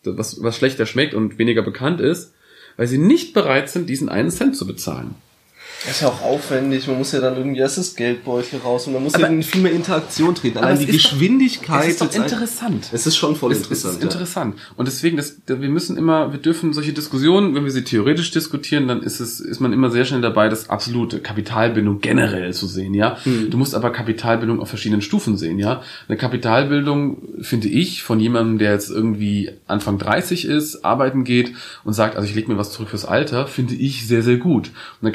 was, 0.03 0.41
was 0.41 0.57
schlechter 0.57 0.85
schmeckt 0.85 1.13
und 1.13 1.37
weniger 1.37 1.61
bekannt 1.61 2.01
ist, 2.01 2.33
weil 2.77 2.87
sie 2.87 2.97
nicht 2.97 3.33
bereit 3.33 3.69
sind, 3.69 3.89
diesen 3.89 4.09
einen 4.09 4.31
Cent 4.31 4.55
zu 4.55 4.65
bezahlen. 4.65 5.15
Das 5.83 5.95
ist 5.95 6.01
ja 6.01 6.09
auch 6.09 6.21
aufwendig, 6.21 6.87
man 6.87 6.97
muss 6.99 7.11
ja 7.11 7.19
dann 7.21 7.35
irgendwie 7.37 7.59
erst 7.59 7.77
das 7.79 7.95
Geldbeutel 7.95 8.59
raus 8.59 8.85
und 8.85 8.93
man 8.93 9.03
muss 9.03 9.15
Aber- 9.15 9.23
ja 9.23 9.29
in 9.29 9.41
viel 9.41 9.61
mehr 9.61 9.71
Interaktion 9.71 10.35
treten. 10.35 10.59
Allein 10.59 10.77
die 10.77 10.83
ist 10.85 11.05
doch- 11.05 11.11
Geschwindigkeit. 11.11 11.83
Es 11.85 11.89
ist 11.91 12.01
doch 12.01 12.05
jetzt 12.05 12.17
ein- 12.17 12.23
interessant. 12.23 12.89
Es 12.91 13.07
ist 13.07 13.15
schon 13.17 13.35
voll 13.35 13.51
Es, 13.51 13.59
interessant. 13.59 13.93
es 13.93 13.97
ist 13.97 14.03
interessant. 14.03 14.55
Und 14.77 14.87
deswegen, 14.87 15.17
das, 15.17 15.37
wir 15.47 15.55
müssen 15.69 15.97
immer, 15.97 16.31
wir 16.31 16.39
dürfen 16.39 16.73
solche 16.73 16.93
Diskussionen, 16.93 17.55
wenn 17.55 17.63
wir 17.63 17.71
sie 17.71 17.83
theoretisch 17.83 18.29
diskutieren, 18.29 18.87
dann 18.87 19.01
ist 19.01 19.19
es, 19.19 19.39
ist 19.39 19.59
man 19.59 19.73
immer 19.73 19.89
sehr 19.89 20.05
schnell 20.05 20.21
dabei, 20.21 20.49
das 20.49 20.69
absolute 20.69 21.19
Kapitalbildung 21.19 21.99
generell 21.99 22.53
zu 22.53 22.67
sehen, 22.67 22.93
ja. 22.93 23.17
Hm. 23.23 23.49
Du 23.49 23.57
musst 23.57 23.73
aber 23.73 23.89
Kapitalbildung 23.91 24.59
auf 24.59 24.69
verschiedenen 24.69 25.01
Stufen 25.01 25.35
sehen, 25.37 25.57
ja. 25.57 25.81
Eine 26.07 26.17
Kapitalbildung, 26.17 27.17
finde 27.41 27.69
ich, 27.69 28.03
von 28.03 28.19
jemandem, 28.19 28.59
der 28.59 28.73
jetzt 28.73 28.91
irgendwie 28.91 29.51
Anfang 29.67 29.97
30 29.97 30.45
ist, 30.45 30.85
arbeiten 30.85 31.23
geht 31.23 31.53
und 31.83 31.93
sagt, 31.93 32.15
also 32.17 32.27
ich 32.27 32.35
lege 32.35 32.51
mir 32.51 32.57
was 32.57 32.71
zurück 32.71 32.89
fürs 32.89 33.05
Alter, 33.05 33.47
finde 33.47 33.73
ich 33.73 34.05
sehr, 34.07 34.21
sehr 34.21 34.37
gut. 34.37 34.67
Und 35.01 35.07
eine 35.07 35.11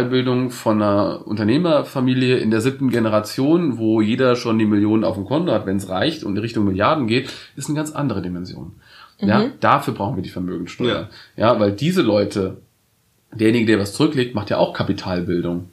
Kapitalbildung 0.00 0.50
von 0.50 0.80
einer 0.80 1.26
Unternehmerfamilie 1.26 2.38
in 2.38 2.50
der 2.50 2.60
siebten 2.60 2.90
Generation, 2.90 3.78
wo 3.78 4.00
jeder 4.00 4.34
schon 4.36 4.58
die 4.58 4.64
Millionen 4.64 5.04
auf 5.04 5.16
dem 5.16 5.26
Konto 5.26 5.52
hat, 5.52 5.66
wenn 5.66 5.76
es 5.76 5.88
reicht 5.88 6.24
und 6.24 6.36
in 6.36 6.42
Richtung 6.42 6.64
Milliarden 6.64 7.06
geht, 7.06 7.30
ist 7.56 7.68
eine 7.68 7.76
ganz 7.76 7.92
andere 7.92 8.22
Dimension. 8.22 8.72
Ja, 9.20 9.50
dafür 9.60 9.92
brauchen 9.92 10.16
wir 10.16 10.22
die 10.22 10.30
Vermögensteuer. 10.30 11.10
Ja. 11.36 11.60
weil 11.60 11.72
diese 11.72 12.00
Leute, 12.00 12.62
derjenige, 13.34 13.66
der 13.66 13.78
was 13.78 13.92
zurücklegt, 13.92 14.34
macht 14.34 14.48
ja 14.48 14.56
auch 14.56 14.72
Kapitalbildung. 14.72 15.68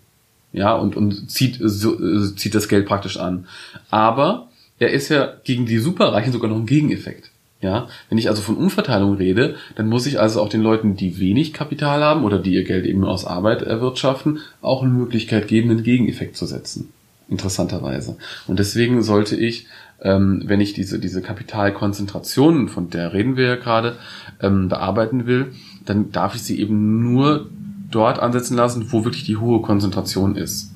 Ja, 0.52 0.74
und, 0.76 0.98
und 0.98 1.32
zieht, 1.32 1.58
so, 1.62 1.98
äh, 1.98 2.36
zieht 2.36 2.56
das 2.56 2.68
Geld 2.68 2.86
praktisch 2.86 3.18
an. 3.18 3.48
Aber 3.90 4.50
er 4.80 4.92
ist 4.92 5.08
ja 5.08 5.34
gegen 5.46 5.66
die 5.66 5.78
Superreichen 5.78 6.34
sogar 6.34 6.50
noch 6.50 6.58
ein 6.58 6.66
Gegeneffekt. 6.66 7.32
Ja, 7.60 7.88
wenn 8.10 8.20
ich 8.20 8.30
also 8.30 8.43
von 8.43 8.56
Umverteilung 8.56 9.15
rede, 9.15 9.56
dann 9.76 9.88
muss 9.88 10.06
ich 10.06 10.20
also 10.20 10.41
auch 10.41 10.50
den 10.50 10.62
Leuten, 10.62 10.96
die 10.96 11.20
wenig 11.20 11.54
Kapital 11.54 12.04
haben 12.04 12.24
oder 12.24 12.38
die 12.38 12.54
ihr 12.54 12.63
Geld 12.63 12.86
eben 12.86 13.04
aus 13.04 13.26
Arbeit 13.26 13.63
erwirtschaften, 13.63 14.39
auch 14.62 14.84
eine 14.84 14.91
Möglichkeit 14.91 15.48
geben, 15.48 15.72
einen 15.72 15.82
Gegeneffekt 15.82 16.38
zu 16.38 16.46
setzen. 16.46 16.89
Interessanterweise. 17.30 18.15
Und 18.46 18.60
deswegen 18.60 19.02
sollte 19.02 19.36
ich, 19.36 19.65
ähm, 20.02 20.43
wenn 20.46 20.62
ich 20.62 20.74
diese, 20.74 21.00
diese 21.00 21.24
Kapitalkonzentration, 21.24 22.70
von 22.70 22.91
der 22.91 23.13
reden 23.13 23.38
wir 23.38 23.48
ja 23.48 23.56
gerade, 23.56 23.96
ähm, 24.39 24.70
bearbeiten 24.70 25.26
will, 25.26 25.54
dann 25.84 26.12
darf 26.12 26.36
ich 26.36 26.43
sie 26.43 26.60
eben 26.60 27.12
nur 27.12 27.50
dort 27.89 28.20
ansetzen 28.20 28.56
lassen, 28.56 28.91
wo 28.91 29.04
wirklich 29.04 29.24
die 29.24 29.38
hohe 29.38 29.62
Konzentration 29.62 30.36
ist. 30.36 30.74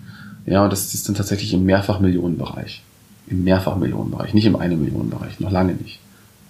Ja, 0.48 0.64
und 0.64 0.74
das 0.74 0.94
ist 0.94 1.08
dann 1.08 1.16
tatsächlich 1.16 1.54
im 1.54 1.64
Mehrfachmillionenbereich. 1.66 2.82
Im 3.28 3.44
Mehrfachmillionenbereich, 3.44 4.34
nicht 4.34 4.46
im 4.46 4.56
eine 4.56 4.76
Millionenbereich, 4.76 5.40
noch 5.40 5.52
lange 5.52 5.76
nicht. 5.76 6.00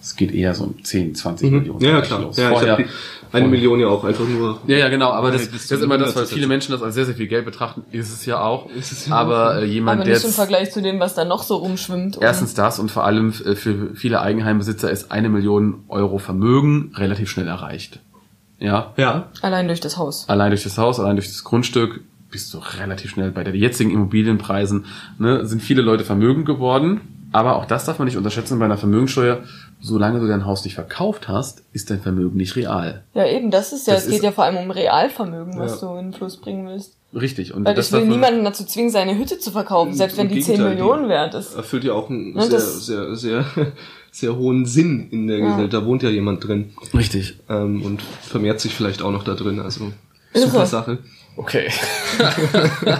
Es 0.02 0.16
geht 0.16 0.34
eher 0.34 0.52
so 0.54 0.64
um 0.64 0.82
10, 0.84 1.14
20 1.14 1.50
Mhm. 1.50 1.58
Millionen. 1.58 1.80
Ja, 1.80 2.00
klar. 2.00 2.20
los. 2.22 2.36
Ja, 2.36 2.44
ich 2.50 2.58
Vorher- 2.58 2.72
hab 2.72 2.78
die, 2.78 2.84
eine 2.84 2.90
vorher- 3.30 3.48
Million 3.48 3.78
ja 3.80 3.86
auch 3.86 4.02
einfach 4.04 4.28
nur. 4.28 4.60
ja, 4.66 4.76
ja, 4.78 4.88
genau, 4.88 5.10
aber 5.10 5.30
das, 5.30 5.48
das 5.50 5.70
ist 5.70 5.82
immer 5.82 5.96
das, 5.96 6.16
weil 6.16 6.26
viele 6.26 6.48
Menschen 6.48 6.72
das 6.72 6.82
als 6.82 6.94
sehr, 6.96 7.04
sehr 7.06 7.14
viel 7.14 7.28
Geld 7.28 7.44
betrachten, 7.44 7.84
ist 7.92 8.12
es 8.12 8.26
ja 8.26 8.40
auch. 8.42 8.68
Ist 8.70 8.90
es 8.92 9.06
ja 9.06 9.14
aber 9.14 9.62
äh, 9.62 9.64
jemand, 9.64 10.00
Aber 10.00 10.04
der 10.04 10.14
nicht 10.16 10.24
im 10.26 10.32
Vergleich 10.32 10.72
zu 10.72 10.82
dem, 10.82 10.98
was 11.00 11.14
da 11.14 11.24
noch 11.24 11.44
so 11.44 11.54
rumschwimmt. 11.56 12.18
erstens 12.20 12.54
das 12.54 12.78
und 12.80 12.90
vor 12.90 13.04
allem 13.04 13.32
äh, 13.44 13.54
für 13.54 13.94
viele 13.94 14.20
Eigenheimbesitzer 14.20 14.90
ist 14.90 15.12
eine 15.12 15.28
Million 15.28 15.84
Euro 15.88 16.18
Vermögen 16.18 16.92
relativ 16.96 17.30
schnell 17.30 17.46
erreicht. 17.46 18.00
Ja, 18.58 18.92
Ja. 18.96 19.28
Allein 19.40 19.66
durch 19.68 19.80
das 19.80 19.96
Haus. 19.98 20.28
allein 20.28 20.50
durch 20.50 20.64
das 20.64 20.78
Haus, 20.78 20.98
allein 21.00 21.16
durch 21.16 21.28
das 21.28 21.42
Grundstück 21.44 22.00
bist 22.30 22.52
du 22.54 22.58
relativ 22.80 23.10
schnell 23.12 23.30
bei 23.30 23.44
den 23.44 23.54
jetzigen 23.54 23.90
Immobilienpreisen, 23.90 24.86
ne, 25.18 25.46
sind 25.46 25.62
viele 25.62 25.82
Leute 25.82 26.04
vermögend 26.04 26.46
geworden. 26.46 27.00
Aber 27.32 27.56
auch 27.56 27.64
das 27.64 27.84
darf 27.86 27.98
man 27.98 28.06
nicht 28.06 28.16
unterschätzen 28.16 28.58
bei 28.58 28.64
einer 28.66 28.76
Vermögensteuer. 28.76 29.40
Solange 29.80 30.20
du 30.20 30.28
dein 30.28 30.44
Haus 30.46 30.64
nicht 30.64 30.74
verkauft 30.74 31.28
hast, 31.28 31.62
ist 31.72 31.90
dein 31.90 32.00
Vermögen 32.00 32.36
nicht 32.36 32.54
real. 32.56 33.02
Ja, 33.14 33.26
eben, 33.26 33.50
das 33.50 33.72
ist 33.72 33.86
ja, 33.86 33.94
Das 33.94 34.04
es 34.04 34.08
geht 34.10 34.18
ist- 34.18 34.24
ja 34.24 34.32
vor 34.32 34.44
allem 34.44 34.56
um 34.58 34.70
Realvermögen, 34.70 35.58
was 35.58 35.80
Ja. 35.80 35.88
du 35.88 35.96
in 35.98 36.06
den 36.10 36.12
Fluss 36.12 36.36
bringen 36.36 36.66
willst. 36.68 36.96
Richtig. 37.14 37.52
Und 37.52 37.64
Weil 37.64 37.74
das 37.74 37.88
ich 37.88 37.92
will 37.92 38.06
niemanden 38.06 38.44
dazu 38.44 38.64
zwingen, 38.64 38.90
seine 38.90 39.18
Hütte 39.18 39.38
zu 39.38 39.50
verkaufen, 39.50 39.92
selbst 39.92 40.16
wenn 40.16 40.28
die 40.28 40.40
10 40.40 40.54
Gegenteil, 40.56 40.74
Millionen 40.76 41.02
die 41.04 41.08
wert 41.10 41.34
ist. 41.34 41.54
Erfüllt 41.54 41.84
ja 41.84 41.92
auch 41.94 42.08
einen 42.08 42.34
Ja, 42.36 42.42
sehr, 42.42 42.60
sehr, 42.60 43.16
sehr, 43.16 43.44
sehr 44.10 44.36
hohen 44.36 44.64
Sinn 44.64 45.08
in 45.10 45.26
der 45.26 45.38
Ja. 45.38 45.44
Gesellschaft. 45.46 45.72
Da 45.74 45.84
wohnt 45.86 46.02
ja 46.02 46.10
jemand 46.10 46.46
drin. 46.46 46.72
Richtig. 46.94 47.38
Ähm, 47.50 47.82
und 47.82 48.02
vermehrt 48.02 48.60
sich 48.60 48.74
vielleicht 48.74 49.02
auch 49.02 49.10
noch 49.10 49.24
da 49.24 49.34
drin. 49.34 49.58
Also 49.60 49.92
Ist 50.32 50.44
super 50.44 50.64
so. 50.66 50.70
Sache. 50.78 50.98
Okay. 51.36 51.68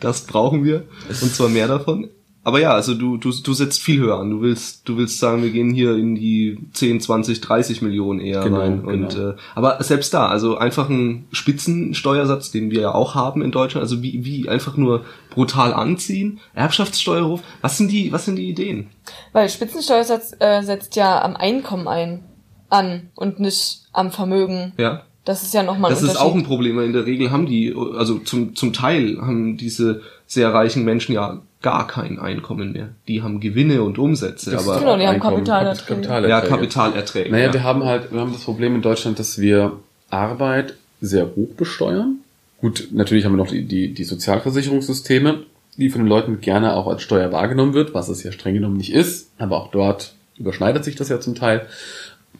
Das 0.00 0.22
brauchen 0.22 0.64
wir. 0.64 0.84
Und 1.08 1.32
zwar 1.34 1.48
mehr 1.48 1.68
davon. 1.68 2.08
Aber 2.44 2.60
ja, 2.60 2.72
also 2.72 2.94
du, 2.94 3.18
du, 3.18 3.30
du 3.30 3.52
setzt 3.52 3.80
viel 3.80 4.00
höher 4.00 4.18
an. 4.18 4.30
Du 4.30 4.40
willst, 4.40 4.88
du 4.88 4.96
willst 4.96 5.18
sagen, 5.18 5.42
wir 5.44 5.50
gehen 5.50 5.72
hier 5.72 5.96
in 5.96 6.16
die 6.16 6.58
10, 6.72 7.00
20, 7.00 7.40
30 7.40 7.82
Millionen 7.82 8.18
eher 8.20 8.42
Genau, 8.42 8.58
rein. 8.58 8.82
genau. 8.82 8.92
Und, 8.92 9.16
äh, 9.16 9.34
aber 9.54 9.82
selbst 9.82 10.12
da, 10.12 10.26
also 10.26 10.56
einfach 10.56 10.88
ein 10.88 11.26
Spitzensteuersatz, 11.30 12.50
den 12.50 12.70
wir 12.70 12.80
ja 12.80 12.94
auch 12.94 13.14
haben 13.14 13.42
in 13.42 13.52
Deutschland, 13.52 13.82
also 13.82 14.02
wie, 14.02 14.24
wie 14.24 14.48
einfach 14.48 14.76
nur 14.76 15.04
brutal 15.30 15.72
anziehen, 15.72 16.40
Erbschaftssteuerhof, 16.54 17.42
was 17.60 17.78
sind 17.78 17.92
die, 17.92 18.12
was 18.12 18.24
sind 18.24 18.36
die 18.36 18.48
Ideen? 18.48 18.88
Weil 19.32 19.48
Spitzensteuersatz 19.48 20.34
äh, 20.40 20.62
setzt 20.62 20.96
ja 20.96 21.22
am 21.22 21.36
Einkommen 21.36 21.86
ein, 21.86 22.24
an 22.68 23.10
und 23.14 23.38
nicht 23.38 23.82
am 23.92 24.10
Vermögen. 24.10 24.72
Ja. 24.78 25.02
Das 25.24 25.44
ist 25.44 25.54
ja 25.54 25.62
nochmal 25.62 25.92
ein 25.92 25.94
Das 25.94 26.02
ist 26.02 26.16
auch 26.16 26.34
ein 26.34 26.42
Problem, 26.42 26.76
weil 26.76 26.86
in 26.86 26.92
der 26.92 27.06
Regel 27.06 27.30
haben 27.30 27.46
die, 27.46 27.72
also 27.96 28.18
zum, 28.18 28.56
zum 28.56 28.72
Teil 28.72 29.18
haben 29.20 29.56
diese 29.56 30.02
sehr 30.26 30.52
reichen 30.52 30.84
Menschen 30.84 31.14
ja 31.14 31.42
gar 31.62 31.86
kein 31.86 32.18
Einkommen 32.18 32.72
mehr. 32.72 32.88
Die 33.08 33.22
haben 33.22 33.40
Gewinne 33.40 33.82
und 33.82 33.98
Umsätze, 33.98 34.50
Das 34.50 34.68
aber 34.68 34.80
Genau, 34.80 34.96
die 34.96 35.06
haben 35.06 35.14
Einkommen, 35.14 35.36
Kapitalerträge. 35.36 35.86
Kapitalerträge. 35.86 36.30
ja, 36.30 36.40
Kapitalerträge. 36.40 37.30
Naja, 37.30 37.46
ja. 37.46 37.52
wir 37.52 37.62
haben 37.62 37.84
halt, 37.84 38.12
wir 38.12 38.20
haben 38.20 38.32
das 38.32 38.42
Problem 38.42 38.74
in 38.74 38.82
Deutschland, 38.82 39.18
dass 39.18 39.38
wir 39.38 39.78
Arbeit 40.10 40.74
sehr 41.00 41.34
hoch 41.34 41.54
besteuern. 41.56 42.18
Gut, 42.60 42.88
natürlich 42.92 43.24
haben 43.24 43.32
wir 43.32 43.38
noch 43.38 43.50
die, 43.50 43.64
die, 43.64 43.92
die 43.92 44.04
Sozialversicherungssysteme, 44.04 45.42
die 45.76 45.90
von 45.90 46.02
den 46.02 46.08
Leuten 46.08 46.40
gerne 46.40 46.74
auch 46.74 46.86
als 46.86 47.02
Steuer 47.02 47.32
wahrgenommen 47.32 47.74
wird, 47.74 47.94
was 47.94 48.08
es 48.08 48.22
ja 48.22 48.30
streng 48.30 48.54
genommen 48.54 48.76
nicht 48.76 48.92
ist, 48.92 49.30
aber 49.38 49.56
auch 49.56 49.70
dort 49.70 50.14
überschneidet 50.38 50.84
sich 50.84 50.94
das 50.94 51.08
ja 51.08 51.20
zum 51.20 51.34
Teil. 51.34 51.66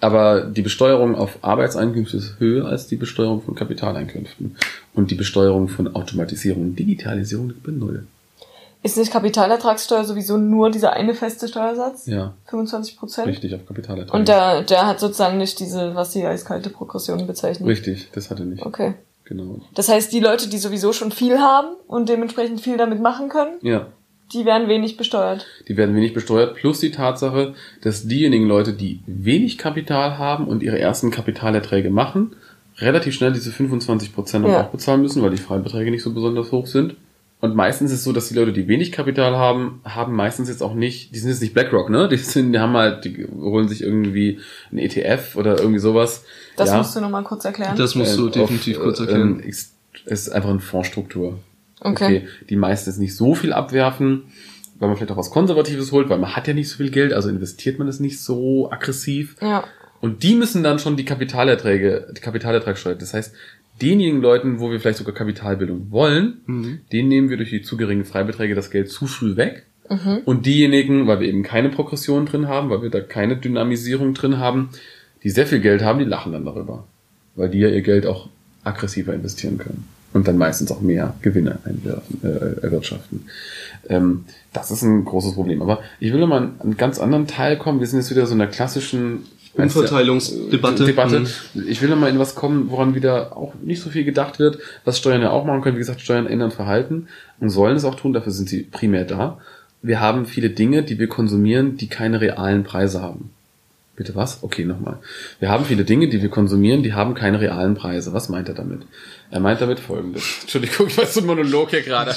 Aber 0.00 0.44
die 0.44 0.62
Besteuerung 0.62 1.14
auf 1.14 1.38
Arbeitseinkünfte 1.42 2.16
ist 2.16 2.40
höher 2.40 2.66
als 2.66 2.86
die 2.86 2.96
Besteuerung 2.96 3.42
von 3.42 3.54
Kapitaleinkünften. 3.54 4.56
Und 4.94 5.10
die 5.10 5.14
Besteuerung 5.14 5.68
von 5.68 5.94
Automatisierung 5.94 6.62
und 6.62 6.78
Digitalisierung 6.78 7.48
liegt 7.48 7.62
bei 7.62 7.72
null. 7.72 8.06
Ist 8.82 8.96
nicht 8.96 9.12
Kapitalertragssteuer 9.12 10.04
sowieso 10.04 10.36
nur 10.36 10.70
dieser 10.70 10.92
eine 10.94 11.14
feste 11.14 11.46
Steuersatz? 11.46 12.06
Ja, 12.06 12.34
25 12.46 12.96
Prozent? 12.98 13.28
richtig, 13.28 13.54
auf 13.54 13.64
Kapitalerträge. 13.66 14.16
Und 14.16 14.26
der, 14.28 14.62
der 14.62 14.86
hat 14.86 14.98
sozusagen 14.98 15.38
nicht 15.38 15.60
diese, 15.60 15.94
was 15.94 16.12
sie 16.12 16.24
als 16.26 16.44
kalte 16.44 16.68
Progression 16.70 17.26
bezeichnen. 17.26 17.68
Richtig, 17.68 18.08
das 18.12 18.30
hat 18.30 18.40
er 18.40 18.46
nicht. 18.46 18.64
Okay. 18.66 18.94
Genau. 19.24 19.60
Das 19.74 19.88
heißt, 19.88 20.12
die 20.12 20.18
Leute, 20.20 20.48
die 20.48 20.58
sowieso 20.58 20.92
schon 20.92 21.12
viel 21.12 21.38
haben 21.38 21.68
und 21.86 22.08
dementsprechend 22.08 22.60
viel 22.60 22.76
damit 22.76 23.00
machen 23.00 23.28
können, 23.28 23.52
Ja, 23.62 23.86
die 24.32 24.44
werden 24.44 24.66
wenig 24.68 24.96
besteuert. 24.96 25.46
die 25.68 25.76
werden 25.76 25.94
wenig 25.94 26.12
besteuert, 26.12 26.56
plus 26.56 26.80
die 26.80 26.90
Tatsache, 26.90 27.54
dass 27.82 28.08
diejenigen 28.08 28.46
Leute, 28.48 28.72
die 28.72 29.00
wenig 29.06 29.58
Kapital 29.58 30.18
haben 30.18 30.48
und 30.48 30.62
ihre 30.62 30.78
ersten 30.80 31.10
Kapitalerträge 31.12 31.90
machen, 31.90 32.34
relativ 32.78 33.14
schnell 33.14 33.32
diese 33.32 33.52
25 33.52 34.12
Prozent 34.12 34.46
Ja. 34.48 34.62
auch 34.62 34.70
bezahlen 34.70 35.02
müssen, 35.02 35.22
weil 35.22 35.30
die 35.30 35.36
Freibeträge 35.36 35.90
nicht 35.92 36.02
so 36.02 36.12
besonders 36.12 36.50
hoch 36.50 36.66
sind. 36.66 36.96
Und 37.42 37.56
meistens 37.56 37.90
ist 37.90 37.98
es 37.98 38.04
so, 38.04 38.12
dass 38.12 38.28
die 38.28 38.34
Leute, 38.34 38.52
die 38.52 38.68
wenig 38.68 38.92
Kapital 38.92 39.36
haben, 39.36 39.80
haben 39.84 40.14
meistens 40.14 40.48
jetzt 40.48 40.62
auch 40.62 40.74
nicht, 40.74 41.12
die 41.12 41.18
sind 41.18 41.28
jetzt 41.28 41.42
nicht 41.42 41.54
BlackRock, 41.54 41.90
ne? 41.90 42.08
Die 42.08 42.16
sind, 42.16 42.52
die 42.52 42.60
haben 42.60 42.72
halt, 42.74 43.04
die 43.04 43.26
holen 43.26 43.66
sich 43.66 43.82
irgendwie 43.82 44.38
ein 44.70 44.78
ETF 44.78 45.34
oder 45.34 45.58
irgendwie 45.58 45.80
sowas. 45.80 46.24
Das 46.56 46.68
ja, 46.68 46.78
musst 46.78 46.94
du 46.94 47.00
nochmal 47.00 47.24
kurz 47.24 47.44
erklären. 47.44 47.76
Das 47.76 47.96
musst 47.96 48.16
du 48.16 48.28
äh, 48.28 48.30
definitiv 48.30 48.76
auf, 48.76 48.84
kurz 48.84 49.00
äh, 49.00 49.02
erklären. 49.02 49.40
ähm, 49.40 49.44
Es 49.44 49.74
ist 50.04 50.28
einfach 50.28 50.50
eine 50.50 50.60
Fondsstruktur. 50.60 51.40
okay. 51.80 52.28
Die 52.48 52.54
meistens 52.54 52.98
nicht 52.98 53.16
so 53.16 53.34
viel 53.34 53.52
abwerfen, 53.52 54.22
weil 54.78 54.88
man 54.88 54.96
vielleicht 54.96 55.10
auch 55.10 55.16
was 55.16 55.32
Konservatives 55.32 55.90
holt, 55.90 56.08
weil 56.10 56.18
man 56.18 56.36
hat 56.36 56.46
ja 56.46 56.54
nicht 56.54 56.68
so 56.68 56.76
viel 56.76 56.90
Geld, 56.90 57.12
also 57.12 57.28
investiert 57.28 57.76
man 57.80 57.88
es 57.88 57.98
nicht 57.98 58.20
so 58.20 58.70
aggressiv. 58.70 59.34
Ja. 59.40 59.64
Und 60.00 60.22
die 60.22 60.36
müssen 60.36 60.62
dann 60.62 60.78
schon 60.78 60.96
die 60.96 61.04
Kapitalerträge, 61.04 62.12
die 62.16 62.20
Kapitalertragssteuer. 62.20 62.94
Das 62.94 63.14
heißt, 63.14 63.34
denjenigen 63.82 64.20
Leuten, 64.22 64.60
wo 64.60 64.70
wir 64.70 64.80
vielleicht 64.80 64.98
sogar 64.98 65.14
Kapitalbildung 65.14 65.90
wollen, 65.90 66.40
Mhm. 66.46 66.78
denen 66.92 67.08
nehmen 67.08 67.30
wir 67.30 67.36
durch 67.36 67.50
die 67.50 67.62
zu 67.62 67.76
geringen 67.76 68.04
Freibeträge 68.04 68.54
das 68.54 68.70
Geld 68.70 68.88
zu 68.90 69.06
früh 69.06 69.36
weg. 69.36 69.66
Und 70.24 70.46
diejenigen, 70.46 71.06
weil 71.06 71.20
wir 71.20 71.28
eben 71.28 71.42
keine 71.42 71.68
Progression 71.68 72.24
drin 72.24 72.48
haben, 72.48 72.70
weil 72.70 72.80
wir 72.82 72.88
da 72.90 73.00
keine 73.00 73.36
Dynamisierung 73.36 74.14
drin 74.14 74.38
haben, 74.38 74.70
die 75.22 75.28
sehr 75.30 75.46
viel 75.46 75.60
Geld 75.60 75.82
haben, 75.82 75.98
die 75.98 76.04
lachen 76.06 76.32
dann 76.32 76.44
darüber. 76.46 76.86
Weil 77.34 77.50
die 77.50 77.58
ja 77.58 77.68
ihr 77.68 77.82
Geld 77.82 78.06
auch 78.06 78.28
aggressiver 78.64 79.12
investieren 79.12 79.58
können. 79.58 79.84
Und 80.14 80.28
dann 80.28 80.38
meistens 80.38 80.70
auch 80.70 80.80
mehr 80.80 81.14
Gewinne 81.22 81.58
einwerfen, 81.64 82.20
äh, 82.22 82.62
erwirtschaften. 82.62 83.26
Ähm, 83.88 84.24
das 84.52 84.70
ist 84.70 84.82
ein 84.82 85.04
großes 85.04 85.34
Problem. 85.34 85.62
Aber 85.62 85.80
ich 86.00 86.12
will 86.12 86.20
noch 86.20 86.28
mal 86.28 86.38
an 86.38 86.54
einen 86.60 86.76
ganz 86.76 86.98
anderen 86.98 87.26
Teil 87.26 87.56
kommen. 87.58 87.80
Wir 87.80 87.86
sind 87.86 87.98
jetzt 88.00 88.10
wieder 88.10 88.26
so 88.26 88.32
in 88.34 88.38
der 88.38 88.48
klassischen 88.48 89.24
Umverteilungsdebatte. 89.54 90.84
Debatte. 90.84 91.20
Mhm. 91.20 91.64
Ich 91.68 91.82
will 91.82 91.90
noch 91.90 91.98
mal 91.98 92.08
in 92.10 92.18
was 92.18 92.34
kommen, 92.34 92.70
woran 92.70 92.94
wieder 92.94 93.36
auch 93.36 93.54
nicht 93.62 93.82
so 93.82 93.90
viel 93.90 94.04
gedacht 94.04 94.38
wird, 94.38 94.58
was 94.84 94.98
Steuern 94.98 95.20
ja 95.20 95.30
auch 95.30 95.44
machen 95.44 95.60
können. 95.62 95.76
Wie 95.76 95.80
gesagt, 95.80 96.00
Steuern 96.00 96.26
ändern 96.26 96.50
Verhalten 96.50 97.08
und 97.40 97.50
sollen 97.50 97.76
es 97.76 97.84
auch 97.84 97.94
tun, 97.94 98.12
dafür 98.12 98.32
sind 98.32 98.48
sie 98.48 98.62
primär 98.62 99.04
da. 99.04 99.38
Wir 99.82 100.00
haben 100.00 100.26
viele 100.26 100.50
Dinge, 100.50 100.82
die 100.82 100.98
wir 100.98 101.08
konsumieren, 101.08 101.76
die 101.76 101.88
keine 101.88 102.20
realen 102.20 102.64
Preise 102.64 103.02
haben. 103.02 103.30
Bitte 103.94 104.14
was? 104.14 104.42
Okay, 104.42 104.64
nochmal. 104.64 104.98
Wir 105.38 105.50
haben 105.50 105.66
viele 105.66 105.84
Dinge, 105.84 106.08
die 106.08 106.22
wir 106.22 106.30
konsumieren, 106.30 106.82
die 106.82 106.94
haben 106.94 107.12
keine 107.12 107.40
realen 107.40 107.74
Preise. 107.74 108.14
Was 108.14 108.30
meint 108.30 108.48
er 108.48 108.54
damit? 108.54 108.82
Er 109.30 109.40
meint 109.40 109.60
damit 109.60 109.80
folgendes. 109.80 110.24
Entschuldigung, 110.40 110.86
ich 110.86 110.96
weiß 110.96 111.14
so 111.14 111.20
ein 111.20 111.26
Monolog 111.26 111.70
hier 111.70 111.82
gerade. 111.82 112.10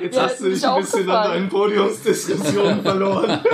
Jetzt 0.00 0.14
Ja, 0.14 0.22
hast 0.22 0.40
du 0.40 0.48
dich 0.48 0.64
ein 0.64 0.80
bisschen 0.80 1.10
an 1.10 1.30
deinen 1.30 1.48
Podiumsdiskussionen 1.48 2.82
verloren. 2.82 3.40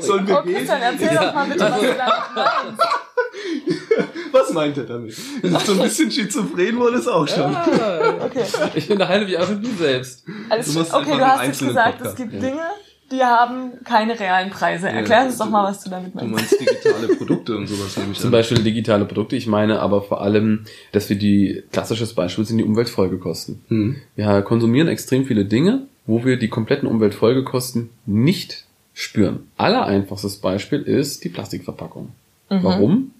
Sollen 0.00 0.26
wir 0.26 0.38
Oh, 0.38 0.42
gehen? 0.42 0.56
Christian, 0.56 0.80
erzähl 0.82 1.16
doch 1.16 1.34
mal 1.34 1.46
bitte, 1.46 1.60
was 1.60 1.80
du 1.80 1.86
damit 1.86 1.98
meinst. 2.34 2.82
Was 4.32 4.52
meint 4.52 4.76
er 4.76 4.84
damit? 4.84 5.14
So 5.14 5.72
ein 5.72 5.78
bisschen 5.80 6.10
schizophren 6.10 6.78
wurde 6.78 6.98
es 6.98 7.08
auch 7.08 7.26
schon. 7.26 7.54
Okay. 7.54 8.44
Ich 8.74 8.90
unterhalte 8.90 9.24
mich 9.26 9.36
einfach 9.38 9.52
mit 9.54 9.62
mir 9.62 9.74
selbst. 9.74 10.24
Alles 10.50 10.72
Du 10.74 10.80
okay, 10.80 11.16
du 11.16 11.26
hast 11.26 11.44
jetzt 11.46 11.58
gesagt, 11.60 11.98
Podcast, 11.98 12.10
es 12.10 12.16
gibt 12.16 12.34
ja. 12.34 12.40
Dinge, 12.40 12.62
die 13.10 13.22
haben 13.22 13.72
keine 13.84 14.18
realen 14.20 14.50
Preise. 14.50 14.88
Erklär 14.88 15.24
uns 15.24 15.38
doch 15.38 15.48
mal, 15.48 15.64
was 15.64 15.82
du 15.82 15.90
damit 15.90 16.12
Du 16.14 16.24
meinst. 16.24 16.34
meinst 16.34 16.60
digitale 16.60 17.08
Produkte 17.16 17.56
und 17.56 17.66
sowas 17.66 17.96
nehme 17.96 18.12
ich 18.12 18.18
Zum 18.18 18.26
an. 18.28 18.32
Beispiel 18.32 18.58
digitale 18.62 19.04
Produkte. 19.06 19.34
Ich 19.36 19.46
meine 19.46 19.80
aber 19.80 20.02
vor 20.02 20.20
allem, 20.20 20.64
dass 20.92 21.08
wir 21.08 21.16
die, 21.16 21.62
klassisches 21.72 22.12
Beispiel 22.14 22.44
sind 22.44 22.58
die 22.58 22.64
Umweltfolgekosten. 22.64 23.62
Mhm. 23.68 23.96
Wir 24.14 24.42
konsumieren 24.42 24.88
extrem 24.88 25.24
viele 25.24 25.46
Dinge, 25.46 25.86
wo 26.06 26.24
wir 26.24 26.36
die 26.38 26.48
kompletten 26.48 26.86
Umweltfolgekosten 26.88 27.90
nicht 28.06 28.64
spüren. 28.98 29.48
Aller 29.56 29.86
einfachstes 29.86 30.38
Beispiel 30.38 30.82
ist 30.82 31.22
die 31.22 31.28
Plastikverpackung. 31.28 32.08
Mhm. 32.50 32.62
Warum? 32.64 33.10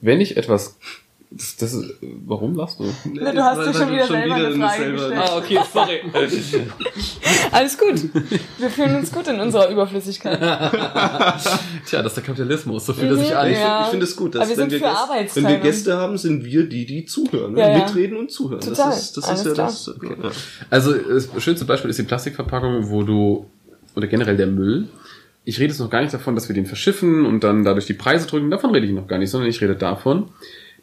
Wenn 0.00 0.20
ich 0.20 0.36
etwas, 0.36 0.76
das, 1.30 1.56
das 1.56 1.72
ist, 1.74 1.94
warum 2.26 2.54
lachst 2.56 2.80
du? 2.80 2.84
Na, 3.14 3.32
du 3.32 3.42
hast 3.44 3.58
dir 3.66 3.74
schon 3.74 3.92
wieder 3.92 4.06
selber 4.08 4.34
eine 4.34 4.46
in 4.48 4.60
Frage 4.60 4.92
gestellt. 4.92 5.30
okay, 5.36 5.58
sorry. 5.72 6.00
Alles 7.52 7.78
gut. 7.78 8.02
Wir 8.58 8.70
fühlen 8.70 8.96
uns 8.96 9.12
gut 9.12 9.28
in 9.28 9.38
unserer 9.40 9.68
Überflüssigkeit. 9.70 10.38
Tja, 11.86 12.02
das 12.02 12.06
ist 12.06 12.16
der 12.16 12.24
Kapitalismus, 12.24 12.86
so 12.86 12.92
fühlt 12.92 13.10
er 13.10 13.16
sich 13.18 13.30
Mhm, 13.30 13.36
an. 13.36 13.50
Ich, 13.50 13.58
Ja. 13.58 13.82
ich 13.84 13.88
finde 13.90 14.04
es 14.04 14.16
gut, 14.16 14.34
dass 14.34 14.42
Aber 14.42 14.50
wir 14.50 14.56
wenn, 14.58 14.70
wir 14.70 14.78
für 14.80 14.84
Gäste, 14.84 15.36
wenn 15.36 15.48
wir 15.48 15.58
Gäste 15.58 15.96
haben, 15.96 16.18
sind 16.18 16.44
wir 16.44 16.68
die, 16.68 16.86
die 16.86 17.04
zuhören. 17.04 17.56
Ja, 17.56 17.68
ja. 17.70 17.78
Mitreden 17.84 18.16
und 18.16 18.30
zuhören. 18.32 18.60
Total. 18.60 18.90
Das 18.90 19.02
ist, 19.02 19.16
das 19.16 19.24
Alles 19.24 19.40
ist 19.40 19.46
ja 19.46 19.52
klar. 19.52 19.66
das. 19.68 19.88
Okay. 19.88 20.16
Also 20.70 20.94
das 20.94 21.28
schönste 21.42 21.64
Beispiel 21.66 21.90
ist 21.90 21.98
die 21.98 22.02
Plastikverpackung, 22.04 22.88
wo 22.90 23.02
du, 23.02 23.46
oder 23.98 24.06
generell 24.06 24.36
der 24.36 24.46
Müll. 24.46 24.88
Ich 25.44 25.58
rede 25.58 25.70
jetzt 25.70 25.80
noch 25.80 25.90
gar 25.90 26.00
nicht 26.00 26.14
davon, 26.14 26.34
dass 26.34 26.48
wir 26.48 26.54
den 26.54 26.66
verschiffen 26.66 27.26
und 27.26 27.42
dann 27.42 27.64
dadurch 27.64 27.86
die 27.86 27.94
Preise 27.94 28.26
drücken. 28.26 28.50
Davon 28.50 28.70
rede 28.70 28.86
ich 28.86 28.92
noch 28.92 29.08
gar 29.08 29.18
nicht, 29.18 29.30
sondern 29.30 29.50
ich 29.50 29.60
rede 29.60 29.74
davon, 29.74 30.28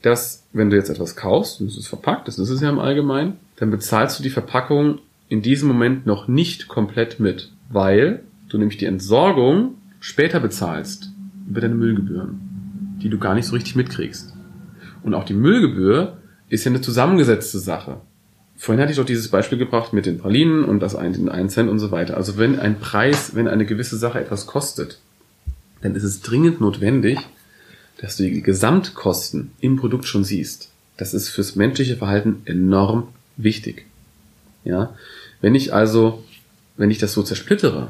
dass 0.01 0.45
wenn 0.53 0.69
du 0.69 0.75
jetzt 0.75 0.89
etwas 0.89 1.15
kaufst, 1.15 1.61
und 1.61 1.67
es 1.67 1.77
ist 1.77 1.87
verpackt, 1.87 2.27
das 2.27 2.37
ist 2.37 2.49
es 2.49 2.61
ja 2.61 2.69
im 2.69 2.77
Allgemeinen, 2.79 3.37
dann 3.55 3.71
bezahlst 3.71 4.19
du 4.19 4.23
die 4.23 4.29
Verpackung 4.29 4.99
in 5.29 5.41
diesem 5.41 5.69
Moment 5.69 6.05
noch 6.05 6.27
nicht 6.27 6.67
komplett 6.67 7.19
mit, 7.19 7.51
weil 7.69 8.23
du 8.49 8.57
nämlich 8.57 8.77
die 8.77 8.85
Entsorgung 8.85 9.75
später 9.99 10.39
bezahlst 10.39 11.09
über 11.49 11.61
deine 11.61 11.75
Müllgebühren, 11.75 12.97
die 13.01 13.09
du 13.09 13.17
gar 13.17 13.33
nicht 13.33 13.47
so 13.47 13.53
richtig 13.55 13.75
mitkriegst. 13.75 14.33
Und 15.03 15.13
auch 15.13 15.23
die 15.23 15.33
Müllgebühr 15.33 16.17
ist 16.49 16.65
ja 16.65 16.71
eine 16.71 16.81
zusammengesetzte 16.81 17.59
Sache. 17.59 18.01
Vorhin 18.57 18.81
hatte 18.81 18.91
ich 18.91 18.97
doch 18.97 19.05
dieses 19.05 19.27
Beispiel 19.27 19.57
gebracht 19.57 19.93
mit 19.93 20.05
den 20.05 20.17
Pralinen 20.17 20.63
und 20.63 20.79
das 20.79 20.95
ein, 20.95 21.13
den 21.13 21.29
1 21.29 21.53
Cent 21.53 21.69
und 21.69 21.79
so 21.79 21.91
weiter. 21.91 22.15
Also 22.15 22.37
wenn 22.37 22.59
ein 22.59 22.79
Preis, 22.79 23.35
wenn 23.35 23.47
eine 23.47 23.65
gewisse 23.65 23.97
Sache 23.97 24.19
etwas 24.19 24.47
kostet, 24.47 24.99
dann 25.81 25.95
ist 25.95 26.03
es 26.03 26.21
dringend 26.21 26.61
notwendig, 26.61 27.19
dass 27.97 28.17
du 28.17 28.23
die 28.23 28.41
Gesamtkosten 28.41 29.51
im 29.59 29.75
Produkt 29.75 30.05
schon 30.05 30.23
siehst. 30.23 30.69
Das 30.97 31.13
ist 31.13 31.29
fürs 31.29 31.55
menschliche 31.55 31.97
Verhalten 31.97 32.41
enorm 32.45 33.09
wichtig. 33.37 33.85
Ja, 34.63 34.95
wenn 35.41 35.53
ich 35.53 35.73
also, 35.73 36.23
wenn 36.77 36.89
ich 36.89 36.97
das 36.97 37.13
so 37.13 37.21
zersplittere, 37.21 37.89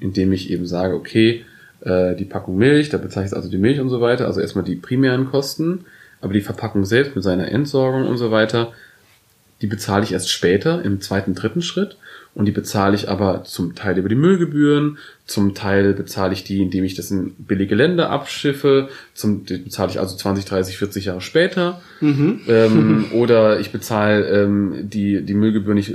indem 0.00 0.32
ich 0.32 0.50
eben 0.50 0.66
sage, 0.66 0.94
okay, 0.94 1.44
äh, 1.80 2.14
die 2.14 2.24
Packung 2.24 2.56
Milch, 2.56 2.90
da 2.90 2.98
bezahle 2.98 3.26
ich 3.26 3.32
also 3.32 3.48
die 3.48 3.58
Milch 3.58 3.80
und 3.80 3.88
so 3.88 4.00
weiter, 4.00 4.26
also 4.26 4.40
erstmal 4.40 4.64
die 4.64 4.76
primären 4.76 5.30
Kosten, 5.30 5.86
aber 6.20 6.32
die 6.32 6.40
Verpackung 6.40 6.84
selbst 6.84 7.14
mit 7.14 7.24
seiner 7.24 7.48
Entsorgung 7.48 8.06
und 8.06 8.18
so 8.18 8.30
weiter, 8.30 8.72
die 9.64 9.70
bezahle 9.70 10.04
ich 10.04 10.12
erst 10.12 10.30
später 10.30 10.84
im 10.84 11.00
zweiten, 11.00 11.34
dritten 11.34 11.62
Schritt 11.62 11.96
und 12.34 12.44
die 12.44 12.52
bezahle 12.52 12.94
ich 12.94 13.08
aber 13.08 13.44
zum 13.44 13.74
Teil 13.74 13.96
über 13.96 14.10
die 14.10 14.14
Müllgebühren, 14.14 14.98
zum 15.24 15.54
Teil 15.54 15.94
bezahle 15.94 16.34
ich 16.34 16.44
die, 16.44 16.60
indem 16.60 16.84
ich 16.84 16.94
das 16.94 17.10
in 17.10 17.30
billige 17.38 17.74
Länder 17.74 18.10
abschiffe, 18.10 18.90
zum 19.14 19.46
die 19.46 19.56
bezahle 19.56 19.90
ich 19.90 20.00
also 20.00 20.18
20, 20.18 20.44
30, 20.44 20.76
40 20.76 21.06
Jahre 21.06 21.22
später 21.22 21.80
ähm, 22.46 23.06
oder 23.14 23.58
ich 23.58 23.72
bezahle 23.72 24.26
ähm, 24.26 24.74
die, 24.82 25.22
die 25.22 25.34
Müllgebühr 25.34 25.72
nicht 25.72 25.94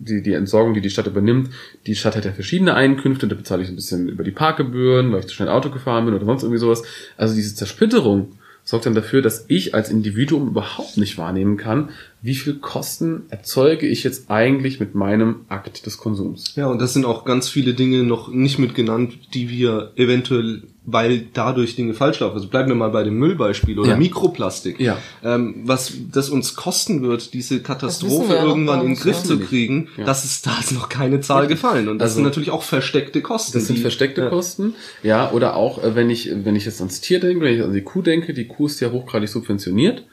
die, 0.00 0.20
die 0.20 0.32
Entsorgung, 0.32 0.74
die 0.74 0.80
die 0.80 0.90
Stadt 0.90 1.06
übernimmt, 1.06 1.50
die 1.86 1.94
Stadt 1.94 2.16
hat 2.16 2.24
ja 2.24 2.32
verschiedene 2.32 2.74
Einkünfte, 2.74 3.28
da 3.28 3.36
bezahle 3.36 3.62
ich 3.62 3.68
ein 3.68 3.76
bisschen 3.76 4.08
über 4.08 4.24
die 4.24 4.32
Parkgebühren, 4.32 5.12
weil 5.12 5.20
ich 5.20 5.28
zu 5.28 5.34
schnell 5.36 5.48
Auto 5.48 5.70
gefahren 5.70 6.06
bin 6.06 6.14
oder 6.14 6.24
sonst 6.24 6.42
irgendwie 6.42 6.58
sowas. 6.58 6.82
Also 7.16 7.36
diese 7.36 7.54
Zersplitterung 7.54 8.32
sorgt 8.66 8.84
dann 8.84 8.94
dafür, 8.96 9.22
dass 9.22 9.44
ich 9.46 9.74
als 9.74 9.90
Individuum 9.90 10.48
überhaupt 10.48 10.96
nicht 10.96 11.16
wahrnehmen 11.16 11.56
kann, 11.56 11.90
wie 12.22 12.34
viel 12.34 12.54
Kosten 12.54 13.22
erzeuge 13.28 13.86
ich 13.86 14.02
jetzt 14.02 14.30
eigentlich 14.30 14.80
mit 14.80 14.94
meinem 14.96 15.44
Akt 15.48 15.86
des 15.86 15.98
Konsums. 15.98 16.54
Ja, 16.56 16.66
und 16.66 16.80
das 16.80 16.92
sind 16.92 17.04
auch 17.04 17.24
ganz 17.24 17.48
viele 17.48 17.74
Dinge 17.74 18.02
noch 18.02 18.28
nicht 18.28 18.58
mit 18.58 18.74
genannt, 18.74 19.12
die 19.34 19.48
wir 19.48 19.92
eventuell, 19.96 20.62
weil 20.84 21.26
dadurch 21.34 21.76
Dinge 21.76 21.94
falsch 21.94 22.18
laufen. 22.20 22.34
Also 22.34 22.48
bleiben 22.48 22.68
wir 22.68 22.74
mal 22.74 22.88
bei 22.90 23.04
dem 23.04 23.18
Müllbeispiel 23.18 23.78
oder 23.78 23.90
Ja. 23.90 23.96
Mikroplastik. 23.96 24.80
Ja. 24.80 24.98
Ähm, 25.22 25.62
was 25.64 25.92
das 26.10 26.28
uns 26.30 26.56
kosten 26.56 27.02
wird, 27.02 27.32
diese 27.34 27.60
Katastrophe 27.60 28.34
irgendwann 28.34 28.80
in 28.80 28.86
den 28.94 28.96
Griff 28.96 29.22
zu 29.22 29.38
kriegen, 29.38 29.88
Ja. 29.96 30.04
das 30.04 30.24
ist, 30.24 30.46
da 30.46 30.58
ist 30.58 30.72
noch 30.72 30.88
keine 30.88 31.20
Zahl 31.20 31.46
gefallen. 31.46 31.88
Und 31.88 31.98
das 31.98 32.06
Also- 32.06 32.14
sind 32.16 32.24
natürlich 32.24 32.50
auch 32.50 32.62
versteckte 32.62 33.20
Kosten. 33.20 33.52
Das 33.58 33.66
sind 33.66 33.76
die- 33.76 33.82
versteckte 33.82 34.22
ja. 34.22 34.28
Kosten, 34.30 34.74
ja, 35.04 35.30
oder 35.30 35.54
auch, 35.54 35.84
äh, 35.84 35.94
wenn 35.94 36.10
ich, 36.10 36.30
wenn 36.44 36.56
ich 36.56 36.64
jetzt 36.64 36.80
ans 36.80 37.00
Tier 37.00 37.20
denke, 37.20 37.44
wenn 37.44 37.54
ich 37.54 37.62
an 37.62 37.72
die 37.72 37.82
Kuh 37.82 38.02
denke, 38.02 38.32
die 38.34 38.46
Kuh 38.48 38.66
ist 38.66 38.80
ja 38.80 38.90
hochgradig 38.90 39.28
subventioniert. 39.28 40.04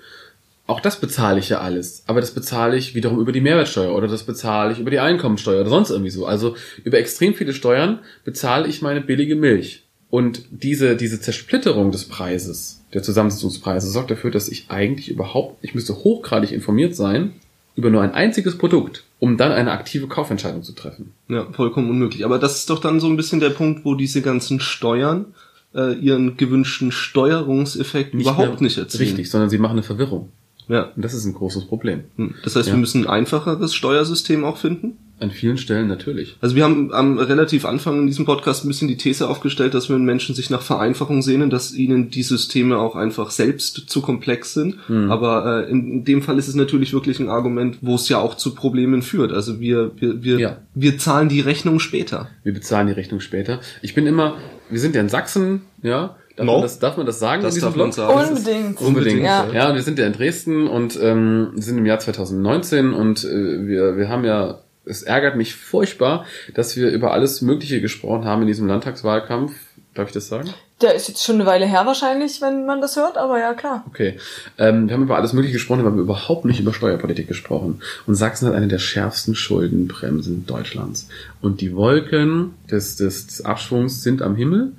Auch 0.66 0.80
das 0.80 1.00
bezahle 1.00 1.40
ich 1.40 1.50
ja 1.50 1.60
alles. 1.60 2.04
Aber 2.08 2.22
das 2.22 2.32
bezahle 2.32 2.78
ich 2.78 2.96
wiederum 2.96 3.20
über 3.20 3.32
die 3.32 3.42
Mehrwertsteuer 3.42 3.94
oder 3.94 4.08
das 4.08 4.24
bezahle 4.24 4.72
ich 4.72 4.80
über 4.80 4.92
die 4.92 5.00
Einkommensteuer 5.00 5.62
oder 5.62 5.70
sonst 5.70 5.90
irgendwie 5.90 6.12
so. 6.12 6.26
Also 6.26 6.56
über 6.84 6.98
extrem 6.98 7.34
viele 7.34 7.54
Steuern 7.54 8.00
bezahle 8.24 8.68
ich 8.68 8.82
meine 8.82 9.02
billige 9.02 9.36
Milch. 9.36 9.84
Und 10.10 10.44
diese, 10.52 10.96
diese 10.96 11.20
Zersplitterung 11.20 11.92
des 11.92 12.06
Preises, 12.06 12.84
der 12.94 13.02
Zusammensetzungspreise, 13.02 13.90
sorgt 13.90 14.12
dafür, 14.12 14.32
dass 14.32 14.48
ich 14.48 14.70
eigentlich 14.70 15.10
überhaupt, 15.10 15.58
ich 15.64 15.74
müsste 15.74 15.96
hochgradig 15.96 16.52
informiert 16.52 16.96
sein 16.96 17.34
über 17.76 17.90
nur 17.90 18.04
ein 18.04 18.14
einziges 18.14 18.58
Produkt, 18.58 19.04
um 19.20 19.38
dann 19.38 19.52
eine 19.52 19.72
aktive 19.72 20.08
Kaufentscheidung 20.08 20.62
zu 20.62 20.74
treffen. 20.74 21.14
Ja, 21.28 21.48
vollkommen 21.52 21.90
unmöglich. 21.90 22.24
Aber 22.24 22.38
das 22.38 22.58
ist 22.58 22.70
doch 22.70 22.80
dann 22.80 23.00
so 23.00 23.08
ein 23.08 23.18
bisschen 23.18 23.40
der 23.40 23.50
Punkt, 23.50 23.84
wo 23.84 23.96
diese 23.96 24.22
ganzen 24.22 24.60
Steuern 24.60 25.34
äh, 25.74 25.94
ihren 25.96 26.38
gewünschten 26.38 26.92
Steuerungseffekt 26.92 28.14
überhaupt 28.14 28.62
mehr 28.62 28.62
nicht 28.62 28.78
erzielen. 28.78 29.04
Richtig, 29.04 29.32
sondern 29.32 29.50
sie 29.50 29.58
machen 29.58 29.74
eine 29.74 29.84
Verwirrung. 29.84 30.30
Ja. 30.68 30.92
Und 30.96 31.04
das 31.04 31.14
ist 31.14 31.26
ein 31.26 31.34
großes 31.34 31.66
Problem. 31.66 32.06
Hm. 32.18 32.36
Das 32.44 32.56
heißt, 32.56 32.68
Ja. 32.68 32.74
wir 32.74 32.80
müssen 32.80 33.04
ein 33.04 33.10
einfacheres 33.10 33.74
Steuersystem 33.74 34.44
auch 34.46 34.58
finden. 34.58 34.98
An 35.20 35.30
vielen 35.32 35.58
Stellen 35.58 35.88
natürlich. 35.88 36.36
Also 36.42 36.56
wir 36.56 36.64
haben 36.66 36.92
am 36.92 37.18
relativ 37.18 37.64
Anfang 37.66 38.00
in 38.00 38.08
diesem 38.08 38.26
Podcast 38.26 38.66
ein 38.66 38.68
bisschen 38.68 38.88
die 38.90 38.98
These 38.98 39.30
aufgestellt, 39.30 39.74
dass 39.74 39.90
wenn 39.90 40.04
Menschen 40.04 40.36
sich 40.36 40.50
nach 40.50 40.62
Vereinfachung 40.64 41.22
sehnen, 41.22 41.50
dass 41.50 41.74
ihnen 41.74 42.10
die 42.10 42.24
Systeme 42.24 42.78
auch 42.78 42.96
einfach 42.98 43.30
selbst 43.32 43.84
zu 43.88 44.02
komplex 44.02 44.54
sind. 44.54 44.76
Hm. 44.88 45.12
Aber 45.12 45.66
äh, 45.68 45.72
in, 45.72 45.90
in 45.92 46.04
dem 46.04 46.24
Fall 46.24 46.38
ist 46.40 46.48
es 46.50 46.56
natürlich 46.56 46.92
wirklich 46.94 47.20
ein 47.20 47.30
Argument, 47.30 47.78
wo 47.82 47.96
es 47.96 48.10
ja 48.10 48.18
auch 48.20 48.36
zu 48.36 48.54
Problemen 48.56 49.02
führt. 49.02 49.32
Also 49.32 49.60
wir, 49.62 49.92
wir, 49.96 50.24
wir, 50.24 50.40
Ja. 50.40 50.58
wir 50.74 50.98
zahlen 50.98 51.30
die 51.30 51.42
Rechnung 51.42 51.80
später. 51.80 52.28
Wir 52.44 52.54
bezahlen 52.54 52.88
die 52.88 52.94
Rechnung 52.94 53.20
später. 53.22 53.62
Ich 53.82 53.94
bin 53.94 54.08
immer, 54.08 54.36
wir 54.70 54.80
sind 54.80 54.96
ja 54.96 55.00
in 55.02 55.10
Sachsen, 55.10 55.62
ja. 55.84 56.16
Darf, 56.36 56.46
No. 56.48 56.54
man, 56.54 56.62
das, 56.64 56.80
darf 56.80 56.98
man 56.98 57.06
das 57.06 57.20
sagen 57.20 57.44
Das 57.44 57.54
in 57.54 57.62
diesem 57.62 57.70
darf 57.70 57.76
man 57.78 57.86
Blog? 57.92 57.94
sagen. 57.96 58.30
Unbedingt. 58.36 58.82
Unbedingt. 58.82 59.22
Ja. 59.22 59.48
Ja. 59.52 59.70
und 59.70 59.76
wir 59.76 59.84
sind 59.84 60.00
ja 60.00 60.08
in 60.08 60.14
Dresden 60.14 60.68
und 60.68 60.98
ähm, 61.02 61.52
sind 61.56 61.78
im 61.78 61.86
Jahr 61.86 62.00
2019 62.00 62.94
und 62.94 63.24
äh, 63.24 63.68
wir, 63.68 63.98
wir 63.98 64.10
haben 64.10 64.26
ja, 64.26 64.60
es 64.86 65.04
ärgert 65.04 65.36
mich 65.36 65.56
furchtbar, 65.56 66.26
dass 66.56 66.76
wir 66.76 66.90
über 66.90 67.12
alles 67.14 67.42
Mögliche 67.42 67.82
gesprochen 67.82 68.26
haben 68.26 68.42
in 68.42 68.48
diesem 68.48 68.68
Landtagswahlkampf. 68.68 69.54
Darf 69.94 70.08
ich 70.08 70.14
das 70.14 70.28
sagen? 70.28 70.50
Der 70.82 70.96
ist 70.96 71.08
jetzt 71.08 71.24
schon 71.24 71.36
eine 71.36 71.46
Weile 71.46 71.68
her 71.68 71.86
wahrscheinlich, 71.86 72.42
wenn 72.42 72.66
man 72.66 72.82
das 72.82 72.96
hört, 72.96 73.16
aber 73.16 73.40
ja 73.40 73.54
klar. 73.54 73.86
Okay. 73.88 74.18
Ähm, 74.58 74.88
wir 74.88 74.96
haben 74.96 75.04
über 75.04 75.16
alles 75.18 75.32
Mögliche 75.34 75.54
gesprochen, 75.54 75.82
aber 75.82 75.90
wir 75.90 75.94
haben 75.94 76.00
überhaupt 76.00 76.46
nicht 76.46 76.60
über 76.60 76.74
Steuerpolitik 76.74 77.28
gesprochen. 77.28 77.80
Und 78.08 78.16
Sachsen 78.16 78.48
hat 78.48 78.56
eine 78.56 78.68
der 78.68 78.80
schärfsten 78.80 79.36
Schuldenbremsen 79.36 80.48
Deutschlands. 80.48 81.10
Und 81.42 81.62
die 81.62 81.76
Wolken 81.76 82.56
des, 82.72 82.96
des 82.96 83.46
Abschwungs 83.46 84.02
sind 84.02 84.24
am 84.24 84.36
Himmel. 84.36 84.72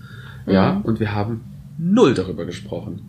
Ja, 0.47 0.81
und 0.85 1.01
wir 1.01 1.15
haben 1.15 1.41
null 1.79 2.15
darüber 2.15 2.45
gesprochen. 2.45 3.01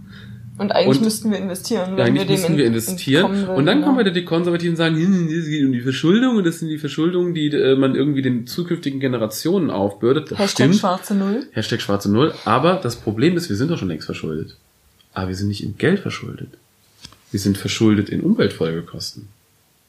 Und 0.57 0.71
eigentlich 0.71 0.99
Und- 0.99 1.03
müssten 1.03 1.31
wir 1.31 1.37
investieren, 1.37 1.97
Ja, 1.97 2.05
eigentlich 2.05 2.21
wir 2.29 2.35
dem 2.37 2.41
müssen 2.41 2.57
wir 2.57 2.65
in- 2.65 2.71
investieren. 2.73 3.47
wollen, 3.47 3.57
Und 3.57 3.65
dann 3.65 3.79
ja. 3.81 3.85
kommen 3.85 3.99
wieder 3.99 4.11
die 4.11 4.23
Konservativen 4.23 4.71
und 4.71 4.77
sagen, 4.77 4.95
hm, 4.95 5.27
es 5.27 5.47
geht 5.47 5.65
um 5.65 5.73
die 5.73 5.81
Verschuldung 5.81 6.37
und 6.37 6.45
das 6.45 6.59
sind 6.59 6.69
die 6.69 6.77
Verschuldungen, 6.77 7.33
die 7.33 7.47
äh, 7.47 7.75
man 7.75 7.93
irgendwie 7.95 8.21
den 8.21 8.47
zukünftigen 8.47 9.01
Generationen 9.01 9.69
aufbürdet. 9.69 10.31
Das 10.31 10.39
Hashtag 10.39 10.65
stimmt. 10.67 10.75
schwarze 10.75 11.13
Null. 11.15 11.45
Hashtag 11.51 11.81
schwarze 11.81 12.09
Null. 12.09 12.33
Aber 12.45 12.75
das 12.81 12.95
Problem 12.95 13.35
ist, 13.35 13.49
wir 13.49 13.57
sind 13.57 13.69
doch 13.69 13.77
schon 13.77 13.89
längst 13.89 14.05
verschuldet. 14.05 14.55
Aber 15.13 15.27
wir 15.27 15.35
sind 15.35 15.49
nicht 15.49 15.61
in 15.63 15.77
Geld 15.77 15.99
verschuldet. 15.99 16.49
Wir 17.31 17.39
sind 17.41 17.57
verschuldet 17.57 18.07
in 18.07 18.21
Umweltfolgekosten. 18.21 19.27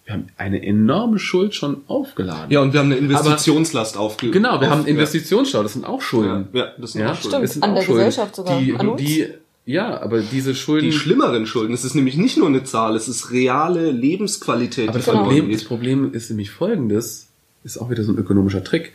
Wir 0.07 0.15
haben 0.15 0.29
eine 0.37 0.63
enorme 0.63 1.19
Schuld 1.19 1.55
schon 1.57 1.83
aufgeladen. 1.89 2.51
Ja, 2.51 2.61
und 2.61 2.73
wir 2.73 2.79
haben 2.81 2.93
eine 2.93 2.97
Investitionslast 3.01 3.97
aufge 3.97 4.31
Genau, 4.31 4.61
wir 4.61 4.69
auf, 4.69 4.75
haben 4.79 4.87
Investitionsstau, 4.87 5.65
das 5.65 5.73
sind 5.73 5.85
auch 5.85 6.01
Schulden. 6.01 6.47
Ja, 6.53 6.61
ja, 6.67 6.73
das 6.79 6.93
sind 6.93 7.03
auch 7.03 7.15
Schulden. 7.17 7.19
Stimmt. 7.29 7.43
das 7.45 7.53
sind 7.55 7.65
an 7.65 7.71
auch 7.71 7.75
der 7.75 7.83
Schulden. 7.83 7.99
Gesellschaft 8.07 8.37
sogar, 8.37 8.61
Die, 8.61 8.75
an 8.77 8.89
uns. 8.89 9.03
die, 9.03 9.27
ja, 9.65 10.01
aber 10.01 10.21
diese 10.21 10.55
Schulden. 10.55 10.87
Die 10.87 10.93
schlimmeren 10.93 11.45
Schulden. 11.45 11.75
Es 11.75 11.85
ist 11.85 11.97
nämlich 11.97 12.17
nicht 12.17 12.39
nur 12.39 12.47
eine 12.47 12.63
Zahl, 12.63 12.95
es 12.95 13.09
ist 13.09 13.33
reale 13.33 13.91
Lebensqualität, 13.91 14.89
Aber 14.91 14.99
das 14.99 15.07
Genau. 15.07 15.23
Problem, 15.25 15.51
das 15.51 15.65
Problem 15.65 16.13
ist 16.15 16.31
nämlich 16.31 16.51
folgendes, 16.53 17.27
ist 17.65 17.77
auch 17.79 17.91
wieder 17.91 18.05
so 18.05 18.13
ein 18.13 18.19
ökonomischer 18.19 18.63
Trick. 18.63 18.93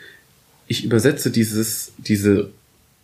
Ich 0.68 0.86
übersetze 0.86 1.30
dieses, 1.30 1.92
diese 1.98 2.52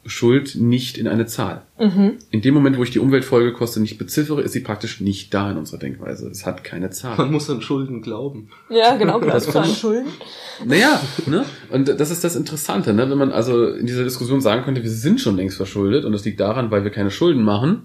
Schuld 0.08 0.56
nicht 0.56 0.98
in 0.98 1.08
eine 1.08 1.26
Zahl. 1.26 1.64
Mhm. 1.80 2.14
In 2.32 2.42
dem 2.42 2.54
Moment, 2.54 2.78
wo 2.78 2.84
ich 2.84 2.92
die 2.92 3.00
Umweltfolgekosten 3.00 3.82
nicht 3.82 3.98
beziffere, 3.98 4.42
ist 4.42 4.54
sie 4.54 4.62
praktisch 4.62 5.02
nicht 5.02 5.34
da 5.34 5.52
in 5.52 5.58
unserer 5.58 5.80
Denkweise. 5.80 6.28
Es 6.30 6.46
hat 6.46 6.64
keine 6.64 6.86
Man 6.88 6.92
Zahl. 6.92 7.26
muss 7.28 7.50
an 7.50 7.62
Schulden 7.62 8.02
glauben. 8.02 8.50
Ja, 8.70 8.96
genau. 8.96 9.20
Das 9.20 9.46
Das 9.46 9.56
an 9.56 9.66
Schulden. 9.74 10.08
Naja, 10.66 11.02
ne? 11.26 11.46
Und 11.70 11.88
das 12.00 12.10
ist 12.12 12.24
das 12.24 12.36
Interessante, 12.36 12.94
ne? 12.94 13.10
Wenn 13.10 13.18
man 13.18 13.32
also 13.32 13.68
in 13.68 13.86
dieser 13.86 14.04
Diskussion 14.04 14.42
sagen 14.42 14.64
könnte, 14.64 14.84
wir 14.84 14.90
sind 14.90 15.20
schon 15.22 15.36
längst 15.36 15.58
verschuldet 15.58 16.06
und 16.06 16.12
das 16.14 16.26
liegt 16.26 16.40
daran, 16.40 16.72
weil 16.72 16.84
wir 16.84 16.92
keine 16.92 17.12
Schulden 17.12 17.44
machen. 17.44 17.84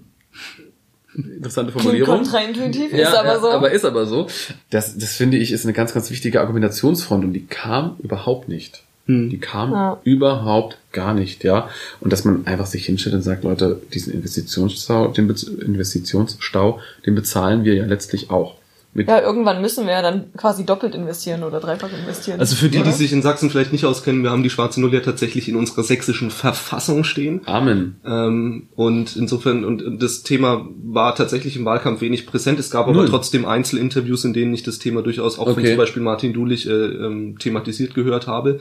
Interessante 1.15 1.71
Formulierung. 1.71 2.17
kontraintuitiv, 2.17 2.91
Ja, 2.91 3.09
ist 3.09 3.15
aber 3.15 3.27
ja, 3.27 3.39
so. 3.39 3.51
aber 3.51 3.71
ist 3.71 3.85
aber 3.85 4.05
so. 4.07 4.27
Das, 4.71 4.97
das 4.97 5.13
finde 5.15 5.37
ich 5.37 5.51
ist 5.51 5.63
eine 5.63 5.73
ganz, 5.73 5.93
ganz 5.93 6.09
wichtige 6.09 6.41
Argumentationsfront 6.41 7.23
und 7.23 7.33
die 7.33 7.45
kam 7.45 7.97
überhaupt 8.01 8.49
nicht. 8.49 8.83
Die 9.05 9.37
kam 9.37 9.71
Ja. 9.73 9.99
überhaupt 10.05 10.77
gar 10.93 11.13
nicht, 11.13 11.43
ja. 11.43 11.67
Und 11.99 12.13
dass 12.13 12.23
man 12.23 12.47
einfach 12.47 12.67
sich 12.67 12.85
hinstellt 12.85 13.15
und 13.15 13.21
sagt, 13.21 13.43
Leute, 13.43 13.81
diesen 13.93 14.13
Investitionsstau, 14.13 15.09
den 15.09 15.27
Bez 15.27 15.43
Investitionsstau, 15.43 16.79
den 17.05 17.15
bezahlen 17.15 17.65
wir 17.65 17.73
ja 17.75 17.85
letztlich 17.85 18.29
auch. 18.29 18.55
Mit 18.95 19.07
ja, 19.09 19.19
irgendwann 19.21 19.59
müssen 19.59 19.87
wir 19.87 19.93
ja 19.93 20.03
dann 20.03 20.31
quasi 20.37 20.65
doppelt 20.67 20.93
investieren 20.93 21.41
oder 21.43 21.59
dreifach 21.59 21.89
investieren. 21.91 22.39
Also 22.39 22.55
für 22.55 22.69
die, 22.69 22.77
Oder? 22.77 22.89
die 22.89 22.93
sich 22.93 23.11
in 23.11 23.23
Sachsen 23.23 23.49
vielleicht 23.49 23.71
nicht 23.71 23.85
auskennen, 23.85 24.21
wir 24.21 24.29
haben 24.29 24.43
die 24.43 24.51
schwarze 24.51 24.79
Null 24.79 24.93
ja 24.93 24.99
tatsächlich 24.99 25.49
in 25.49 25.55
unserer 25.55 25.81
sächsischen 25.83 26.29
Verfassung 26.29 27.03
stehen. 27.03 27.41
Amen. 27.45 27.95
Ähm, 28.05 28.67
und 28.75 29.15
insofern, 29.15 29.65
und 29.65 29.81
und 29.81 30.01
das 30.03 30.21
Thema 30.21 30.67
war 30.83 31.15
tatsächlich 31.15 31.55
im 31.57 31.65
Wahlkampf 31.65 32.01
wenig 32.01 32.27
präsent. 32.27 32.59
Es 32.59 32.69
gab 32.69 32.85
aber 32.87 32.93
Null. 32.97 33.09
trotzdem 33.09 33.45
Einzelinterviews, 33.45 34.25
in 34.25 34.33
denen 34.33 34.53
ich 34.53 34.61
das 34.61 34.77
Thema 34.77 35.01
durchaus, 35.01 35.39
auch 35.39 35.45
von 35.45 35.53
Okay. 35.53 35.69
zum 35.69 35.77
Beispiel 35.77 36.03
Martin 36.03 36.31
Dulich 36.31 36.69
äh, 36.69 36.71
ähm, 36.71 37.39
thematisiert 37.39 37.95
gehört 37.95 38.27
habe. 38.27 38.59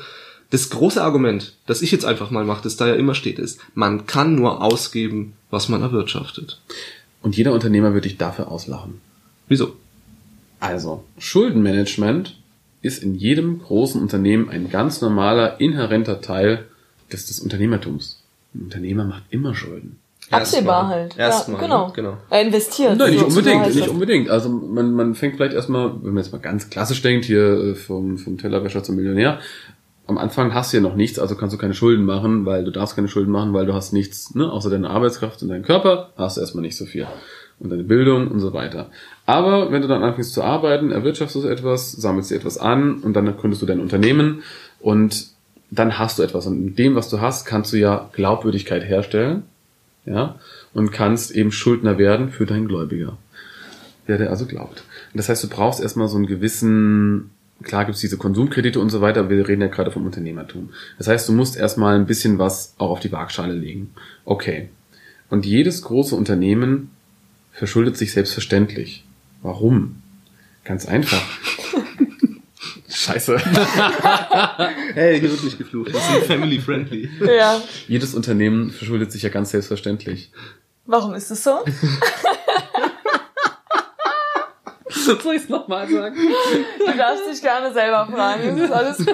Das 0.53 0.69
große 0.69 1.03
Argument, 1.03 1.55
das 1.65 1.81
ich 1.81 1.93
jetzt 1.93 2.05
einfach 2.05 2.31
mal 2.31 2.45
mache, 2.45 2.63
das 2.63 2.77
da 2.77 2.87
ja 2.87 2.95
immer 2.95 3.15
steht, 3.15 3.39
ist, 3.39 3.59
man 3.75 4.07
kann 4.07 4.35
nur 4.35 4.63
ausgeben, 4.63 5.33
was 5.49 5.71
man 5.71 5.81
erwirtschaftet. 5.81 6.61
Und 7.23 7.39
jeder 7.39 7.55
Unternehmer 7.55 7.95
wird 7.95 8.05
dich 8.05 8.19
dafür 8.19 8.53
auslachen. 8.53 9.01
Wieso? 9.49 9.73
Also, 10.61 11.05
Schuldenmanagement 11.17 12.37
ist 12.83 13.03
in 13.03 13.15
jedem 13.15 13.61
großen 13.61 13.99
Unternehmen 13.99 14.51
ein 14.51 14.69
ganz 14.69 15.01
normaler, 15.01 15.59
inhärenter 15.59 16.21
Teil 16.21 16.67
des, 17.11 17.25
des 17.25 17.41
Unternehmertums. 17.41 18.21
Ein 18.55 18.65
Unternehmer 18.65 19.07
macht 19.07 19.23
immer 19.31 19.55
Schulden. 19.55 20.01
Absehbar 20.31 20.89
halt. 20.89 21.17
Erstmal, 21.17 21.63
ja, 21.63 21.67
genau. 21.67 21.93
genau. 21.93 22.19
Er 22.29 22.43
investiert. 22.43 22.99
Nein, 22.99 23.13
nicht 23.13 23.25
unbedingt, 23.25 23.63
heißt 23.63 23.77
nicht 23.77 23.89
unbedingt. 23.89 24.29
Also 24.29 24.51
man, 24.51 24.93
man 24.93 25.15
fängt 25.15 25.37
vielleicht 25.37 25.55
erstmal, 25.55 25.95
wenn 26.03 26.13
man 26.13 26.23
jetzt 26.23 26.33
mal 26.33 26.41
ganz 26.41 26.69
klassisch 26.69 27.01
denkt, 27.01 27.25
hier 27.25 27.43
äh, 27.43 27.75
vom, 27.75 28.19
vom 28.19 28.37
Tellerwäscher 28.37 28.83
zum 28.83 28.97
Millionär, 28.97 29.41
am 30.07 30.19
Anfang 30.19 30.53
hast 30.53 30.73
du 30.73 30.79
ja 30.79 30.83
noch 30.83 30.97
nichts, 30.97 31.19
also 31.19 31.37
kannst 31.37 31.55
du 31.55 31.59
keine 31.59 31.75
Schulden 31.75 32.05
machen, 32.05 32.45
weil 32.45 32.65
du 32.65 32.71
darfst 32.71 32.97
keine 32.97 33.09
Schulden 33.09 33.31
machen, 33.31 33.53
weil 33.53 33.67
du 33.67 33.75
hast 33.75 33.93
nichts, 33.93 34.35
ne, 34.35 34.51
außer 34.51 34.71
deine 34.71 34.91
Arbeitskraft 34.91 35.43
und 35.43 35.49
deinen 35.49 35.63
Körper, 35.63 36.11
hast 36.17 36.37
du 36.37 36.41
erstmal 36.41 36.63
nicht 36.63 36.77
so 36.77 36.87
viel. 36.87 37.07
Und 37.59 37.71
deine 37.71 37.85
Bildung 37.85 38.29
und 38.29 38.41
so 38.41 38.53
weiter. 38.53 38.91
Aber 39.25 39.71
wenn 39.71 39.83
du 39.83 39.89
dann 39.89 40.03
anfängst 40.03 40.35
zu 40.35 40.43
arbeiten, 40.43 40.91
erwirtschaftest 40.91 41.45
du 41.45 41.49
etwas, 41.49 41.93
sammelst 41.93 42.31
dir 42.31 42.37
etwas 42.37 42.59
an 42.59 42.95
und 42.95 43.15
dann 43.15 43.37
gründest 43.37 43.63
du 43.63 43.67
dein 43.67 43.79
Unternehmen 43.79 44.43
und 44.81 45.29
dann 45.71 45.99
hast 45.99 46.19
du 46.19 46.25
etwas. 46.25 46.47
Und 46.47 46.65
mit 46.65 46.79
dem, 46.79 46.97
was 46.97 47.09
du 47.09 47.21
hast, 47.21 47.47
kannst 47.47 47.73
du 47.73 47.77
ja 47.77 48.11
Glaubwürdigkeit 48.13 48.83
herstellen, 48.83 49.45
ja, 50.05 50.35
und 50.75 50.91
kannst 50.91 51.31
eben 51.31 51.53
Schuldner 51.53 51.99
werden 51.99 52.31
für 52.31 52.47
deinen 52.47 52.67
Gläubiger 52.67 53.17
der 54.09 54.19
der 54.19 54.31
also 54.31 54.47
glaubt. 54.47 54.85
Das 55.15 55.29
heißt, 55.29 55.45
du 55.45 55.49
brauchst 55.49 55.81
erstmal 55.81 56.09
so 56.09 56.17
einen 56.17 56.27
gewissen, 56.27 57.31
klar 57.63 57.85
gibt's 57.85 58.01
diese 58.01 58.17
Konsumkredite 58.17 58.81
und 58.81 58.91
so 58.91 59.01
weiter, 59.01 59.21
aber 59.21 59.31
wir 59.31 59.49
reden 59.49 59.63
ja 59.63 59.69
gerade 59.69 59.91
vom 59.91 60.07
Unternehmertum. 60.07 60.71
Das 60.99 61.09
heißt, 61.09 61.29
du 61.29 61.33
musst 61.33 61.57
erstmal 61.57 61.97
ein 61.97 62.07
bisschen 62.07 62.39
was 62.39 62.75
auch 62.79 62.91
auf 62.91 63.01
die 63.01 63.13
Waagschale 63.13 63.55
legen. 63.55 63.95
Okay. 64.25 64.69
Und 65.31 65.47
jedes 65.47 65.83
große 65.83 66.15
Unternehmen 66.15 66.91
verschuldet 67.53 67.97
sich 67.97 68.13
selbstverständlich. 68.13 69.05
Warum? 69.43 70.03
Ganz 70.65 70.87
einfach. 70.87 71.23
Scheiße. 72.89 73.41
Hey, 74.95 75.19
hier 75.21 75.31
wird 75.31 75.43
nicht 75.43 75.57
geflucht. 75.57 75.93
Wir 75.93 76.01
sind 76.01 76.27
family 76.27 76.61
friendly. 76.61 77.09
Ja. 77.25 77.63
Jedes 77.89 78.15
Unternehmen 78.15 78.71
verschuldet 78.71 79.11
sich 79.11 79.23
ja 79.23 79.31
ganz 79.31 79.51
selbstverständlich. 79.51 80.31
Warum 80.85 81.15
ist 81.15 81.31
es 81.31 81.43
so? 81.43 81.65
Soll 85.23 85.35
ich 85.35 85.43
es 85.43 85.49
nochmal 85.49 85.89
sagen? 85.89 86.17
Du 86.79 86.97
darfst 86.97 87.23
dich 87.31 87.41
gerne 87.41 87.73
selber 87.73 88.09
fragen. 88.13 88.57
Es 88.59 88.65
ist 88.65 88.73
alles 88.73 88.99
gut. 88.99 89.07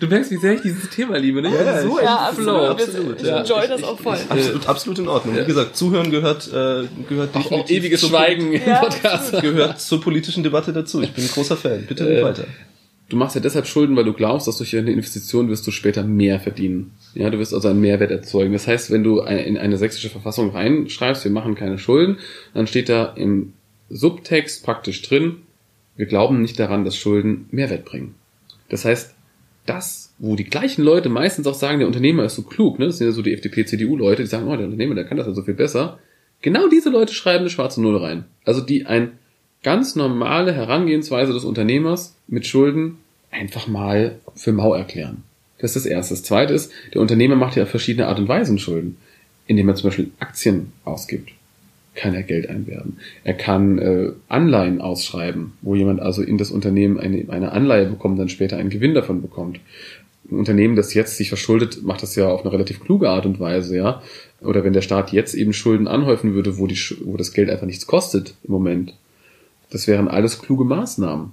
Du 0.00 0.06
merkst, 0.06 0.30
wie 0.30 0.36
sehr 0.36 0.54
ich 0.54 0.62
dieses 0.62 0.88
Thema 0.90 1.18
liebe, 1.18 1.42
ne? 1.42 1.50
Ja, 1.54 1.82
so 1.82 2.00
Ja, 2.00 2.16
absolut. 2.28 2.62
absolut, 2.80 3.20
Ich 3.20 3.26
ja. 3.26 3.38
enjoy 3.40 3.68
das 3.68 3.82
auch 3.82 3.98
voll. 3.98 4.18
Absolut, 4.28 4.68
absolut 4.68 4.98
in 4.98 5.08
Ordnung. 5.08 5.36
Wie 5.36 5.44
gesagt, 5.44 5.76
Zuhören 5.76 6.10
gehört, 6.10 6.48
äh, 6.48 6.86
gehört 7.08 7.34
Auch 7.34 7.42
definitiv 7.42 7.78
ewiges 7.78 8.00
zur- 8.00 8.10
Schweigen 8.10 8.52
im 8.52 8.62
Podcast. 8.62 9.40
gehört 9.40 9.80
zur 9.80 10.00
politischen 10.00 10.42
Debatte 10.42 10.72
dazu. 10.72 11.02
Ich 11.02 11.12
bin 11.12 11.24
ein 11.24 11.30
großer 11.30 11.56
Fan. 11.56 11.84
Bitte 11.86 12.04
Äh, 12.08 12.22
weiter. 12.24 12.44
Du 13.08 13.16
machst 13.16 13.34
ja 13.34 13.40
deshalb 13.40 13.66
Schulden, 13.66 13.96
weil 13.96 14.04
du 14.04 14.12
glaubst, 14.12 14.46
dass 14.46 14.58
durch 14.58 14.76
eine 14.76 14.92
Investition 14.92 15.48
wirst 15.48 15.66
du 15.66 15.70
später 15.70 16.04
mehr 16.04 16.40
verdienen. 16.40 16.92
Ja, 17.14 17.30
du 17.30 17.38
wirst 17.38 17.54
also 17.54 17.68
einen 17.68 17.80
Mehrwert 17.80 18.10
erzeugen. 18.10 18.52
Das 18.52 18.66
heißt, 18.66 18.90
wenn 18.90 19.02
du 19.02 19.20
in 19.20 19.56
eine 19.56 19.78
sächsische 19.78 20.10
Verfassung 20.10 20.50
reinschreibst, 20.50 21.24
wir 21.24 21.30
machen 21.30 21.54
keine 21.54 21.78
Schulden, 21.78 22.18
dann 22.54 22.66
steht 22.66 22.88
da 22.88 23.06
im 23.16 23.54
Subtext 23.88 24.64
praktisch 24.64 25.02
drin, 25.02 25.36
wir 25.96 26.06
glauben 26.06 26.42
nicht 26.42 26.58
daran, 26.58 26.84
dass 26.84 26.96
Schulden 26.96 27.46
Mehrwert 27.50 27.84
bringen. 27.84 28.14
Das 28.68 28.84
heißt, 28.84 29.14
das, 29.66 30.14
wo 30.18 30.36
die 30.36 30.44
gleichen 30.44 30.82
Leute 30.82 31.08
meistens 31.08 31.46
auch 31.46 31.54
sagen, 31.54 31.78
der 31.78 31.88
Unternehmer 31.88 32.24
ist 32.24 32.36
so 32.36 32.42
klug, 32.42 32.78
ne? 32.78 32.86
das 32.86 32.98
sind 32.98 33.06
ja 33.06 33.12
so 33.12 33.22
die 33.22 33.32
FDP-CDU-Leute, 33.34 34.22
die 34.22 34.28
sagen, 34.28 34.46
oh, 34.48 34.56
der 34.56 34.66
Unternehmer, 34.66 34.94
der 34.94 35.04
kann 35.04 35.16
das 35.16 35.26
ja 35.26 35.34
so 35.34 35.42
viel 35.42 35.54
besser. 35.54 35.98
Genau 36.40 36.68
diese 36.68 36.90
Leute 36.90 37.12
schreiben 37.12 37.40
eine 37.40 37.50
schwarze 37.50 37.82
Null 37.82 37.96
rein. 37.96 38.24
Also 38.44 38.60
die 38.60 38.86
ein 38.86 39.18
ganz 39.68 39.96
normale 39.96 40.54
Herangehensweise 40.54 41.34
des 41.34 41.44
Unternehmers 41.44 42.14
mit 42.26 42.46
Schulden 42.46 42.96
einfach 43.30 43.66
mal 43.66 44.14
für 44.34 44.54
mau 44.54 44.72
erklären. 44.72 45.24
Das 45.58 45.76
ist 45.76 45.84
das 45.84 45.92
Erste. 45.92 46.14
Das 46.14 46.22
Zweite 46.22 46.54
ist, 46.54 46.72
der 46.94 47.02
Unternehmer 47.02 47.36
macht 47.36 47.54
ja 47.54 47.66
verschiedene 47.66 48.06
Art 48.06 48.18
und 48.18 48.28
Weisen 48.28 48.58
Schulden, 48.58 48.96
indem 49.46 49.68
er 49.68 49.74
zum 49.74 49.90
Beispiel 49.90 50.10
Aktien 50.20 50.72
ausgibt. 50.86 51.32
Kann 51.94 52.14
er 52.14 52.22
Geld 52.22 52.48
einwerben. 52.48 52.96
Er 53.24 53.34
kann 53.34 53.78
äh, 53.78 54.12
Anleihen 54.30 54.80
ausschreiben, 54.80 55.52
wo 55.60 55.74
jemand 55.74 56.00
also 56.00 56.22
in 56.22 56.38
das 56.38 56.50
Unternehmen 56.50 56.98
eine, 56.98 57.26
eine 57.28 57.52
Anleihe 57.52 57.84
bekommt, 57.84 58.18
dann 58.18 58.30
später 58.30 58.56
einen 58.56 58.70
Gewinn 58.70 58.94
davon 58.94 59.20
bekommt. 59.20 59.60
Ein 60.30 60.38
Unternehmen, 60.38 60.76
das 60.76 60.94
jetzt 60.94 61.18
sich 61.18 61.28
verschuldet, 61.28 61.82
macht 61.82 62.02
das 62.02 62.16
ja 62.16 62.26
auf 62.30 62.40
eine 62.40 62.54
relativ 62.54 62.80
kluge 62.80 63.10
Art 63.10 63.26
und 63.26 63.38
Weise, 63.38 63.76
ja. 63.76 64.02
Oder 64.40 64.64
wenn 64.64 64.72
der 64.72 64.80
Staat 64.80 65.12
jetzt 65.12 65.34
eben 65.34 65.52
Schulden 65.52 65.88
anhäufen 65.88 66.32
würde, 66.32 66.56
wo, 66.56 66.66
die, 66.66 66.80
wo 67.04 67.18
das 67.18 67.34
Geld 67.34 67.50
einfach 67.50 67.66
nichts 67.66 67.86
kostet 67.86 68.32
im 68.44 68.52
Moment, 68.52 68.94
das 69.70 69.86
wären 69.86 70.08
alles 70.08 70.40
kluge 70.40 70.64
Maßnahmen. 70.64 71.32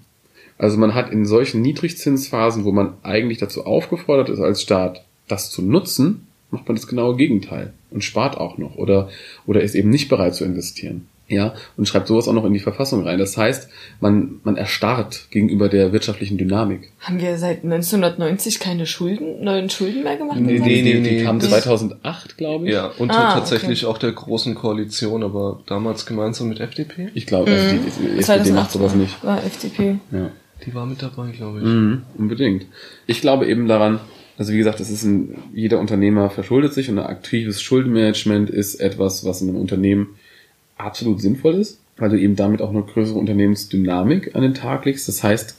Also 0.58 0.78
man 0.78 0.94
hat 0.94 1.12
in 1.12 1.26
solchen 1.26 1.62
Niedrigzinsphasen, 1.62 2.64
wo 2.64 2.72
man 2.72 2.94
eigentlich 3.04 3.40
dazu 3.40 3.66
aufgefordert 3.66 4.30
ist 4.30 4.40
als 4.40 4.62
Staat, 4.62 5.04
das 5.28 5.50
zu 5.50 5.62
nutzen, 5.62 6.28
macht 6.52 6.68
man 6.68 6.76
das 6.76 6.88
genaue 6.88 7.18
Gegenteil 7.18 7.74
und 7.92 8.04
spart 8.04 8.38
auch 8.38 8.58
noch 8.58 8.76
oder, 8.76 9.10
oder 9.46 9.62
ist 9.62 9.76
eben 9.76 9.90
nicht 9.90 10.10
bereit 10.10 10.36
zu 10.36 10.46
investieren. 10.46 11.08
Ja, 11.28 11.56
und 11.76 11.88
schreibt 11.88 12.08
sowas 12.08 12.28
auch 12.28 12.34
noch 12.34 12.46
in 12.46 12.54
die 12.54 12.60
Verfassung 12.60 13.04
rein. 13.04 13.18
Das 13.18 13.36
heißt, 13.36 13.70
man, 14.00 14.42
man 14.44 14.58
erstarrt 14.58 15.28
gegenüber 15.32 15.70
der 15.70 15.92
wirtschaftlichen 15.92 16.38
Dynamik. 16.38 16.92
Haben 17.00 17.20
wir 17.20 17.38
seit 17.40 17.64
1990 17.64 18.60
keine 18.60 18.86
Schulden, 18.86 19.44
neuen 19.44 19.72
Schulden 19.72 20.04
mehr 20.04 20.18
gemacht? 20.18 20.40
Nee, 20.40 20.60
nee, 20.60 20.82
nee, 20.84 21.02
die, 21.02 21.18
die 21.18 21.24
kamen 21.24 21.42
2008, 21.42 22.38
glaube 22.38 22.68
ich. 22.68 22.74
Ja, 22.74 22.92
unter 23.00 23.30
ah, 23.30 23.34
tatsächlich 23.34 23.86
okay. 23.86 23.92
auch 23.92 23.98
der 23.98 24.12
großen 24.12 24.54
Koalition, 24.54 25.24
aber 25.24 25.62
damals 25.66 26.06
gemeinsam 26.06 26.50
mit 26.50 26.60
FDP. 26.60 27.10
Ich 27.16 27.26
glaube, 27.26 27.50
mhm. 27.50 27.58
also 27.58 27.76
die, 27.76 28.08
die 28.14 28.20
SPD 28.20 28.52
macht 28.52 28.72
sowas 28.72 28.94
nicht. 28.94 29.24
War 29.24 29.44
FDP. 29.44 29.98
Ja. 30.12 30.30
Die 30.64 30.76
war 30.76 30.86
mit 30.86 31.02
dabei, 31.02 31.32
glaube 31.32 31.60
ich. 31.60 31.66
Mhm, 31.66 32.04
unbedingt. 32.18 32.68
Ich 33.08 33.22
glaube 33.22 33.48
eben 33.48 33.68
daran, 33.68 34.00
also 34.38 34.54
wie 34.54 34.58
gesagt, 34.58 34.80
es 34.80 34.90
ist 34.90 35.04
ein, 35.04 35.36
jeder 35.54 35.80
Unternehmer 35.80 36.30
verschuldet 36.30 36.74
sich 36.74 36.90
und 36.90 37.00
ein 37.00 37.06
aktives 37.06 37.62
Schuldenmanagement 37.62 38.50
ist 38.50 38.76
etwas, 38.76 39.26
was 39.26 39.42
in 39.42 39.50
einem 39.50 39.58
Unternehmen 39.58 40.16
absolut 40.78 41.22
sinnvoll 41.22 41.56
ist, 41.56 41.80
weil 41.98 42.10
du 42.10 42.20
eben 42.20 42.36
damit 42.36 42.62
auch 42.62 42.70
eine 42.70 42.84
größere 42.84 43.18
Unternehmensdynamik 43.18 44.36
an 44.36 44.42
den 44.42 44.54
Tag 44.54 44.86
legst. 44.86 45.08
Das 45.08 45.24
heißt, 45.24 45.56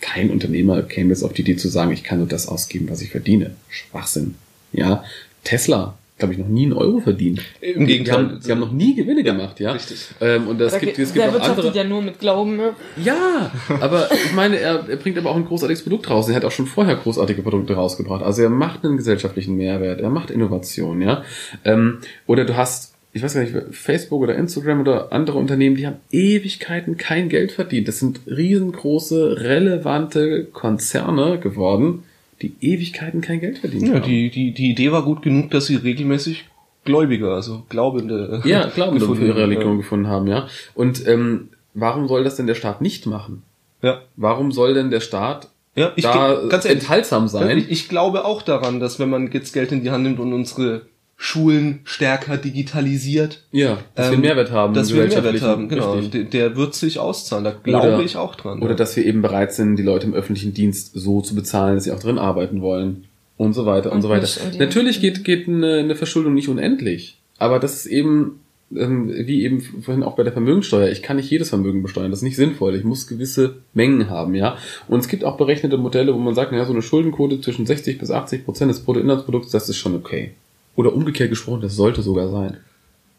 kein 0.00 0.30
Unternehmer 0.30 0.82
käme 0.82 1.10
jetzt 1.10 1.22
auf 1.22 1.32
die 1.32 1.42
Idee 1.42 1.56
zu 1.56 1.68
sagen, 1.68 1.92
ich 1.92 2.04
kann 2.04 2.18
nur 2.18 2.28
das 2.28 2.48
ausgeben, 2.48 2.88
was 2.90 3.02
ich 3.02 3.10
verdiene. 3.10 3.54
Schwachsinn. 3.68 4.34
Ja, 4.72 5.04
Tesla 5.44 5.96
glaube 6.22 6.34
ich, 6.34 6.38
noch 6.38 6.48
nie 6.48 6.64
einen 6.64 6.74
Euro 6.74 7.00
verdient. 7.00 7.40
Im 7.60 7.84
Gegenteil. 7.84 8.04
Sie 8.04 8.12
haben, 8.12 8.40
sie 8.40 8.52
haben 8.52 8.60
noch 8.60 8.70
nie 8.70 8.94
Gewinne 8.94 9.24
gemacht, 9.24 9.58
ja. 9.58 9.72
Richtig. 9.72 10.06
Ähm, 10.20 10.46
und 10.46 10.60
das 10.60 10.78
gibt, 10.78 10.96
es 10.96 11.12
gibt 11.12 11.26
auch 11.26 11.40
andere. 11.40 11.74
ja 11.74 11.82
nur 11.82 12.00
mit 12.00 12.20
Glauben. 12.20 12.56
Ne? 12.56 12.74
Ja, 13.02 13.50
aber 13.80 14.08
ich 14.12 14.32
meine, 14.32 14.58
er, 14.58 14.88
er 14.88 14.96
bringt 14.96 15.18
aber 15.18 15.30
auch 15.30 15.36
ein 15.36 15.44
großartiges 15.44 15.82
Produkt 15.82 16.08
raus. 16.08 16.28
Er 16.28 16.36
hat 16.36 16.44
auch 16.44 16.52
schon 16.52 16.66
vorher 16.66 16.94
großartige 16.94 17.42
Produkte 17.42 17.74
rausgebracht. 17.74 18.22
Also 18.22 18.42
er 18.42 18.50
macht 18.50 18.84
einen 18.84 18.98
gesellschaftlichen 18.98 19.56
Mehrwert, 19.56 20.00
er 20.00 20.10
macht 20.10 20.30
Innovation, 20.30 21.02
ja. 21.02 21.24
Ähm, 21.64 21.98
oder 22.28 22.44
du 22.44 22.56
hast 22.56 22.91
ich 23.14 23.22
weiß 23.22 23.34
gar 23.34 23.42
nicht, 23.42 23.54
Facebook 23.72 24.22
oder 24.22 24.36
Instagram 24.36 24.80
oder 24.80 25.12
andere 25.12 25.38
Unternehmen, 25.38 25.76
die 25.76 25.86
haben 25.86 25.98
Ewigkeiten 26.10 26.96
kein 26.96 27.28
Geld 27.28 27.52
verdient. 27.52 27.88
Das 27.88 27.98
sind 27.98 28.20
riesengroße, 28.26 29.40
relevante 29.40 30.44
Konzerne 30.46 31.38
geworden, 31.38 32.04
die 32.40 32.54
Ewigkeiten 32.60 33.20
kein 33.20 33.40
Geld 33.40 33.58
verdient 33.58 33.88
ja, 33.88 33.94
haben. 33.94 34.04
Die, 34.04 34.30
die, 34.30 34.52
die 34.52 34.70
Idee 34.70 34.92
war 34.92 35.04
gut 35.04 35.22
genug, 35.22 35.50
dass 35.50 35.66
sie 35.66 35.76
regelmäßig 35.76 36.46
Gläubiger, 36.84 37.34
also 37.34 37.62
Glaubende, 37.68 38.42
ja, 38.44 38.66
Glaubende 38.74 39.06
für 39.06 39.24
ihre 39.24 39.42
Religion 39.42 39.72
ja. 39.72 39.76
gefunden 39.76 40.06
haben, 40.08 40.26
ja. 40.26 40.48
Und 40.74 41.06
ähm, 41.06 41.50
warum 41.74 42.08
soll 42.08 42.24
das 42.24 42.36
denn 42.36 42.46
der 42.46 42.54
Staat 42.54 42.80
nicht 42.80 43.06
machen? 43.06 43.42
Ja. 43.82 44.00
Warum 44.16 44.52
soll 44.52 44.74
denn 44.74 44.90
der 44.90 45.00
Staat 45.00 45.48
ja, 45.74 45.92
ich 45.96 46.04
da 46.04 46.46
ganz 46.48 46.64
enthaltsam 46.64 47.28
sein? 47.28 47.58
Ich, 47.58 47.70
ich 47.70 47.88
glaube 47.88 48.24
auch 48.24 48.42
daran, 48.42 48.80
dass 48.80 48.98
wenn 48.98 49.10
man 49.10 49.30
jetzt 49.30 49.52
Geld 49.52 49.70
in 49.70 49.82
die 49.82 49.90
Hand 49.90 50.02
nimmt 50.02 50.18
und 50.18 50.32
unsere 50.32 50.82
Schulen 51.24 51.82
stärker 51.84 52.36
digitalisiert. 52.36 53.44
Ja, 53.52 53.78
dass 53.94 54.06
ähm, 54.08 54.14
wir 54.14 54.18
Mehrwert 54.18 54.50
haben. 54.50 54.74
Dass 54.74 54.92
wir 54.92 55.04
Mehrwert 55.06 55.40
haben, 55.40 55.68
genau. 55.68 56.00
Der, 56.00 56.24
der, 56.24 56.56
wird 56.56 56.74
sich 56.74 56.98
auszahlen, 56.98 57.44
da 57.44 57.52
glaube 57.52 57.94
oder, 57.94 58.00
ich 58.00 58.16
auch 58.16 58.34
dran. 58.34 58.58
Oder 58.58 58.70
ja. 58.70 58.76
dass 58.76 58.96
wir 58.96 59.06
eben 59.06 59.22
bereit 59.22 59.52
sind, 59.52 59.76
die 59.76 59.84
Leute 59.84 60.08
im 60.08 60.14
öffentlichen 60.14 60.52
Dienst 60.52 60.90
so 60.94 61.20
zu 61.20 61.36
bezahlen, 61.36 61.76
dass 61.76 61.84
sie 61.84 61.92
auch 61.92 62.00
drin 62.00 62.18
arbeiten 62.18 62.60
wollen. 62.60 63.04
Und 63.36 63.52
so 63.52 63.66
weiter 63.66 63.90
und, 63.90 63.98
und 63.98 64.02
so 64.02 64.08
weiter. 64.08 64.26
Natürlich 64.58 65.00
geht, 65.00 65.22
geht 65.22 65.46
eine, 65.46 65.74
eine 65.74 65.94
Verschuldung 65.94 66.34
nicht 66.34 66.48
unendlich. 66.48 67.18
Aber 67.38 67.60
das 67.60 67.76
ist 67.76 67.86
eben, 67.86 68.40
ähm, 68.74 69.08
wie 69.08 69.44
eben 69.44 69.60
vorhin 69.60 70.02
auch 70.02 70.16
bei 70.16 70.24
der 70.24 70.32
Vermögensteuer. 70.32 70.90
Ich 70.90 71.04
kann 71.04 71.18
nicht 71.18 71.30
jedes 71.30 71.50
Vermögen 71.50 71.84
besteuern. 71.84 72.10
Das 72.10 72.18
ist 72.18 72.24
nicht 72.24 72.36
sinnvoll. 72.36 72.74
Ich 72.74 72.82
muss 72.82 73.06
gewisse 73.06 73.58
Mengen 73.74 74.10
haben, 74.10 74.34
ja. 74.34 74.56
Und 74.88 74.98
es 74.98 75.06
gibt 75.06 75.22
auch 75.22 75.36
berechnete 75.36 75.78
Modelle, 75.78 76.14
wo 76.14 76.18
man 76.18 76.34
sagt, 76.34 76.50
naja, 76.50 76.64
so 76.64 76.72
eine 76.72 76.82
Schuldenquote 76.82 77.40
zwischen 77.40 77.64
60 77.64 78.00
bis 78.00 78.10
80 78.10 78.44
Prozent 78.44 78.72
des 78.72 78.80
Bruttoinlandsprodukts, 78.80 79.52
das 79.52 79.68
ist 79.68 79.76
schon 79.76 79.94
okay. 79.94 80.32
Oder 80.76 80.94
umgekehrt 80.94 81.30
gesprochen, 81.30 81.60
das 81.60 81.76
sollte 81.76 82.02
sogar 82.02 82.28
sein. 82.28 82.58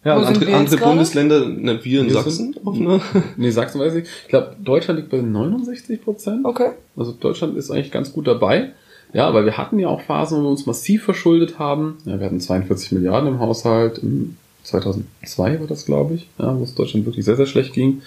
Ja, 0.04 0.18
und 0.18 0.26
andere, 0.26 0.54
andere 0.54 0.78
Bundesländer, 0.78 1.48
ne, 1.48 1.80
wir 1.84 2.02
in 2.02 2.08
wir 2.08 2.14
Sachsen? 2.14 2.54
Sind, 2.54 2.80
ne? 2.82 3.00
Nee, 3.38 3.52
Sachsen 3.52 3.80
weiß 3.80 3.96
ich. 3.96 4.06
Ich 4.24 4.28
glaube, 4.28 4.56
Deutschland 4.62 5.00
liegt 5.00 5.12
bei 5.12 5.22
69 5.22 6.02
Prozent. 6.02 6.46
Okay. 6.46 6.72
Also 6.98 7.14
Deutschland 7.14 7.56
ist 7.56 7.72
eigentlich 7.72 7.92
ganz 7.92 8.12
gut 8.12 8.28
dabei. 8.28 8.72
Ja, 9.14 9.28
aber 9.28 9.46
wir 9.46 9.58
hatten 9.58 9.80
ja 9.80 9.88
auch 9.88 10.02
Phasen, 10.02 10.40
wo 10.40 10.44
wir 10.44 10.50
uns 10.50 10.66
massiv 10.66 11.04
verschuldet 11.04 11.60
haben. 11.60 12.00
Ja, 12.06 12.20
wir 12.20 12.26
hatten 12.26 12.42
42 12.42 12.92
Milliarden 12.94 13.30
im 13.30 13.40
Haushalt. 13.40 14.02
2002 14.64 15.60
war 15.60 15.68
das, 15.68 15.86
glaube 15.86 16.16
ich, 16.16 16.28
ja, 16.40 16.58
wo 16.58 16.64
es 16.64 16.76
Deutschland 16.76 17.06
wirklich 17.06 17.24
sehr, 17.24 17.36
sehr 17.36 17.46
schlecht 17.46 17.74
ging. 17.74 18.02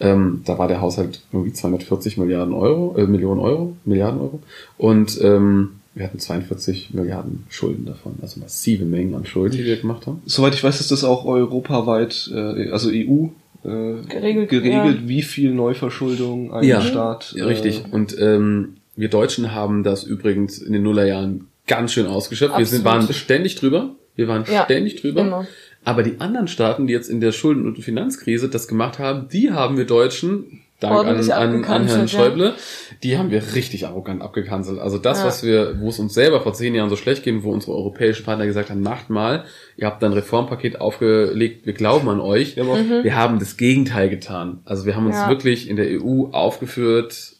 Ähm, 0.00 0.42
da 0.46 0.58
war 0.58 0.66
der 0.66 0.80
Haushalt 0.80 1.20
irgendwie 1.30 1.52
240 1.52 2.16
Milliarden 2.16 2.54
Euro, 2.54 2.96
äh, 2.96 3.06
Millionen 3.06 3.40
Euro, 3.40 3.76
Milliarden 3.84 4.20
Euro. 4.20 4.40
Und 4.78 5.20
ähm, 5.22 5.79
wir 5.94 6.04
hatten 6.04 6.18
42 6.18 6.94
Milliarden 6.94 7.44
Schulden 7.48 7.84
davon, 7.84 8.14
also 8.22 8.40
massive 8.40 8.84
Mengen 8.84 9.14
an 9.14 9.26
Schulden, 9.26 9.56
die 9.56 9.64
wir 9.64 9.76
gemacht 9.76 10.06
haben. 10.06 10.22
Soweit 10.24 10.54
ich 10.54 10.62
weiß, 10.62 10.80
ist 10.80 10.92
das 10.92 11.04
auch 11.04 11.24
europaweit, 11.24 12.30
äh, 12.32 12.70
also 12.70 12.90
EU 12.90 13.28
äh, 13.64 14.02
geregelt, 14.08 14.50
geregelt 14.50 15.00
ja. 15.02 15.08
wie 15.08 15.22
viel 15.22 15.52
Neuverschuldung 15.52 16.52
ein 16.52 16.64
ja, 16.64 16.80
Staat. 16.80 17.34
Ja, 17.36 17.46
richtig. 17.46 17.82
Und 17.90 18.16
ähm, 18.18 18.76
wir 18.96 19.08
Deutschen 19.08 19.52
haben 19.52 19.82
das 19.82 20.04
übrigens 20.04 20.58
in 20.58 20.72
den 20.72 20.82
Nullerjahren 20.82 21.48
ganz 21.66 21.92
schön 21.92 22.06
ausgeschöpft. 22.06 22.54
Absolut. 22.54 22.70
Wir 22.70 22.76
sind, 22.76 22.84
waren 22.84 23.12
ständig 23.12 23.56
drüber. 23.56 23.94
Wir 24.14 24.28
waren 24.28 24.44
ja, 24.50 24.64
ständig 24.64 25.00
drüber. 25.00 25.22
Immer. 25.22 25.46
Aber 25.84 26.02
die 26.02 26.20
anderen 26.20 26.48
Staaten, 26.48 26.86
die 26.86 26.92
jetzt 26.92 27.08
in 27.08 27.20
der 27.20 27.32
Schulden- 27.32 27.66
und 27.66 27.78
Finanzkrise 27.78 28.48
das 28.48 28.68
gemacht 28.68 28.98
haben, 28.98 29.28
die 29.28 29.50
haben 29.50 29.76
wir 29.76 29.86
Deutschen 29.86 30.60
Dank 30.80 31.06
an, 31.06 31.30
an, 31.30 31.64
an 31.64 31.86
Herrn 31.86 32.08
Schäuble. 32.08 32.46
Ja. 32.46 32.54
Die 33.02 33.18
haben 33.18 33.30
wir 33.30 33.54
richtig 33.54 33.86
arrogant 33.86 34.22
abgekanzelt. 34.22 34.78
Also 34.78 34.98
das, 34.98 35.20
ja. 35.20 35.26
was 35.26 35.42
wir, 35.42 35.78
wo 35.80 35.90
es 35.90 35.98
uns 35.98 36.14
selber 36.14 36.40
vor 36.40 36.54
zehn 36.54 36.74
Jahren 36.74 36.88
so 36.88 36.96
schlecht 36.96 37.22
ging, 37.22 37.42
wo 37.42 37.52
unsere 37.52 37.72
europäischen 37.72 38.24
Partner 38.24 38.46
gesagt 38.46 38.70
haben, 38.70 38.82
macht 38.82 39.10
mal, 39.10 39.44
ihr 39.76 39.86
habt 39.86 40.02
ein 40.02 40.12
Reformpaket 40.12 40.80
aufgelegt, 40.80 41.66
wir 41.66 41.74
glauben 41.74 42.08
an 42.08 42.20
euch. 42.20 42.56
Mhm. 42.56 43.04
Wir 43.04 43.14
haben 43.14 43.38
das 43.38 43.58
Gegenteil 43.58 44.08
getan. 44.08 44.60
Also 44.64 44.86
wir 44.86 44.96
haben 44.96 45.06
uns 45.06 45.16
ja. 45.16 45.28
wirklich 45.28 45.68
in 45.68 45.76
der 45.76 45.86
EU 46.00 46.30
aufgeführt, 46.32 47.39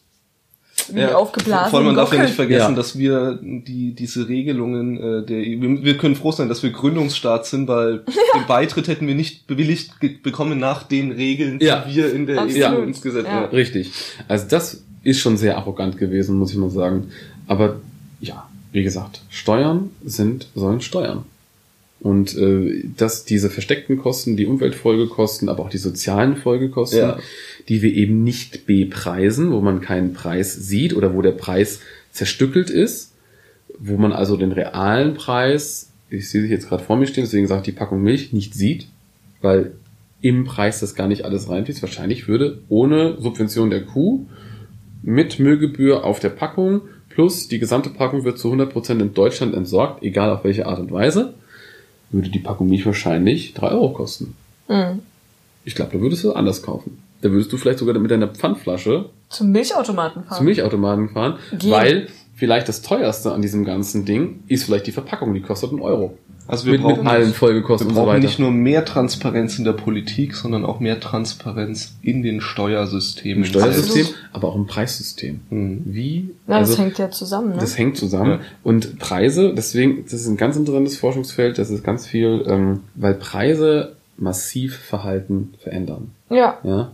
wie 0.95 1.01
ja, 1.01 1.15
aufgeblasen. 1.15 1.71
Vor 1.71 1.79
allem 1.79 1.87
man 1.87 1.97
darf 1.97 2.13
ja 2.13 2.23
nicht 2.23 2.35
vergessen, 2.35 2.71
ja. 2.71 2.77
dass 2.77 2.99
wir 2.99 3.39
die 3.43 3.95
diese 3.95 4.29
Regelungen 4.29 4.97
äh, 4.97 5.27
der 5.27 5.39
wir, 5.39 5.85
wir 5.85 5.99
können 5.99 6.17
froh 6.17 6.33
sein, 6.33 6.49
dass 6.49 6.63
wir 6.63 6.71
Gründungsstaat 6.71 7.47
sind, 7.47 7.69
weil 7.69 7.99
den 8.35 8.47
Beitritt 8.47 8.89
hätten 8.89 9.07
wir 9.07 9.15
nicht 9.15 9.47
bewilligt 9.47 9.93
bekommen 10.23 10.59
nach 10.59 10.83
den 10.83 11.13
Regeln, 11.13 11.59
die 11.59 11.67
ja. 11.67 11.85
wir 11.89 12.13
in 12.13 12.27
der 12.27 12.43
Absolut. 12.43 12.79
EU 12.79 12.83
uns 12.83 13.03
gesetzt 13.03 13.29
haben. 13.29 13.55
Richtig. 13.55 13.91
Also 14.29 14.47
das 14.49 14.83
ist 15.03 15.21
schon 15.21 15.37
sehr 15.37 15.57
arrogant 15.57 15.99
gewesen, 15.99 16.39
muss 16.39 16.51
ich 16.53 16.57
mal 16.57 16.71
sagen. 16.71 17.11
Aber 17.47 17.77
ja, 18.21 18.49
wie 18.73 18.83
gesagt, 18.83 19.21
Steuern 19.29 19.91
sind 20.05 20.49
sollen 20.55 20.81
Steuern. 20.81 21.25
Und 22.01 22.37
äh, 22.37 22.85
dass 22.97 23.25
diese 23.25 23.51
versteckten 23.51 23.99
Kosten, 23.99 24.37
die 24.37 24.47
Umweltfolgekosten, 24.47 25.49
aber 25.49 25.65
auch 25.65 25.71
die 25.71 25.79
sozialen 25.79 26.37
Folgekosten, 26.37 26.99
ja. 26.99 27.19
die 27.69 27.83
wir 27.83 27.93
eben 27.93 28.25
nicht 28.25 28.67
bepreisen, 28.67 29.53
wo 29.53 29.61
man 29.61 29.83
keinen 29.83 30.15
Preis 30.15 30.55
sieht 30.55 30.95
oder 30.95 31.15
wo 31.15 31.21
der 31.21 31.33
Preis 31.33 31.81
zerstückelt 32.13 32.71
ist, 32.71 33.13
wo 33.79 33.99
man 33.99 34.13
also 34.13 34.37
den 34.37 34.53
realen 34.53 35.15
Preis, 35.15 35.91
ich 36.09 36.31
sehe 36.31 36.43
sie 36.43 36.49
jetzt 36.49 36.69
gerade 36.69 36.83
vor 36.83 36.97
mir 36.97 37.07
stehen, 37.07 37.25
deswegen 37.25 37.47
sage 37.47 37.61
ich 37.61 37.65
die 37.67 37.79
Packung 37.79 38.03
Milch, 38.03 38.33
nicht 38.33 38.55
sieht, 38.55 38.87
weil 39.43 39.73
im 40.23 40.45
Preis 40.45 40.81
das 40.81 40.95
gar 40.95 41.07
nicht 41.07 41.25
alles 41.25 41.49
reinfließt. 41.49 41.83
Wahrscheinlich 41.83 42.29
würde 42.29 42.61
ohne 42.69 43.21
Subvention 43.21 43.71
der 43.71 43.85
Kuh 43.85 44.27
mit 45.03 45.39
Müllgebühr 45.39 46.05
auf 46.05 46.21
der 46.21 46.29
Packung 46.31 46.83
plus 47.09 47.49
die 47.49 47.59
gesamte 47.59 47.91
Packung 47.91 48.25
wird 48.25 48.39
zu 48.39 48.53
100% 48.53 49.01
in 49.01 49.15
Deutschland 49.15 49.55
entsorgt, 49.55 50.03
egal 50.03 50.31
auf 50.31 50.45
welche 50.45 50.67
Art 50.67 50.79
und 50.79 50.93
Weise, 50.93 51.35
würde 52.11 52.29
die 52.29 52.39
Packung 52.39 52.69
Milch 52.69 52.87
wahrscheinlich 52.87 53.55
3 53.55 53.69
Euro 53.69 53.91
kosten. 53.93 54.35
Mhm. 54.69 55.01
Ich 55.65 55.75
glaube, 55.75 55.93
da 55.93 56.01
würdest 56.01 56.25
du 56.25 56.33
anders 56.33 56.63
kaufen. 56.63 57.03
Da 57.23 57.31
würdest 57.31 57.53
du 57.53 57.57
vielleicht 57.57 57.79
sogar 57.79 57.99
mit 57.99 58.11
deiner 58.11 58.29
Pfandflasche 58.29 59.11
Zum 59.29 59.53
Milchautomaten 59.53 60.25
fahren. 60.25 60.37
zum 60.39 60.47
Milchautomaten 60.47 61.09
fahren, 61.11 61.39
Gehen. 61.59 61.71
weil 61.71 62.09
vielleicht 62.35 62.69
das 62.69 62.81
teuerste 62.83 63.33
an 63.33 63.43
diesem 63.43 63.65
ganzen 63.65 64.07
Ding 64.07 64.43
ist 64.49 64.65
vielleicht 64.65 64.87
die 64.87 64.93
Verpackung, 64.93 65.35
die 65.35 65.43
kostet 65.43 65.71
einen 65.71 65.81
Euro. 65.81 66.17
Also 66.47 66.67
wir 66.67 66.73
mit, 66.73 66.83
brauchen, 66.83 67.05
mit 67.05 67.07
allen 67.07 67.29
wir 67.29 67.35
Folgekosten 67.35 67.89
und 67.89 67.95
so 67.95 68.01
brauchen 68.01 68.15
weiter. 68.15 68.27
nicht 68.27 68.39
nur 68.39 68.51
mehr 68.51 68.85
Transparenz 68.85 69.59
in 69.59 69.65
der 69.65 69.73
Politik, 69.73 70.35
sondern 70.35 70.65
auch 70.65 70.81
mehr 70.81 70.99
Transparenz 70.99 71.95
in 72.03 72.23
den 72.23 72.41
Steuersystemen. 72.41 73.39
Im 73.39 73.45
Steuersystem, 73.45 74.03
Absolut. 74.03 74.29
aber 74.33 74.49
auch 74.49 74.57
im 74.57 74.67
Preissystem. 74.67 75.41
Mhm. 75.51 75.83
Wie? 75.85 76.31
Ja, 76.49 76.59
das 76.61 76.71
also, 76.71 76.83
hängt 76.83 76.99
ja 76.99 77.11
zusammen, 77.11 77.51
ne? 77.51 77.57
das 77.61 77.79
hängt 77.79 77.97
zusammen. 77.97 78.31
Ja. 78.31 78.41
Und 78.65 78.99
Preise, 78.99 79.55
deswegen, 79.55 80.05
das 80.05 80.15
ist 80.15 80.27
ein 80.27 80.37
ganz 80.37 80.57
interessantes 80.57 80.97
Forschungsfeld, 80.97 81.59
das 81.59 81.71
ist 81.71 81.85
ganz 81.85 82.07
viel, 82.07 82.45
ähm, 82.47 82.81
weil 82.95 83.15
Preise 83.15 83.97
massiv 84.17 84.77
Verhalten 84.77 85.55
verändern. 85.59 86.11
ja. 86.31 86.59
Ja. 86.65 86.93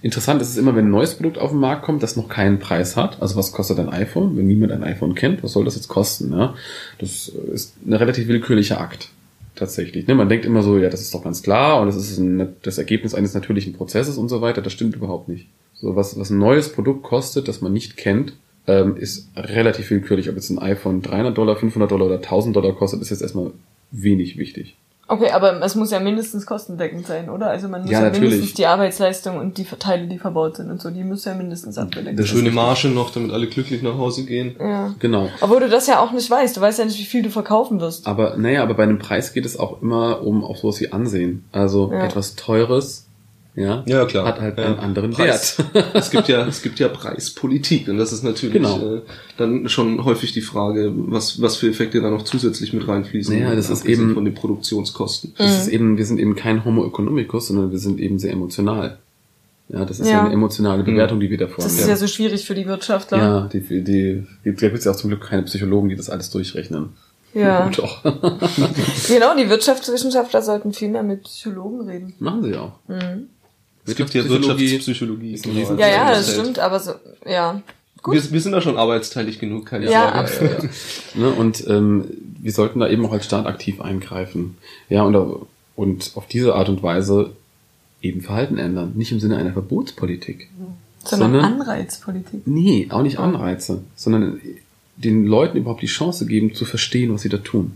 Interessant 0.00 0.40
ist 0.40 0.50
es 0.50 0.56
immer, 0.56 0.76
wenn 0.76 0.86
ein 0.86 0.90
neues 0.90 1.14
Produkt 1.14 1.38
auf 1.38 1.50
den 1.50 1.60
Markt 1.60 1.82
kommt, 1.82 2.02
das 2.02 2.16
noch 2.16 2.28
keinen 2.28 2.58
Preis 2.58 2.96
hat. 2.96 3.20
Also 3.20 3.36
was 3.36 3.52
kostet 3.52 3.80
ein 3.80 3.88
iPhone? 3.88 4.36
Wenn 4.36 4.46
niemand 4.46 4.72
ein 4.72 4.84
iPhone 4.84 5.14
kennt, 5.14 5.42
was 5.42 5.52
soll 5.52 5.64
das 5.64 5.74
jetzt 5.74 5.88
kosten? 5.88 6.32
Ja? 6.32 6.54
Das 6.98 7.28
ist 7.28 7.74
ein 7.84 7.92
relativ 7.92 8.28
willkürlicher 8.28 8.80
Akt. 8.80 9.10
Tatsächlich. 9.56 10.06
Ne? 10.06 10.14
Man 10.14 10.28
denkt 10.28 10.44
immer 10.44 10.62
so, 10.62 10.78
ja, 10.78 10.88
das 10.88 11.00
ist 11.00 11.12
doch 11.12 11.24
ganz 11.24 11.42
klar 11.42 11.80
und 11.80 11.88
das 11.88 11.96
ist 11.96 12.16
ein, 12.18 12.54
das 12.62 12.78
Ergebnis 12.78 13.12
eines 13.12 13.34
natürlichen 13.34 13.72
Prozesses 13.72 14.16
und 14.16 14.28
so 14.28 14.40
weiter. 14.40 14.62
Das 14.62 14.72
stimmt 14.72 14.94
überhaupt 14.94 15.28
nicht. 15.28 15.48
So 15.74 15.96
was, 15.96 16.16
was 16.16 16.30
ein 16.30 16.38
neues 16.38 16.72
Produkt 16.72 17.02
kostet, 17.02 17.48
das 17.48 17.60
man 17.60 17.72
nicht 17.72 17.96
kennt, 17.96 18.34
ähm, 18.68 18.96
ist 18.96 19.28
relativ 19.34 19.90
willkürlich. 19.90 20.28
Ob 20.28 20.36
jetzt 20.36 20.50
ein 20.50 20.60
iPhone 20.60 21.02
300 21.02 21.36
Dollar, 21.36 21.56
500 21.56 21.90
Dollar 21.90 22.06
oder 22.06 22.16
1000 22.16 22.54
Dollar 22.54 22.72
kostet, 22.72 23.02
ist 23.02 23.10
jetzt 23.10 23.22
erstmal 23.22 23.50
wenig 23.90 24.38
wichtig. 24.38 24.76
Okay, 25.10 25.30
aber 25.30 25.62
es 25.62 25.74
muss 25.74 25.90
ja 25.90 26.00
mindestens 26.00 26.44
kostendeckend 26.44 27.06
sein, 27.06 27.30
oder? 27.30 27.48
Also 27.48 27.66
man 27.68 27.80
muss 27.82 27.90
Ja, 27.90 28.04
ja, 28.04 28.10
mindestens 28.10 28.52
die 28.52 28.66
Arbeitsleistung 28.66 29.38
und 29.38 29.56
die 29.56 29.64
Teile, 29.64 30.06
die 30.06 30.18
verbaut 30.18 30.56
sind 30.58 30.70
und 30.70 30.82
so, 30.82 30.90
die 30.90 31.02
müssen 31.02 31.30
ja 31.30 31.34
mindestens 31.34 31.78
abgedeckt 31.78 32.18
sein. 32.18 32.26
schöne 32.26 32.50
ist 32.50 32.54
Marge 32.54 32.88
noch, 32.88 33.10
damit 33.10 33.32
alle 33.32 33.46
glücklich 33.46 33.82
nach 33.82 33.96
Hause 33.96 34.24
gehen. 34.26 34.54
Ja. 34.60 34.94
Genau. 34.98 35.28
Obwohl 35.40 35.60
du 35.60 35.68
das 35.70 35.86
ja 35.86 36.00
auch 36.00 36.12
nicht 36.12 36.30
weißt. 36.30 36.56
Du 36.58 36.60
weißt 36.60 36.78
ja 36.78 36.84
nicht, 36.84 36.98
wie 36.98 37.04
viel 37.04 37.22
du 37.22 37.30
verkaufen 37.30 37.80
wirst. 37.80 38.06
Aber 38.06 38.36
naja, 38.36 38.62
aber 38.62 38.74
bei 38.74 38.82
einem 38.82 38.98
Preis 38.98 39.32
geht 39.32 39.46
es 39.46 39.58
auch 39.58 39.80
immer 39.82 40.22
um 40.22 40.44
auch 40.44 40.56
sowas 40.56 40.78
wie 40.80 40.92
Ansehen. 40.92 41.44
Also 41.52 41.90
Ja. 41.90 42.04
etwas 42.04 42.36
Teures, 42.36 43.07
ja, 43.58 43.82
Ja, 43.86 44.04
klar. 44.06 44.26
hat 44.26 44.40
halt 44.40 44.56
Ja. 44.58 44.64
einen 44.64 44.78
anderen 44.78 45.10
Preis. 45.10 45.58
Wert. 45.72 45.86
es 45.94 46.10
gibt 46.10 46.28
ja, 46.28 46.46
es 46.46 46.62
gibt 46.62 46.78
ja 46.78 46.88
Preispolitik 46.88 47.88
und 47.88 47.98
das 47.98 48.12
ist 48.12 48.22
natürlich 48.24 48.54
Genau. 48.54 48.96
äh, 48.96 49.00
dann 49.36 49.68
schon 49.68 50.04
häufig 50.04 50.32
die 50.32 50.40
Frage, 50.40 50.92
was, 50.94 51.40
was 51.42 51.56
für 51.56 51.68
Effekte 51.68 52.00
da 52.00 52.10
noch 52.10 52.22
zusätzlich 52.22 52.72
mit 52.72 52.86
reinfließen. 52.86 53.38
Naja, 53.38 53.54
das 53.54 53.70
ist 53.70 53.84
eben- 53.86 54.14
von 54.14 54.24
den 54.24 54.34
Produktionskosten. 54.34 55.34
Das 55.38 55.62
ist 55.62 55.68
eben, 55.68 55.96
wir 55.98 56.06
sind 56.06 56.18
eben 56.20 56.34
kein 56.36 56.64
Homo 56.64 56.86
economicus, 56.86 57.48
sondern 57.48 57.70
wir 57.70 57.78
sind 57.78 57.98
eben 58.00 58.18
sehr 58.18 58.32
emotional. 58.32 58.98
Ja, 59.70 59.84
das 59.84 60.00
ist 60.00 60.06
ja, 60.06 60.12
Ja. 60.14 60.24
eine 60.24 60.32
emotionale 60.32 60.82
Bewertung, 60.82 61.20
die 61.20 61.28
wir 61.28 61.36
da 61.36 61.44
Das 61.44 61.54
vornehmen. 61.56 61.78
ist 61.80 61.88
ja 61.88 61.96
so 61.96 62.06
schwierig 62.06 62.46
für 62.46 62.54
die 62.54 62.64
Wirtschaftler. 62.66 63.18
ja, 63.18 63.40
die, 63.52 63.60
die, 63.60 63.84
die, 63.84 64.24
da 64.44 64.50
gibt 64.68 64.78
es 64.78 64.84
ja 64.84 64.92
auch 64.92 64.96
zum 64.96 65.10
Glück 65.10 65.20
keine 65.28 65.42
Psychologen, 65.42 65.90
die 65.90 65.96
das 65.96 66.08
alles 66.08 66.30
durchrechnen. 66.30 66.90
Ja. 67.34 67.68
Doch. 67.76 68.02
Genau, 68.02 69.36
die 69.36 69.50
Wirtschaftswissenschaftler 69.50 70.40
sollten 70.40 70.72
viel 70.72 70.88
mehr 70.88 71.02
mit 71.02 71.24
Psychologen 71.24 71.82
reden. 71.86 72.14
Machen 72.18 72.42
sie 72.44 72.56
auch. 72.56 72.72
Es 73.88 73.96
gibt 73.96 74.14
ja 74.14 74.28
Wirtschaftspsychologie 74.28 75.32
ist 75.34 75.46
ein 75.46 75.54
genau, 75.54 75.74
Ja, 75.76 75.88
ja, 75.88 76.10
das 76.12 76.32
stimmt, 76.32 76.58
aber 76.58 76.78
so, 76.80 76.92
ja. 77.26 77.60
Wir, 78.06 78.30
wir 78.32 78.40
sind 78.40 78.52
da 78.52 78.60
schon 78.60 78.76
arbeitsteilig 78.76 79.38
genug, 79.38 79.66
keine 79.66 79.90
Ja, 79.90 80.02
Sorge. 80.02 80.14
absolut. 80.18 80.70
Ne, 81.14 81.30
und 81.30 81.66
ähm, 81.66 82.04
wir 82.40 82.52
sollten 82.52 82.78
da 82.80 82.88
eben 82.88 83.04
auch 83.04 83.12
als 83.12 83.24
Staat 83.24 83.46
aktiv 83.46 83.80
eingreifen. 83.80 84.56
Ja, 84.88 85.02
und, 85.02 85.16
und 85.74 86.12
auf 86.14 86.26
diese 86.28 86.54
Art 86.54 86.68
und 86.68 86.82
Weise 86.82 87.32
eben 88.00 88.20
Verhalten 88.20 88.56
ändern. 88.56 88.92
Nicht 88.94 89.10
im 89.10 89.18
Sinne 89.20 89.36
einer 89.36 89.52
Verbotspolitik. 89.52 90.48
Sondern, 91.04 91.32
Sondern- 91.32 91.52
Anreizpolitik. 91.60 92.46
Nee, 92.46 92.86
auch 92.90 93.02
nicht 93.02 93.18
Anreize, 93.18 93.82
sondern 93.96 94.40
den 94.96 95.26
Leuten 95.26 95.56
überhaupt 95.58 95.82
die 95.82 95.86
Chance 95.86 96.26
geben, 96.26 96.54
zu 96.54 96.64
verstehen, 96.64 97.12
was 97.12 97.22
sie 97.22 97.28
da 97.28 97.38
tun. 97.38 97.72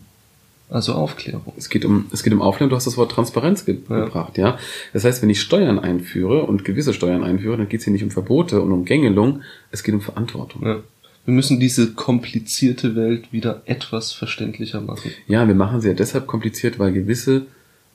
Also 0.73 0.95
Aufklärung. 0.95 1.53
Es 1.57 1.69
geht 1.69 1.85
um, 1.85 2.07
es 2.13 2.23
geht 2.23 2.33
um 2.33 2.41
Aufklärung, 2.41 2.71
du 2.71 2.77
hast 2.77 2.87
das 2.87 2.97
Wort 2.97 3.13
Transparenz 3.13 3.67
ge 3.67 3.79
Ja. 3.91 4.05
gebracht, 4.07 4.39
ja. 4.39 4.59
Das 4.93 5.05
heißt, 5.05 5.21
wenn 5.23 5.29
ich 5.29 5.41
Steuern 5.41 5.79
einführe 5.79 6.45
und 6.45 6.65
gewisse 6.65 6.95
Steuern 6.95 7.25
einführe, 7.25 7.59
dann 7.59 7.69
geht 7.69 7.81
es 7.81 7.85
hier 7.85 7.93
nicht 7.93 8.05
um 8.05 8.11
Verbote 8.11 8.63
und 8.63 8.73
um 8.73 8.85
Gängelung, 8.87 9.43
es 9.71 9.83
geht 9.83 9.95
um 9.95 10.01
Verantwortung. 10.01 10.63
Ja. 10.67 10.81
Wir 11.25 11.35
müssen 11.35 11.61
diese 11.61 11.93
komplizierte 11.93 12.97
Welt 12.97 13.33
wieder 13.33 13.63
etwas 13.67 14.13
verständlicher 14.13 14.81
machen. 14.81 15.11
Ja, 15.29 15.47
wir 15.47 15.55
machen 15.55 15.81
sie 15.81 15.89
ja 15.89 15.95
deshalb 15.95 16.27
kompliziert, 16.27 16.79
weil 16.79 16.93
gewisse 16.93 17.47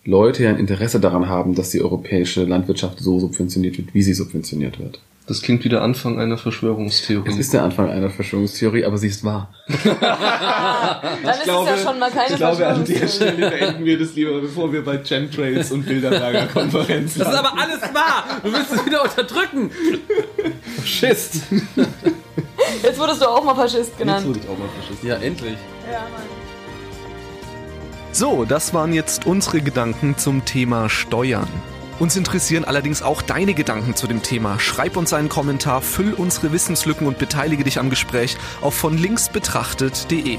Leute 0.06 0.44
ja 0.44 0.52
ein 0.52 0.58
Interesse 0.58 1.00
daran 1.00 1.28
haben, 1.28 1.56
dass 1.56 1.72
die 1.72 1.82
europäische 1.82 2.44
Landwirtschaft 2.46 3.00
so 3.00 3.20
subventioniert 3.20 3.78
wird, 3.78 3.94
wie 3.94 4.04
sie 4.04 4.14
subventioniert 4.14 4.80
wird. 4.80 5.02
Das 5.28 5.42
klingt 5.42 5.66
wie 5.66 5.70
der 5.70 5.82
Anfang 5.82 6.22
einer 6.22 6.38
Verschwörungstheorie. 6.38 7.30
Es 7.30 7.38
ist 7.38 7.54
der 7.54 7.64
Anfang 7.64 7.90
einer 7.90 8.10
Verschwörungstheorie, 8.10 8.86
aber 8.86 8.98
sie 8.98 9.08
ist 9.08 9.26
wahr. 9.26 9.54
Dann 9.68 9.76
ist 11.34 11.42
es 11.42 11.46
ja 11.48 11.78
schon 11.84 12.00
mal 12.00 12.10
keine 12.10 12.30
ich 12.32 12.38
glaube, 12.38 12.66
an 12.66 12.86
der. 12.86 13.08
Stelle 13.10 13.50
beenden 13.50 13.84
wir 13.84 14.00
das 14.00 14.16
lieber, 14.16 14.40
bevor 14.40 14.72
wir 14.72 14.86
bei 14.86 15.00
Chemtrails 15.00 15.74
und 15.74 15.86
Bilderberger 15.86 16.48
Konferenzen 16.48 17.20
Das 17.20 17.28
ist 17.28 17.36
aber 17.36 17.60
alles 17.60 17.82
wahr! 17.94 18.40
Du 18.42 18.54
willst 18.54 18.72
es 18.72 18.86
wieder 18.86 19.04
unterdrücken! 19.04 19.70
Faschist! 20.78 21.42
Jetzt 22.82 22.98
wurdest 22.98 23.22
du 23.22 23.26
auch 23.26 23.44
mal 23.44 23.56
Faschist 23.56 23.90
Jetzt 23.90 23.98
genannt. 23.98 24.26
wurde 24.26 24.40
ich 24.40 24.48
auch 24.48 24.58
mal 24.58 24.70
Faschist. 24.80 25.04
Ja, 25.04 25.16
endlich. 25.18 25.58
Ja, 25.92 26.00
Mann. 26.00 26.22
So, 28.14 28.46
das 28.46 28.74
waren 28.74 28.94
jetzt 28.94 29.26
unsere 29.26 29.60
Gedanken 29.60 30.18
zum 30.18 30.46
Thema 30.46 30.88
Steuern. 30.90 31.50
Uns 32.00 32.16
interessieren 32.16 32.64
allerdings 32.64 33.02
auch 33.02 33.24
deine 33.24 33.56
Gedanken 33.56 33.96
zu 33.96 34.06
dem 34.06 34.22
Thema. 34.22 34.60
Schreib 34.60 34.98
uns 34.98 35.14
einen 35.14 35.30
Kommentar, 35.30 35.82
füll 35.82 36.14
unsere 36.14 36.52
Wissenslücken 36.52 37.08
und 37.08 37.18
beteilige 37.18 37.64
dich 37.64 37.80
am 37.80 37.90
Gespräch 37.90 38.38
auf 38.62 38.76
von 38.76 38.98
links 38.98 39.30
betrachtet.de. 39.30 40.38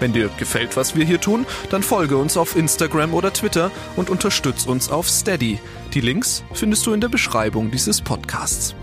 Wenn 0.00 0.12
dir 0.12 0.28
gefällt, 0.36 0.76
was 0.76 0.96
wir 0.96 1.04
hier 1.04 1.20
tun, 1.20 1.46
dann 1.70 1.82
folge 1.82 2.16
uns 2.16 2.36
auf 2.36 2.56
Instagram 2.56 3.14
oder 3.14 3.32
Twitter 3.32 3.70
und 3.94 4.10
unterstütz 4.10 4.66
uns 4.66 4.90
auf 4.90 5.08
Steady. 5.08 5.60
Die 5.94 6.00
Links 6.00 6.42
findest 6.52 6.84
du 6.86 6.92
in 6.92 7.00
der 7.00 7.08
Beschreibung 7.08 7.70
dieses 7.70 8.02
Podcasts. 8.02 8.74